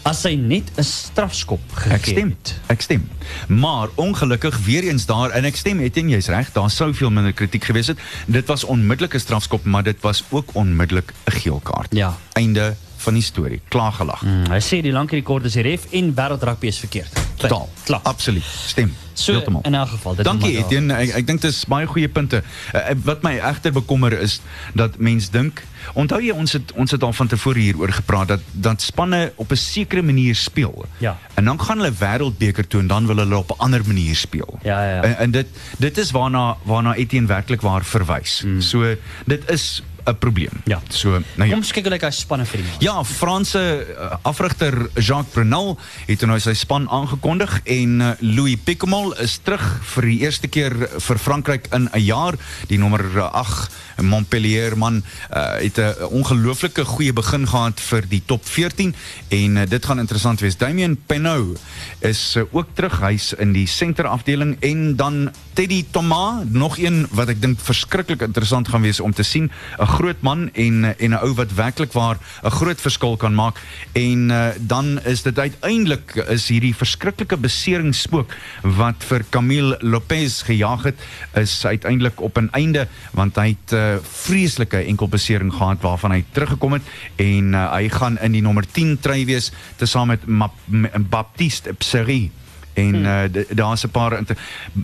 as 0.04 0.24
hy 0.24 0.36
net 0.36 0.72
'n 0.78 0.84
strafskop 0.84 1.62
gegee 1.74 1.94
Ek 1.96 2.06
stem. 2.06 2.30
het. 2.30 2.60
Ek 2.68 2.82
stem. 2.82 3.10
Maar 3.48 3.88
ongelukkig 3.96 4.58
weer 4.66 4.84
eens 4.84 5.06
daar 5.06 5.30
en 5.30 5.46
ek 5.46 5.56
stem 5.56 5.80
Etienne 5.80 6.12
jy's 6.12 6.28
reg, 6.28 6.52
daar 6.52 6.70
sou 6.70 6.94
veel 6.94 7.10
minder 7.12 7.34
kritiek 7.34 7.64
gewees 7.64 7.88
het. 7.88 7.98
Dit 8.28 8.48
was 8.48 8.64
onmiddellike 8.64 9.20
strafskop, 9.20 9.64
maar 9.66 9.84
dit 9.84 10.02
was 10.02 10.24
ook 10.30 10.50
onmiddellik 10.54 11.14
'n 11.28 11.32
geel 11.32 11.60
kaart. 11.64 11.88
Ja. 11.96 12.18
Einde 12.34 12.76
van 13.04 13.14
die 13.14 13.24
storie. 13.24 13.62
Klaargelag. 13.68 14.24
Hm, 14.24 14.52
hy 14.52 14.62
sê 14.64 14.82
die 14.84 14.96
lankie 14.96 15.20
rekord 15.20 15.46
is 15.50 15.60
die 15.60 15.66
ref 15.68 15.88
en 15.92 16.14
is 16.62 16.80
verkeerd. 16.80 17.24
Totaal. 17.36 17.70
Klaar. 17.84 18.00
Absoluut. 18.04 18.44
Stem. 18.44 18.94
So 19.14 19.42
in 19.62 19.76
elk 19.76 19.90
geval, 19.90 20.16
Dankie. 20.16 20.58
Etienne. 20.58 20.94
Ek 20.94 21.12
ek 21.20 21.28
dink 21.28 21.42
dit 21.44 21.52
is 21.52 21.66
baie 21.70 21.86
goeie 21.88 22.10
punte. 22.10 22.42
Uh, 22.74 22.96
wat 23.06 23.22
my 23.26 23.36
egter 23.38 23.74
bekommer 23.76 24.16
is 24.18 24.40
dat 24.74 24.98
mens 24.98 25.30
dink, 25.34 25.62
onthou 25.94 26.20
jy 26.24 26.34
ons 26.34 26.56
het 26.58 26.74
ons 26.80 26.92
het 26.92 27.04
al 27.04 27.14
van 27.14 27.30
tevore 27.30 27.62
hieroor 27.62 27.94
gepraat 27.94 28.34
dat 28.34 28.48
dat 28.52 28.82
spanne 28.82 29.32
op 29.36 29.52
'n 29.52 29.60
sekere 29.60 30.02
manier 30.02 30.36
speel. 30.36 30.86
Ja. 30.98 31.18
En 31.34 31.46
dan 31.46 31.62
gaan 31.62 31.78
hulle 31.78 31.94
wêreldbeker 31.94 32.68
toe 32.68 32.82
en 32.82 32.88
dan 32.88 33.08
wil 33.08 33.22
hulle 33.22 33.38
op 33.38 33.52
'n 33.52 33.60
ander 33.60 33.86
manier 33.86 34.16
speel. 34.16 34.60
Ja, 34.64 34.84
ja, 34.84 34.96
ja. 34.96 35.02
En, 35.04 35.18
en 35.18 35.32
dit 35.32 35.48
dit 35.78 35.98
is 35.98 36.12
waarna 36.12 36.58
waarna 36.64 36.96
Etienne 36.96 37.28
werklik 37.28 37.62
waar 37.62 37.86
verwys. 37.86 38.42
Hmm. 38.42 38.62
So 38.62 38.96
dit 39.26 39.50
is 39.50 39.84
'n 40.06 40.18
probleem. 40.18 40.62
Ja. 40.66 40.82
So 40.90 41.10
nou 41.10 41.50
ja. 41.50 41.54
Kom 41.54 41.64
kyk 41.64 41.88
hoe 41.88 41.94
lyk 41.94 42.06
hy 42.08 42.12
spanne 42.12 42.46
vir 42.46 42.62
die 42.62 42.68
maand. 42.68 42.84
Ja, 42.84 43.04
Franse 43.04 43.62
uh, 43.88 44.16
afrigter 44.22 44.90
Jacques 44.96 45.34
Brunel 45.34 45.78
het 46.08 46.26
nou 46.28 46.40
sy 46.40 46.54
span 46.58 46.90
aangekondig 46.90 47.60
en 47.64 48.02
uh, 48.02 48.12
Louis 48.20 48.58
Picamol 48.64 49.14
is 49.24 49.38
terug 49.44 49.64
vir 49.96 50.10
die 50.12 50.20
eerste 50.26 50.48
keer 50.52 50.76
vir 51.00 51.18
Frankryk 51.18 51.70
in 51.74 51.90
'n 51.94 52.04
jaar. 52.04 52.38
Die 52.68 52.78
nommer 52.78 53.04
8 53.32 53.72
Montpellier 54.02 54.78
man 54.78 55.04
uh, 55.32 55.60
het 55.62 55.78
'n 55.78 55.96
ongelooflike 56.10 56.86
goeie 56.86 57.14
begin 57.14 57.48
gehad 57.48 57.80
vir 57.80 58.04
die 58.10 58.22
top 58.26 58.46
14 58.46 58.96
en 59.30 59.58
uh, 59.58 59.64
dit 59.70 59.86
gaan 59.86 60.00
interessant 60.00 60.40
wees. 60.40 60.58
Damien 60.58 60.98
Penaud 61.06 61.60
is 62.00 62.36
uh, 62.36 62.44
ook 62.52 62.68
terug. 62.74 63.00
Hy's 63.00 63.34
in 63.34 63.54
die 63.54 63.68
senterafdeling 63.68 64.58
en 64.60 64.96
dan 64.96 65.32
Teddy 65.54 65.86
Thomas, 65.92 66.44
nog 66.50 66.78
een 66.78 67.08
wat 67.12 67.30
ek 67.30 67.42
dink 67.42 67.60
verskriklik 67.62 68.22
interessant 68.26 68.68
gaan 68.68 68.82
wees 68.82 69.00
om 69.00 69.14
te 69.14 69.24
sien, 69.24 69.52
'n 69.78 69.86
groot 69.94 70.22
man 70.22 70.50
en 70.54 70.96
en 70.98 71.12
'n 71.12 71.22
ou 71.22 71.34
wat 71.38 71.54
werklik 71.54 71.92
waar 71.94 72.18
'n 72.44 72.50
groot 72.50 72.82
verskil 72.82 73.18
kan 73.18 73.36
maak 73.36 73.62
en 73.92 74.30
uh, 74.30 74.48
dan 74.60 75.00
is 75.04 75.22
dit 75.22 75.40
uiteindelik 75.40 76.16
is 76.16 76.48
hierdie 76.48 76.76
verskriklike 76.76 77.38
beseringsspook 77.38 78.34
wat 78.62 79.04
vir 79.04 79.26
Camille 79.30 79.78
Lopez 79.80 80.42
gejaag 80.44 80.84
het 80.84 81.00
is 81.34 81.66
uiteindelik 81.66 82.22
op 82.22 82.38
'n 82.38 82.50
einde 82.52 82.88
want 83.12 83.36
hy 83.36 83.48
het 83.48 83.72
'n 83.72 83.76
uh, 83.76 83.98
vreeslike 84.02 84.78
enkel 84.78 85.08
besering 85.08 85.54
gehad 85.54 85.82
waarvan 85.82 86.12
hy 86.12 86.24
teruggekom 86.32 86.74
het 86.74 86.84
en 87.16 87.54
uh, 87.54 87.74
hy 87.74 87.90
gaan 87.90 88.20
in 88.20 88.32
die 88.32 88.42
nommer 88.42 88.66
10 88.72 89.00
try 89.00 89.26
wees 89.26 89.52
tesame 89.76 90.20
met 90.26 91.10
Baptiste 91.10 91.74
Pseri 91.74 92.32
en 92.74 92.96
hmm. 92.96 93.06
uh, 93.06 93.46
daar's 93.50 93.84
'n 93.84 93.90
paar 93.90 94.20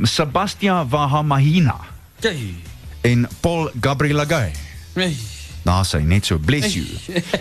Sebastian 0.02 0.90
Vahamahina 0.90 1.76
Jy. 2.20 2.56
en 3.02 3.28
Paul 3.40 3.72
Gabrielagay. 3.82 4.69
Nee. 5.00 5.18
Daar 5.64 5.86
sê 5.86 6.00
net 6.02 6.26
so 6.26 6.38
bless 6.38 6.74
you. 6.74 6.86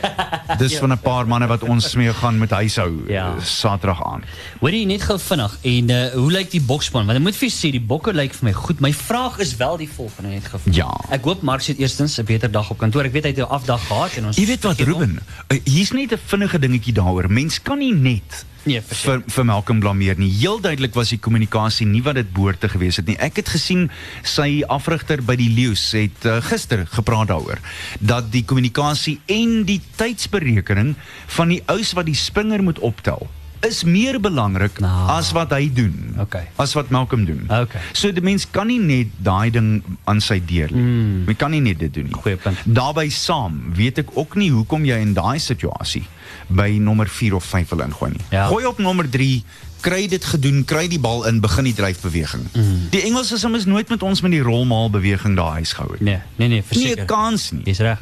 Dis 0.60 0.76
van 0.78 0.92
'n 0.92 0.98
paar 0.98 1.26
manne 1.26 1.46
wat 1.46 1.62
ons 1.62 1.94
mee 1.94 2.12
gaan 2.12 2.38
met 2.38 2.50
huishou 2.50 3.04
Ja. 3.06 3.34
Saterdag 3.42 4.04
aan. 4.04 4.22
Hoor 4.60 4.70
jy 4.70 4.84
net 4.84 5.02
gou 5.02 5.18
vinnig 5.18 5.58
en 5.62 5.90
uh, 5.90 6.06
hoe 6.12 6.30
lyk 6.32 6.50
die 6.50 6.60
bokspan? 6.60 7.06
Want 7.06 7.18
ek 7.18 7.24
moet 7.24 7.36
vir 7.36 7.50
sê 7.50 7.70
die 7.70 7.80
bokke 7.80 8.12
lyk 8.12 8.34
vir 8.34 8.44
my 8.50 8.52
goed. 8.52 8.80
My 8.80 8.92
vraag 8.92 9.38
is 9.38 9.56
wel 9.56 9.76
die 9.76 9.88
volgende 9.88 10.30
net 10.30 10.46
gou. 10.50 10.60
Ja. 10.70 10.90
Ek 11.10 11.24
hoop 11.24 11.42
Mark 11.42 11.64
het 11.66 11.78
eerstens 11.78 12.18
'n 12.18 12.24
beter 12.24 12.50
dag 12.50 12.70
op 12.70 12.78
kantoor. 12.78 13.04
Ek 13.04 13.12
weet 13.12 13.24
hy 13.24 13.30
het 13.30 13.38
'n 13.38 13.50
afdag 13.50 13.86
gehad 13.86 14.16
en 14.16 14.26
ons 14.26 14.36
Jy 14.36 14.46
weet 14.46 14.62
wat. 14.62 14.78
Ruben, 14.80 15.18
uh, 15.52 15.58
hier's 15.64 15.92
net 15.92 16.12
'n 16.12 16.18
vinnige 16.26 16.58
dingetjie 16.58 16.92
daaroor. 16.92 17.30
Mens 17.30 17.62
kan 17.62 17.78
nie 17.78 17.94
net 17.94 18.44
Nee, 18.68 18.82
vir 18.84 19.22
vir 19.32 19.46
Malcolm 19.48 19.78
blameer 19.80 20.18
nie. 20.20 20.28
Heel 20.28 20.58
duidelik 20.60 20.92
was 20.98 21.08
die 21.14 21.20
kommunikasie 21.24 21.86
nie 21.88 22.02
wat 22.04 22.18
dit 22.18 22.28
behoort 22.36 22.60
te 22.60 22.68
gewees 22.68 22.98
het 23.00 23.08
nie. 23.08 23.16
Ek 23.24 23.40
het 23.40 23.48
gesien 23.48 23.86
sy 24.28 24.60
afrigter 24.68 25.22
by 25.24 25.38
die 25.40 25.48
Leeu's 25.56 25.86
het 25.96 26.26
uh, 26.28 26.36
gister 26.44 26.84
gepraat 26.92 27.30
daaroor 27.32 27.62
dat 28.04 28.28
die 28.34 28.44
kommunikasie 28.44 29.18
en 29.32 29.62
die 29.68 29.80
tydsberekening 29.96 30.94
van 31.38 31.54
die 31.54 31.62
ous 31.72 31.94
wat 31.96 32.10
die 32.10 32.18
spinger 32.18 32.64
moet 32.64 32.82
optel 32.84 33.24
is 33.60 33.82
meer 33.84 34.20
belangrik 34.20 34.78
Nou. 34.78 35.08
as 35.10 35.32
wat 35.32 35.50
hy 35.50 35.70
doen. 35.74 36.14
Okay. 36.18 36.48
As 36.56 36.72
wat 36.74 36.88
Malcolm 36.88 37.24
doen. 37.24 37.44
Okay. 37.50 37.80
So 37.92 38.12
die 38.12 38.22
mens 38.22 38.46
kan 38.50 38.66
nie 38.66 38.78
net 38.78 39.06
daai 39.22 39.50
ding 39.50 39.82
aan 40.04 40.20
sy 40.20 40.38
deur 40.44 40.68
lê. 40.70 40.78
Mm. 40.78 41.24
Jy 41.26 41.34
kan 41.34 41.50
nie 41.50 41.60
net 41.60 41.78
dit 41.78 41.94
doen 41.94 42.04
nie. 42.04 42.14
Goeie 42.14 42.36
punt. 42.36 42.58
Daarbey 42.64 43.08
saam 43.10 43.60
weet 43.74 43.98
ek 43.98 44.12
ook 44.14 44.34
nie 44.36 44.50
hoekom 44.50 44.84
jy 44.84 44.98
in 45.02 45.14
daai 45.14 45.38
situasie 45.38 46.04
by 46.48 46.68
nommer 46.78 47.08
4 47.08 47.34
of 47.34 47.44
5 47.44 47.68
wil 47.68 47.80
ingooi 47.80 48.10
nie. 48.10 48.24
Ja. 48.30 48.46
Gooi 48.46 48.64
op 48.66 48.78
nommer 48.78 49.08
3, 49.10 49.42
kry 49.80 50.06
dit 50.08 50.24
gedoen, 50.24 50.64
kry 50.64 50.88
die 50.88 50.98
bal 51.00 51.26
in, 51.26 51.40
begin 51.40 51.64
die 51.64 51.74
dryfbeweging. 51.74 52.46
Mm. 52.54 52.88
Die 52.90 53.02
Engels 53.02 53.32
is 53.32 53.40
soms 53.40 53.64
nooit 53.64 53.88
met 53.88 54.02
ons 54.02 54.20
met 54.20 54.30
die 54.30 54.42
rolmaal 54.42 54.90
beweging 54.90 55.36
daar 55.36 55.52
huis 55.58 55.72
gehou 55.72 55.92
het. 55.92 56.00
Nee, 56.00 56.20
nee 56.36 56.48
nee, 56.48 56.48
nie 56.48 56.62
verseker. 56.62 57.02
'n 57.02 57.06
kans 57.06 57.50
nie. 57.50 57.62
Dis 57.64 57.78
reg. 57.78 57.98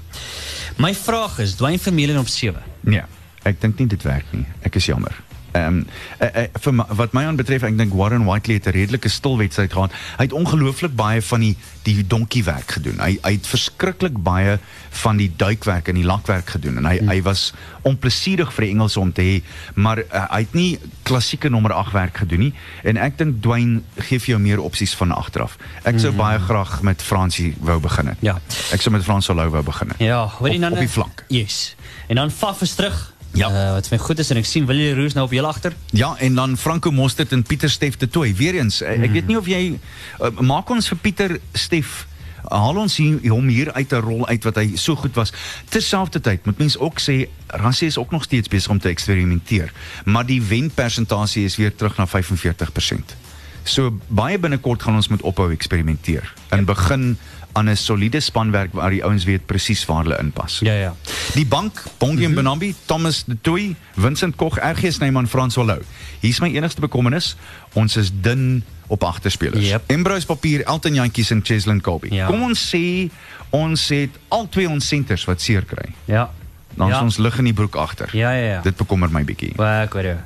My 0.76 0.94
vraag 0.94 1.38
is, 1.38 1.54
Dwayne 1.54 1.78
Vermeulen 1.78 2.18
op 2.18 2.28
7. 2.28 2.60
Nee, 2.80 3.02
ek 3.42 3.60
dink 3.60 3.78
nie 3.78 3.86
dit 3.86 4.02
werk 4.02 4.24
nie. 4.32 4.44
Ek 4.62 4.74
is 4.74 4.86
jammer. 4.86 5.14
Ehm 5.56 5.66
um, 5.66 5.86
uh, 6.20 6.28
uh, 6.42 6.44
vir 6.60 6.74
my, 6.74 6.84
wat 6.98 7.14
my 7.16 7.24
aanbetref, 7.30 7.64
ek 7.66 7.78
dink 7.78 7.94
Warren 7.96 8.26
Whiteley 8.28 8.58
het 8.58 8.68
'n 8.68 8.76
redelike 8.76 9.08
stil 9.08 9.38
wedstryd 9.40 9.72
gehad. 9.72 9.92
Hy 10.18 10.28
het 10.28 10.36
ongelooflik 10.36 10.94
baie 10.96 11.22
van 11.22 11.40
die 11.40 11.56
die 11.86 12.06
donkiewerk 12.06 12.76
gedoen. 12.76 12.98
Hy 13.00 13.18
hy 13.22 13.32
het 13.38 13.46
verskriklik 13.46 14.18
baie 14.22 14.58
van 15.02 15.16
die 15.16 15.30
duikwerk 15.36 15.88
en 15.88 15.94
die 15.94 16.04
lakwerk 16.04 16.50
gedoen 16.56 16.76
en 16.76 16.84
hy 16.84 16.98
hmm. 16.98 17.08
hy 17.08 17.22
was 17.22 17.52
onplesierig 17.82 18.52
vir 18.52 18.64
die 18.66 18.72
Engelse 18.74 19.00
om 19.00 19.12
te 19.12 19.22
hê, 19.22 19.36
maar 19.74 20.02
uh, 20.02 20.24
hy 20.34 20.40
het 20.42 20.54
nie 20.54 20.78
klassieke 21.06 21.48
nommer 21.48 21.72
8 21.72 21.92
werk 21.92 22.16
gedoen 22.24 22.48
nie 22.48 22.52
en 22.82 22.96
ek 22.96 23.18
dink 23.18 23.42
Dwayne 23.42 23.82
gee 24.08 24.18
vir 24.18 24.34
jou 24.34 24.40
meer 24.42 24.60
opsies 24.60 24.94
van 24.98 25.14
agteraf. 25.14 25.56
Ek 25.84 26.00
sou 26.02 26.10
hmm. 26.10 26.20
baie 26.20 26.38
graag 26.38 26.82
met 26.82 27.02
Fransie 27.02 27.54
wou 27.60 27.78
begin 27.80 28.12
het. 28.12 28.18
Ja. 28.20 28.38
Ek 28.74 28.82
sou 28.82 28.92
met 28.92 29.04
Frans 29.06 29.28
Lou 29.28 29.48
wou 29.50 29.62
begin 29.62 29.94
het. 29.94 30.00
Ja, 30.02 30.26
hoor 30.38 30.48
jy 30.48 30.56
op, 30.56 30.66
dan 30.66 30.72
op 30.72 30.78
die 30.82 30.88
flank. 30.88 31.24
Yes. 31.28 31.76
En 32.08 32.16
dan 32.16 32.30
Faf 32.30 32.62
is 32.62 32.74
terug. 32.74 33.15
Ja. 33.36 33.50
Uh, 33.52 33.72
wat 33.76 33.90
my 33.92 33.98
goed 34.00 34.18
is 34.18 34.30
en 34.32 34.40
ek 34.40 34.48
sien 34.48 34.66
Willie 34.66 34.94
Roos 34.96 35.14
nou 35.16 35.26
op 35.28 35.34
heel 35.34 35.46
agter. 35.46 35.76
Ja, 35.92 36.14
en 36.18 36.34
dan 36.34 36.56
Franco 36.56 36.90
Mostert 36.90 37.32
en 37.36 37.42
Pieter 37.42 37.70
Steff 37.70 38.00
de 38.00 38.08
Tooi. 38.08 38.34
Weereens, 38.34 38.80
mm. 38.80 39.08
ek 39.08 39.16
weet 39.20 39.26
nie 39.30 39.36
of 39.38 39.48
jy 39.50 39.62
uh, 39.76 40.30
maak 40.40 40.70
ons 40.72 40.88
vir 40.88 41.02
Pieter 41.04 41.40
Steff 41.52 42.06
haal 42.52 42.78
ons 42.78 42.96
hier, 43.00 43.18
hom 43.32 43.48
hier 43.50 43.72
uit 43.72 43.92
'n 43.92 44.00
rol 44.00 44.26
uit 44.26 44.44
wat 44.44 44.56
hy 44.56 44.76
so 44.76 44.94
goed 44.94 45.14
was. 45.14 45.32
Terselfdertyd 45.68 46.46
moet 46.46 46.58
mens 46.58 46.78
ook 46.78 47.00
sê 47.00 47.28
Rassie 47.46 47.86
is 47.86 47.98
ook 47.98 48.10
nog 48.10 48.24
steeds 48.24 48.48
besig 48.48 48.70
om 48.70 48.78
te 48.78 48.88
eksperimenteer, 48.88 49.72
maar 50.04 50.26
die 50.26 50.42
wenpersentasie 50.42 51.44
is 51.44 51.56
weer 51.56 51.74
terug 51.74 51.96
na 51.96 52.06
45%. 52.06 53.16
So 53.64 53.98
baie 54.08 54.38
binnekort 54.38 54.82
gaan 54.82 54.94
ons 54.94 55.08
moet 55.08 55.22
ophou 55.22 55.50
eksperimenteer 55.52 56.32
en 56.48 56.64
begin 56.64 57.18
aan 57.56 57.68
'n 57.70 57.76
soliede 57.76 58.20
spanwerk 58.20 58.72
waar 58.72 58.90
die 58.90 59.04
ouens 59.04 59.24
weet 59.24 59.46
presies 59.46 59.84
waar 59.84 60.02
hulle 60.02 60.18
inpas. 60.20 60.58
Ja 60.58 60.72
ja. 60.72 60.94
Die 61.34 61.46
bank, 61.46 61.82
Bongie 61.98 62.16
mm 62.18 62.24
-hmm. 62.24 62.34
Benambi, 62.34 62.74
Thomas 62.84 63.24
de 63.24 63.36
Toey, 63.40 63.76
Vincent 63.94 64.36
Koch, 64.36 64.58
RG 64.58 64.92
Snyman, 64.92 65.28
Frans 65.28 65.54
Hollou. 65.54 65.80
Hier's 66.20 66.40
my 66.40 66.54
enigste 66.54 66.80
bekommernis, 66.80 67.36
ons 67.72 67.96
is 67.96 68.10
dun 68.20 68.64
op 68.86 69.04
agterspelers. 69.04 69.68
Yep. 69.68 69.82
Embrose 69.86 70.26
Papier, 70.26 70.64
Elton 70.64 70.94
Jantjies 70.94 71.30
en 71.30 71.40
Cheslin 71.44 71.80
Colby. 71.80 72.14
Ja. 72.14 72.26
Kom 72.26 72.42
ons 72.42 72.74
sê 72.74 73.10
ons 73.50 73.88
het 73.88 74.10
al 74.28 74.48
twee 74.48 74.68
ons 74.68 74.86
senters 74.88 75.24
wat 75.24 75.40
seer 75.40 75.64
kry. 75.64 75.94
Ja. 76.04 76.30
Dan 76.74 76.88
ja. 76.88 76.96
is 76.96 77.02
ons 77.02 77.16
lig 77.16 77.38
in 77.38 77.44
die 77.44 77.56
broek 77.56 77.76
agter. 77.76 78.08
Ja 78.12 78.32
ja 78.32 78.46
ja. 78.46 78.60
Dit 78.60 78.76
bekommer 78.76 79.10
my 79.10 79.24
bietjie. 79.24 79.54
Ek 79.62 79.92
hoor 79.92 80.02
jou. 80.02 80.18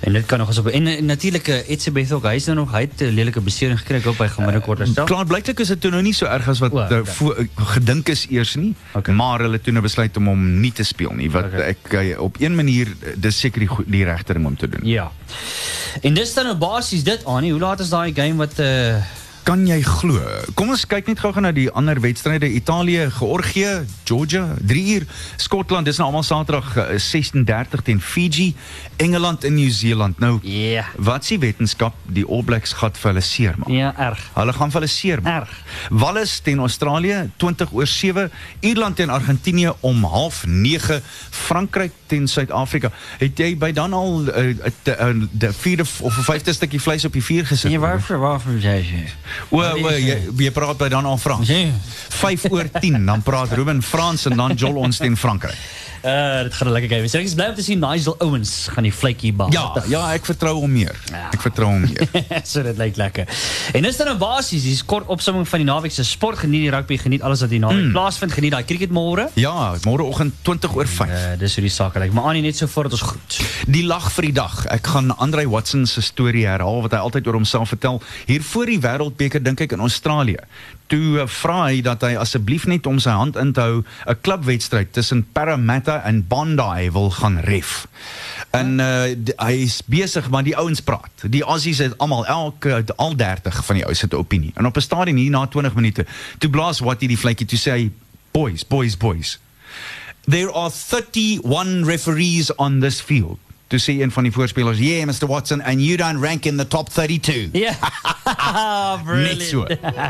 En 0.00 0.12
dit 0.12 0.26
kan 0.26 0.38
nog 0.38 0.48
eens 0.48 0.58
op 0.58 0.66
en, 0.66 0.86
en 0.86 1.04
natuurlik 1.04 1.48
Etzebeth 1.48 2.12
ook. 2.12 2.24
Hy 2.24 2.34
is 2.34 2.44
nou 2.48 2.56
nog 2.56 2.70
hy 2.72 2.80
het 2.80 3.00
'n 3.04 3.12
lelike 3.14 3.40
besering 3.40 3.78
gekry 3.78 3.96
ek 3.98 4.04
hoop 4.04 4.18
hy 4.18 4.28
gaan 4.28 4.44
binnekort 4.44 4.78
herstel. 4.78 5.04
Klaar 5.04 5.26
blyklik 5.26 5.60
is 5.60 5.68
dit 5.68 5.80
toe 5.80 5.90
nou 5.90 6.02
nie 6.02 6.12
so 6.14 6.26
erg 6.26 6.48
as 6.48 6.58
wat 6.58 6.72
O, 6.72 6.76
oh, 6.78 6.84
okay. 6.84 7.00
okay. 7.28 7.48
gedink 7.56 8.08
is 8.08 8.26
eers 8.30 8.54
nie, 8.56 8.74
Okay. 8.94 9.14
maar 9.14 9.40
hulle 9.40 9.52
het 9.52 9.62
toe 9.64 9.72
nou 9.72 9.82
besluit 9.82 10.16
om 10.16 10.26
hom 10.26 10.60
nie 10.60 10.72
te 10.72 10.82
speel 10.82 11.12
nie 11.12 11.30
wat 11.30 11.44
Okay. 11.44 11.60
ek 11.76 11.92
eh, 11.92 12.20
op 12.20 12.36
een 12.40 12.54
manier 12.54 12.86
eh, 12.86 13.12
dis 13.16 13.38
seker 13.38 13.58
die, 13.60 13.68
goe- 13.68 13.84
die 13.86 14.04
regte 14.04 14.32
ding 14.32 14.46
om 14.46 14.56
te 14.56 14.68
doen. 14.68 14.80
Ja. 14.88 15.10
En 16.00 16.14
dis 16.14 16.34
dan 16.34 16.44
nou 16.44 16.56
basies 16.56 17.02
dit 17.04 17.24
Annie. 17.24 17.50
Hoe 17.52 17.60
laat 17.60 17.80
is 17.80 17.88
daai 17.88 18.12
game 18.14 18.36
wat 18.36 18.58
uh 18.58 18.94
Kan 19.42 19.62
jy 19.66 19.80
glo? 19.82 20.20
Kom 20.54 20.68
ons 20.70 20.82
kyk 20.86 21.06
net 21.10 21.18
gou-gou 21.22 21.40
na 21.42 21.50
die 21.54 21.66
ander 21.74 21.98
wedstryde. 22.04 22.46
Italië, 22.54 23.06
Georgië, 23.16 23.70
Georgia, 24.04 24.42
3 24.66 24.82
uur. 24.94 25.06
Skotland, 25.40 25.88
dis 25.88 25.96
nou 25.98 26.06
almal 26.10 26.22
Saterdag 26.26 26.76
eh, 26.76 26.98
16:30 27.00 27.82
teen 27.86 28.00
Fiji, 28.00 28.54
Engeland 29.00 29.44
en 29.44 29.54
Nieu-Seeland. 29.54 30.18
Nou, 30.18 30.38
Ja. 30.42 30.84
wat 30.96 31.24
s'ie 31.24 31.38
wetenskap 31.38 31.94
die 32.06 32.24
All 32.28 32.42
Blacks 32.44 32.72
gaan 32.72 32.92
vir 32.92 33.10
hulle 33.10 33.20
seermaak? 33.24 33.68
Ja, 33.68 33.94
erg. 33.98 34.20
Hulle 34.34 34.52
gaan 34.52 34.70
vir 34.70 34.80
hulle 34.80 34.92
seermaak. 34.92 35.40
Erg. 35.42 35.56
Wallis 35.90 36.40
teen 36.40 36.58
Australië 36.58 37.30
20 37.36 37.72
oor 37.72 37.86
7, 37.86 38.30
Ierland 38.60 38.96
teen 38.96 39.10
Argentinië 39.10 39.72
om 39.80 40.04
09:30, 40.04 41.00
Frankryk 41.30 41.92
teen 42.06 42.28
Suid-Afrika. 42.28 42.90
Het 43.18 43.38
jy 43.38 43.56
by 43.58 43.72
dan 43.72 43.92
al 43.92 44.18
'n 44.20 44.28
uh, 44.28 44.48
uh, 44.86 45.08
uh, 45.42 45.50
vierde 45.52 45.82
of 46.00 46.16
'n 46.18 46.22
vyfde 46.22 46.52
stukkie 46.52 46.80
vleis 46.80 47.04
op 47.04 47.12
die 47.12 47.24
vuur 47.24 47.46
gesit? 47.46 47.70
Nee, 47.70 47.78
waarvoor 47.78 48.18
waarvoor 48.18 48.58
jy 48.58 48.84
sê? 48.84 49.10
O, 49.50 49.60
o 49.60 49.92
jy, 49.96 50.16
jy 50.38 50.50
praat 50.54 50.80
by 50.80 50.90
dan 50.92 51.08
al 51.08 51.18
Frans. 51.20 51.48
Sê. 51.48 51.68
5 52.20 52.50
oor 52.50 52.68
10 52.80 53.06
dan 53.06 53.22
praat 53.26 53.54
Ruben 53.56 53.82
Frans 53.82 54.26
en 54.30 54.36
dan 54.36 54.56
Joel 54.58 54.82
ons 54.86 55.00
teen 55.00 55.16
Frankryk. 55.16 55.56
Uh 56.00 56.42
dit 56.42 56.54
gaan 56.54 56.68
'n 56.68 56.72
lekker 56.72 56.88
game. 56.88 57.00
wees. 57.00 57.14
Ek 57.14 57.24
is 57.24 57.34
bly 57.34 57.46
om 57.48 57.54
te 57.54 57.62
sien 57.62 57.78
Nigel 57.78 58.14
Owens 58.18 58.68
gaan 58.72 58.82
die 58.82 58.94
vletjie 58.94 59.32
bal. 59.32 59.52
Ja, 59.52 59.82
ja, 59.86 60.12
ek 60.12 60.24
vertrou 60.24 60.54
hom 60.60 60.72
meer. 60.72 60.96
Ja. 61.12 61.28
Ek 61.32 61.40
vertrou 61.40 61.68
hom 61.68 61.80
meer. 61.80 62.08
so 62.50 62.62
dit 62.62 62.76
lyk 62.76 62.96
lekker. 62.96 63.28
En 63.76 63.82
dis 63.82 63.96
dan 63.96 64.06
nou 64.06 64.16
basies 64.16 64.62
die 64.64 64.78
kort 64.86 65.06
opsomming 65.12 65.48
van 65.48 65.60
die 65.60 65.68
naweek 65.68 65.92
se 65.92 66.04
sport 66.04 66.38
geniet 66.38 66.64
die 66.68 66.72
rugby 66.72 66.96
geniet 66.96 67.22
alles 67.22 67.44
wat 67.44 67.52
die 67.52 67.60
naweek 67.60 67.90
mm. 67.90 67.92
plaasvind 67.92 68.32
geniet 68.32 68.56
daai 68.56 68.64
cricket 68.64 68.90
môre. 68.90 69.28
Ja, 69.34 69.76
môreoggend 69.84 70.40
20 70.48 70.74
oor 70.74 70.88
5. 70.88 71.10
Uh 71.10 71.36
dis 71.40 71.54
hoe 71.54 71.66
die 71.68 71.74
sake 71.74 72.00
lyk. 72.00 72.16
Maar 72.16 72.32
Annie 72.32 72.42
net 72.42 72.56
so 72.56 72.66
voordat 72.66 72.96
ons 72.96 73.04
groet. 73.12 73.40
Die 73.68 73.84
lag 73.84 74.10
vir 74.16 74.30
die 74.30 74.36
dag. 74.40 74.64
Ek 74.72 74.86
gaan 74.94 75.12
Andre 75.18 75.44
Watson 75.48 75.86
se 75.86 76.00
storie 76.00 76.46
herhaal 76.46 76.80
wat 76.82 76.96
hy 76.96 77.04
altyd 77.04 77.26
oor 77.26 77.40
homself 77.42 77.68
vertel. 77.76 78.00
Hier 78.26 78.42
voor 78.42 78.72
die 78.72 78.80
Wêreldbeker 78.80 79.42
dink 79.42 79.60
ek 79.60 79.76
in 79.76 79.84
Australië. 79.84 80.40
Toe 80.90 81.20
uh, 81.22 81.26
vra 81.30 81.68
hy 81.68 81.82
dat 81.86 82.02
hy 82.02 82.16
asseblief 82.18 82.66
net 82.66 82.86
om 82.90 82.98
sy 83.02 83.12
hand 83.14 83.36
in 83.38 83.52
te 83.54 83.62
hou 83.62 83.82
'n 83.82 84.20
klubwedstryd 84.26 84.92
tussen 84.96 85.22
Parramatta 85.32 85.89
en 85.98 86.26
Bondi 86.26 86.90
wil 86.92 87.10
gaan 87.10 87.38
ref. 87.38 87.86
En 88.50 88.78
uh, 88.78 89.02
d- 89.24 89.32
hy 89.36 89.52
is 89.52 89.80
besig 89.86 90.30
maar 90.30 90.42
die 90.42 90.56
ouens 90.56 90.80
praat. 90.80 91.10
Die 91.28 91.42
Aussies 91.42 91.78
het 91.78 91.98
almal 91.98 92.26
elke 92.26 92.84
al 92.96 93.16
30 93.16 93.64
van 93.64 93.76
die 93.76 93.84
het 93.84 94.12
'n 94.12 94.16
opinie. 94.16 94.50
En 94.54 94.66
op 94.66 94.76
'n 94.76 94.80
stadium 94.80 95.16
hier 95.16 95.30
na 95.30 95.46
20 95.46 95.74
minute, 95.74 96.06
toe 96.38 96.50
blaas 96.50 96.78
wat 96.78 97.00
die 97.00 97.18
vletjie 97.18 97.46
toe 97.46 97.58
sê 97.58 97.70
hy, 97.70 97.90
"Boys, 98.30 98.66
boys, 98.66 98.96
boys. 98.96 99.38
There 100.28 100.52
are 100.52 100.70
31 100.70 101.86
referees 101.86 102.54
on 102.54 102.80
this 102.80 103.00
field. 103.00 103.38
To 103.70 103.78
see 103.78 104.02
een 104.02 104.10
van 104.10 104.22
die 104.22 104.32
voorspelers, 104.32 104.78
yeah, 104.78 105.06
Mr. 105.06 105.26
Watson, 105.26 105.62
and 105.62 105.80
you 105.80 105.96
don't 105.96 106.20
rank 106.22 106.44
in 106.44 106.56
the 106.56 106.66
top 106.66 106.88
32. 106.88 107.48
Ja. 107.52 107.72
Brilliant. 109.04 109.38
Net 109.38 109.48
so. 109.48 109.66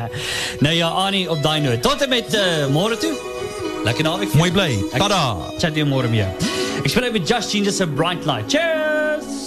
nou 0.65 0.75
ja, 0.75 0.89
Annie 0.89 1.31
op 1.31 1.43
daai 1.43 1.61
noot. 1.61 1.83
Tot 1.83 2.03
en 2.03 2.09
met 2.09 2.35
uh, 2.35 2.67
môre 2.73 2.97
toe. 2.97 3.40
Lekker 3.85 4.05
naweek. 4.05 4.29
vir 4.31 4.39
Mooi 4.39 4.51
jou. 4.51 4.57
bly. 4.59 4.71
Ek 4.93 5.01
Tada. 5.01 5.21
Chat 5.59 5.75
jou 5.77 5.87
môre 5.89 6.11
weer. 6.13 6.29
Ek 6.85 6.89
speel 6.93 7.05
uit 7.09 7.13
met 7.13 7.29
Just 7.29 7.51
Ginger 7.53 7.73
se 7.73 7.87
Bright 7.87 8.27
Light. 8.29 8.49
Cheers. 8.53 9.40